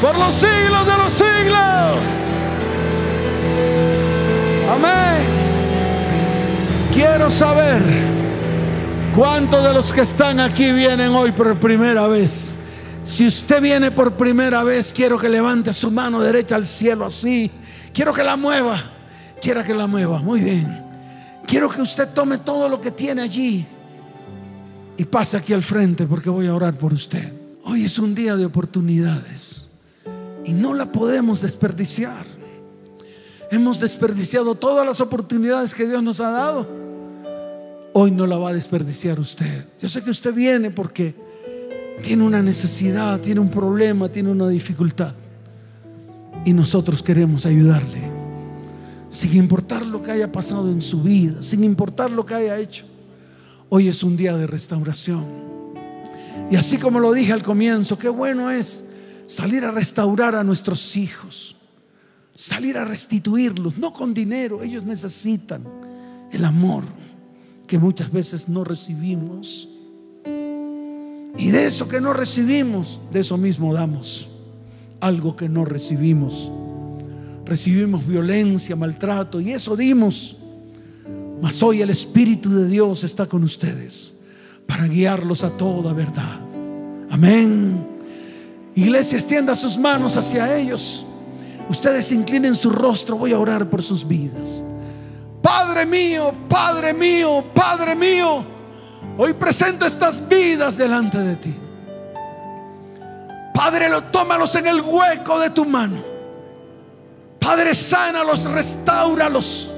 por 0.00 0.16
los 0.16 0.34
siglos 0.34 0.86
de 0.86 0.96
los 0.96 1.12
siglos. 1.12 2.06
Amén. 4.72 5.26
Quiero 6.92 7.30
saber 7.30 7.82
cuántos 9.14 9.64
de 9.64 9.72
los 9.72 9.92
que 9.92 10.02
están 10.02 10.40
aquí 10.40 10.70
vienen 10.72 11.14
hoy 11.14 11.32
por 11.32 11.56
primera 11.56 12.06
vez. 12.06 12.56
Si 13.06 13.24
usted 13.24 13.62
viene 13.62 13.92
por 13.92 14.16
primera 14.16 14.64
vez, 14.64 14.92
quiero 14.92 15.16
que 15.16 15.28
levante 15.28 15.72
su 15.72 15.92
mano 15.92 16.20
derecha 16.20 16.56
al 16.56 16.66
cielo 16.66 17.06
así. 17.06 17.48
Quiero 17.94 18.12
que 18.12 18.24
la 18.24 18.36
mueva. 18.36 18.82
Quiero 19.40 19.62
que 19.62 19.72
la 19.72 19.86
mueva. 19.86 20.18
Muy 20.18 20.40
bien. 20.40 20.84
Quiero 21.46 21.70
que 21.70 21.80
usted 21.80 22.08
tome 22.08 22.38
todo 22.38 22.68
lo 22.68 22.80
que 22.80 22.90
tiene 22.90 23.22
allí 23.22 23.64
y 24.96 25.04
pase 25.04 25.36
aquí 25.36 25.52
al 25.52 25.62
frente 25.62 26.04
porque 26.04 26.28
voy 26.28 26.48
a 26.48 26.54
orar 26.54 26.76
por 26.76 26.92
usted. 26.92 27.32
Hoy 27.62 27.84
es 27.84 27.96
un 28.00 28.12
día 28.12 28.34
de 28.34 28.44
oportunidades 28.44 29.66
y 30.44 30.52
no 30.52 30.74
la 30.74 30.90
podemos 30.90 31.40
desperdiciar. 31.40 32.26
Hemos 33.52 33.78
desperdiciado 33.78 34.56
todas 34.56 34.84
las 34.84 35.00
oportunidades 35.00 35.72
que 35.74 35.86
Dios 35.86 36.02
nos 36.02 36.18
ha 36.18 36.30
dado. 36.30 36.68
Hoy 37.92 38.10
no 38.10 38.26
la 38.26 38.36
va 38.36 38.50
a 38.50 38.52
desperdiciar 38.52 39.20
usted. 39.20 39.64
Yo 39.80 39.88
sé 39.88 40.02
que 40.02 40.10
usted 40.10 40.34
viene 40.34 40.72
porque 40.72 41.25
tiene 42.02 42.22
una 42.24 42.42
necesidad, 42.42 43.20
tiene 43.20 43.40
un 43.40 43.50
problema, 43.50 44.08
tiene 44.08 44.30
una 44.30 44.48
dificultad. 44.48 45.14
Y 46.44 46.52
nosotros 46.52 47.02
queremos 47.02 47.46
ayudarle. 47.46 48.02
Sin 49.10 49.36
importar 49.36 49.86
lo 49.86 50.02
que 50.02 50.12
haya 50.12 50.30
pasado 50.30 50.70
en 50.70 50.82
su 50.82 51.02
vida, 51.02 51.42
sin 51.42 51.64
importar 51.64 52.10
lo 52.10 52.26
que 52.26 52.34
haya 52.34 52.58
hecho. 52.58 52.84
Hoy 53.68 53.88
es 53.88 54.02
un 54.02 54.16
día 54.16 54.36
de 54.36 54.46
restauración. 54.46 55.24
Y 56.50 56.56
así 56.56 56.76
como 56.76 57.00
lo 57.00 57.12
dije 57.12 57.32
al 57.32 57.42
comienzo, 57.42 57.98
qué 57.98 58.08
bueno 58.08 58.50
es 58.50 58.84
salir 59.26 59.64
a 59.64 59.72
restaurar 59.72 60.34
a 60.34 60.44
nuestros 60.44 60.96
hijos. 60.96 61.56
Salir 62.34 62.76
a 62.76 62.84
restituirlos, 62.84 63.78
no 63.78 63.92
con 63.94 64.12
dinero, 64.12 64.62
ellos 64.62 64.84
necesitan 64.84 65.62
el 66.30 66.44
amor 66.44 66.84
que 67.66 67.78
muchas 67.78 68.12
veces 68.12 68.48
no 68.48 68.62
recibimos. 68.62 69.68
Y 71.38 71.50
de 71.50 71.66
eso 71.66 71.88
que 71.88 72.00
no 72.00 72.12
recibimos, 72.12 73.00
de 73.12 73.20
eso 73.20 73.36
mismo 73.36 73.74
damos. 73.74 74.30
Algo 75.00 75.36
que 75.36 75.48
no 75.48 75.64
recibimos. 75.64 76.50
Recibimos 77.44 78.06
violencia, 78.06 78.74
maltrato 78.74 79.40
y 79.40 79.52
eso 79.52 79.76
dimos. 79.76 80.36
Mas 81.40 81.62
hoy 81.62 81.82
el 81.82 81.90
Espíritu 81.90 82.50
de 82.50 82.66
Dios 82.66 83.04
está 83.04 83.26
con 83.26 83.44
ustedes 83.44 84.12
para 84.66 84.86
guiarlos 84.86 85.44
a 85.44 85.50
toda 85.50 85.92
verdad. 85.92 86.40
Amén. 87.10 87.86
Iglesia, 88.74 89.18
extienda 89.18 89.54
sus 89.54 89.78
manos 89.78 90.16
hacia 90.16 90.56
ellos. 90.56 91.06
Ustedes 91.68 92.10
inclinen 92.12 92.54
su 92.54 92.70
rostro. 92.70 93.16
Voy 93.16 93.32
a 93.32 93.38
orar 93.38 93.68
por 93.68 93.82
sus 93.82 94.06
vidas. 94.06 94.64
Padre 95.42 95.86
mío, 95.86 96.32
Padre 96.48 96.92
mío, 96.92 97.44
Padre 97.54 97.94
mío. 97.94 98.55
Hoy 99.18 99.32
presento 99.32 99.86
estas 99.86 100.26
vidas 100.26 100.76
delante 100.76 101.18
de 101.18 101.36
ti. 101.36 101.54
Padre, 103.54 103.88
lo 103.88 104.02
tómalos 104.04 104.54
en 104.56 104.66
el 104.66 104.82
hueco 104.82 105.40
de 105.40 105.48
tu 105.50 105.64
mano. 105.64 106.02
Padre, 107.40 107.74
sánalos, 107.74 108.44
restauralos. 108.44 109.72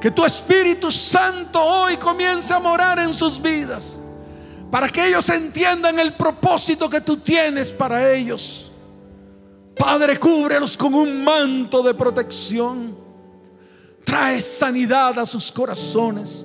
Que 0.00 0.10
tu 0.10 0.24
Espíritu 0.24 0.90
Santo 0.90 1.62
hoy 1.62 1.96
comience 1.96 2.52
a 2.52 2.58
morar 2.58 2.98
en 2.98 3.14
sus 3.14 3.40
vidas. 3.40 4.00
Para 4.70 4.88
que 4.88 5.06
ellos 5.06 5.28
entiendan 5.28 6.00
el 6.00 6.14
propósito 6.14 6.90
que 6.90 7.00
tú 7.00 7.18
tienes 7.18 7.70
para 7.70 8.12
ellos. 8.12 8.72
Padre, 9.76 10.18
cúbrelos 10.18 10.76
con 10.76 10.94
un 10.94 11.22
manto 11.22 11.82
de 11.82 11.94
protección. 11.94 12.96
Trae 14.04 14.42
sanidad 14.42 15.16
a 15.20 15.26
sus 15.26 15.52
corazones. 15.52 16.44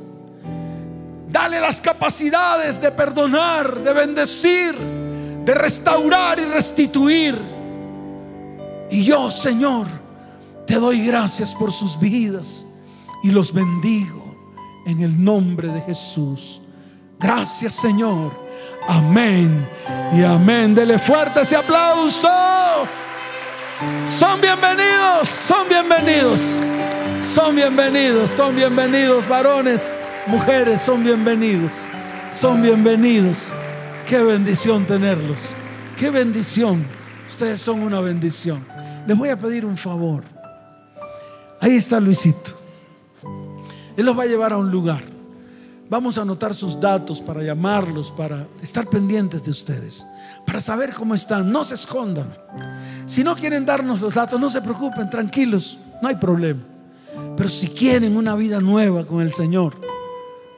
Dale 1.32 1.60
las 1.60 1.80
capacidades 1.80 2.82
de 2.82 2.92
perdonar, 2.92 3.82
de 3.82 3.94
bendecir, 3.94 4.76
de 4.76 5.54
restaurar 5.54 6.40
y 6.40 6.46
restituir. 6.46 7.40
Y 8.90 9.04
yo, 9.04 9.30
Señor, 9.30 9.88
te 10.66 10.76
doy 10.76 11.06
gracias 11.06 11.54
por 11.54 11.72
sus 11.72 12.00
vidas 12.00 12.66
y 13.24 13.32
los 13.32 13.54
bendigo 13.54 14.36
en 14.86 15.02
el 15.02 15.24
nombre 15.24 15.68
de 15.68 15.82
Jesús. 15.82 16.62
Gracias, 17.20 17.76
Señor. 17.76 18.32
Amén 18.88 19.68
y 20.16 20.24
amén. 20.24 20.74
Dele 20.74 20.98
fuerte 20.98 21.42
ese 21.42 21.56
aplauso. 21.56 22.28
Son 24.08 24.42
bienvenidos, 24.42 25.30
son 25.30 25.70
bienvenidos. 25.70 26.42
Son 27.22 27.56
bienvenidos, 27.56 28.32
son 28.32 28.56
bienvenidos, 28.56 29.28
varones, 29.28 29.94
mujeres, 30.30 30.82
son 30.82 31.04
bienvenidos. 31.04 31.72
Son 32.32 32.62
bienvenidos. 32.62 33.50
Qué 34.08 34.22
bendición 34.22 34.86
tenerlos. 34.86 35.54
Qué 35.98 36.12
bendición. 36.12 36.86
Ustedes 37.28 37.60
son 37.60 37.82
una 37.82 38.00
bendición. 38.00 38.64
Les 39.08 39.18
voy 39.18 39.30
a 39.30 39.38
pedir 39.38 39.66
un 39.66 39.76
favor. 39.76 40.24
Ahí 41.60 41.76
está 41.76 42.00
Luisito. 42.00 42.52
Él 43.98 44.06
los 44.06 44.18
va 44.18 44.24
a 44.24 44.28
llevar 44.28 44.54
a 44.54 44.58
un 44.58 44.70
lugar. 44.70 45.04
Vamos 45.90 46.20
a 46.20 46.22
anotar 46.22 46.54
sus 46.54 46.80
datos 46.80 47.20
para 47.20 47.42
llamarlos, 47.42 48.12
para 48.12 48.46
estar 48.62 48.88
pendientes 48.88 49.44
de 49.44 49.50
ustedes, 49.50 50.06
para 50.46 50.62
saber 50.62 50.94
cómo 50.94 51.16
están. 51.16 51.52
No 51.52 51.66
se 51.66 51.74
escondan. 51.74 52.38
Si 53.08 53.24
no 53.24 53.36
quieren 53.36 53.66
darnos 53.66 54.00
los 54.00 54.14
datos, 54.14 54.40
no 54.40 54.52
se 54.52 54.62
preocupen, 54.62 55.10
tranquilos, 55.10 55.80
no 56.04 56.08
hay 56.08 56.16
problema. 56.16 56.62
Pero 57.36 57.50
si 57.50 57.70
quieren 57.70 58.16
una 58.16 58.36
vida 58.36 58.60
nueva 58.62 59.06
con 59.06 59.22
el 59.22 59.32
Señor, 59.34 59.74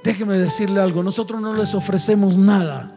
déjenme 0.03 0.37
decirle 0.37 0.81
algo, 0.81 1.03
nosotros 1.03 1.41
no 1.41 1.53
les 1.53 1.73
ofrecemos 1.73 2.37
nada. 2.37 2.91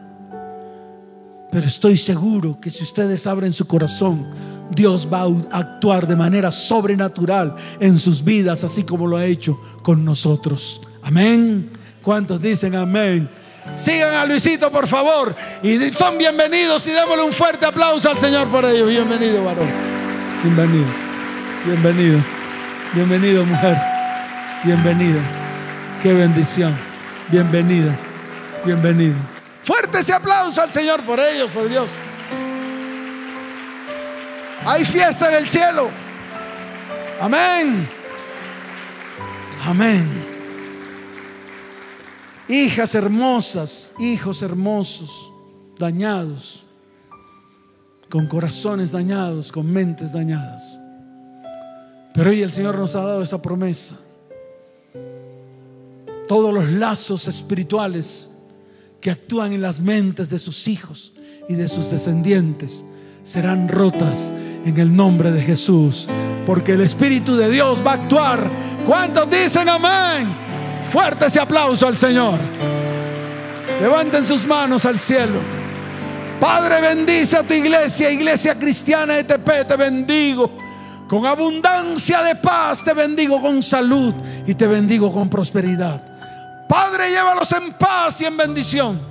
Pero 1.51 1.67
estoy 1.67 1.95
seguro 1.95 2.59
que 2.59 2.69
si 2.69 2.83
ustedes 2.83 3.25
abren 3.27 3.53
su 3.53 3.65
corazón, 3.65 4.27
Dios 4.71 5.07
va 5.11 5.21
a 5.21 5.59
actuar 5.59 6.07
de 6.07 6.15
manera 6.15 6.51
sobrenatural 6.51 7.55
en 7.79 7.97
sus 7.97 8.23
vidas, 8.23 8.63
así 8.63 8.83
como 8.83 9.07
lo 9.07 9.17
ha 9.17 9.25
hecho 9.25 9.59
con 9.83 10.03
nosotros. 10.03 10.81
Amén. 11.03 11.69
¿Cuántos 12.01 12.41
dicen 12.41 12.75
amén? 12.75 13.29
Sigan 13.73 14.13
a 14.13 14.25
Luisito, 14.25 14.71
por 14.71 14.87
favor. 14.87 15.35
Y 15.63 15.77
son 15.93 16.17
bienvenidos 16.17 16.85
y 16.87 16.91
démosle 16.91 17.23
un 17.23 17.33
fuerte 17.33 17.65
aplauso 17.65 18.09
al 18.09 18.17
Señor 18.17 18.47
por 18.49 18.65
ello. 18.65 18.85
Bienvenido, 18.85 19.43
varón. 19.43 19.67
Bienvenido. 20.43 20.85
Bienvenido. 21.65 22.19
Bienvenido, 22.93 23.45
mujer. 23.45 23.77
Bienvenida. 24.63 25.21
Qué 26.03 26.13
bendición. 26.13 26.94
Bienvenida. 27.29 27.97
Bienvenido. 28.63 29.15
Fuerte 29.63 29.99
ese 29.99 30.13
aplauso 30.13 30.61
al 30.61 30.71
Señor 30.71 31.03
por 31.03 31.19
ellos, 31.19 31.49
por 31.51 31.67
Dios. 31.67 31.89
Hay 34.63 34.85
fiesta 34.85 35.29
en 35.29 35.37
el 35.37 35.47
cielo. 35.47 35.89
Amén. 37.19 37.87
Amén. 39.63 40.25
Hijas 42.47 42.93
hermosas, 42.93 43.91
hijos 43.97 44.43
hermosos, 44.43 45.31
dañados, 45.79 46.63
con 48.09 48.27
corazones 48.27 48.91
dañados, 48.91 49.51
con 49.51 49.71
mentes 49.71 50.13
dañadas. 50.13 50.77
Pero 52.13 52.29
hoy 52.29 52.43
el 52.43 52.51
Señor 52.51 52.77
nos 52.77 52.95
ha 52.95 53.01
dado 53.01 53.23
esa 53.23 53.41
promesa. 53.41 53.95
Todos 56.27 56.53
los 56.53 56.69
lazos 56.71 57.27
espirituales 57.27 58.29
que 58.99 59.11
actúan 59.11 59.53
en 59.53 59.61
las 59.61 59.79
mentes 59.79 60.29
de 60.29 60.39
sus 60.39 60.67
hijos 60.67 61.13
y 61.47 61.53
de 61.53 61.67
sus 61.67 61.91
descendientes 61.91 62.83
serán 63.23 63.67
rotas 63.67 64.33
en 64.65 64.79
el 64.79 64.95
nombre 64.95 65.31
de 65.31 65.41
Jesús. 65.41 66.07
Porque 66.45 66.73
el 66.73 66.81
Espíritu 66.81 67.35
de 67.35 67.49
Dios 67.51 67.83
va 67.85 67.91
a 67.91 67.95
actuar. 67.95 68.49
¿Cuántos 68.85 69.29
dicen 69.29 69.69
amén? 69.69 70.35
Fuerte 70.91 71.25
ese 71.27 71.39
aplauso 71.39 71.87
al 71.87 71.97
Señor. 71.97 72.39
Levanten 73.81 74.23
sus 74.23 74.47
manos 74.47 74.85
al 74.85 74.97
cielo. 74.97 75.39
Padre, 76.39 76.81
bendice 76.81 77.37
a 77.37 77.43
tu 77.43 77.53
iglesia, 77.53 78.11
iglesia 78.11 78.57
cristiana 78.57 79.15
de 79.15 79.23
te 79.23 79.75
bendigo. 79.75 80.51
Con 81.07 81.25
abundancia 81.25 82.23
de 82.23 82.35
paz 82.35 82.83
te 82.83 82.93
bendigo 82.93 83.39
con 83.39 83.61
salud 83.61 84.13
y 84.47 84.55
te 84.55 84.65
bendigo 84.65 85.13
con 85.13 85.29
prosperidad. 85.29 86.14
Padre, 86.67 87.09
llévalos 87.09 87.51
en 87.51 87.73
paz 87.73 88.21
y 88.21 88.25
en 88.25 88.37
bendición. 88.37 89.01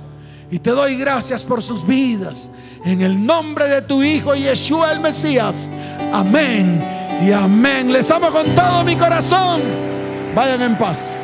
Y 0.51 0.59
te 0.59 0.71
doy 0.71 0.95
gracias 0.95 1.43
por 1.43 1.61
sus 1.61 1.85
vidas. 1.85 2.51
En 2.83 3.01
el 3.01 3.25
nombre 3.25 3.67
de 3.67 3.81
tu 3.81 4.03
Hijo 4.03 4.35
Yeshua 4.35 4.91
el 4.91 4.99
Mesías. 4.99 5.71
Amén 6.13 6.83
y 7.25 7.31
amén. 7.31 7.91
Les 7.91 8.09
amo 8.11 8.29
con 8.29 8.53
todo 8.53 8.83
mi 8.83 8.95
corazón. 8.95 9.61
Vayan 10.35 10.61
en 10.61 10.77
paz. 10.77 11.15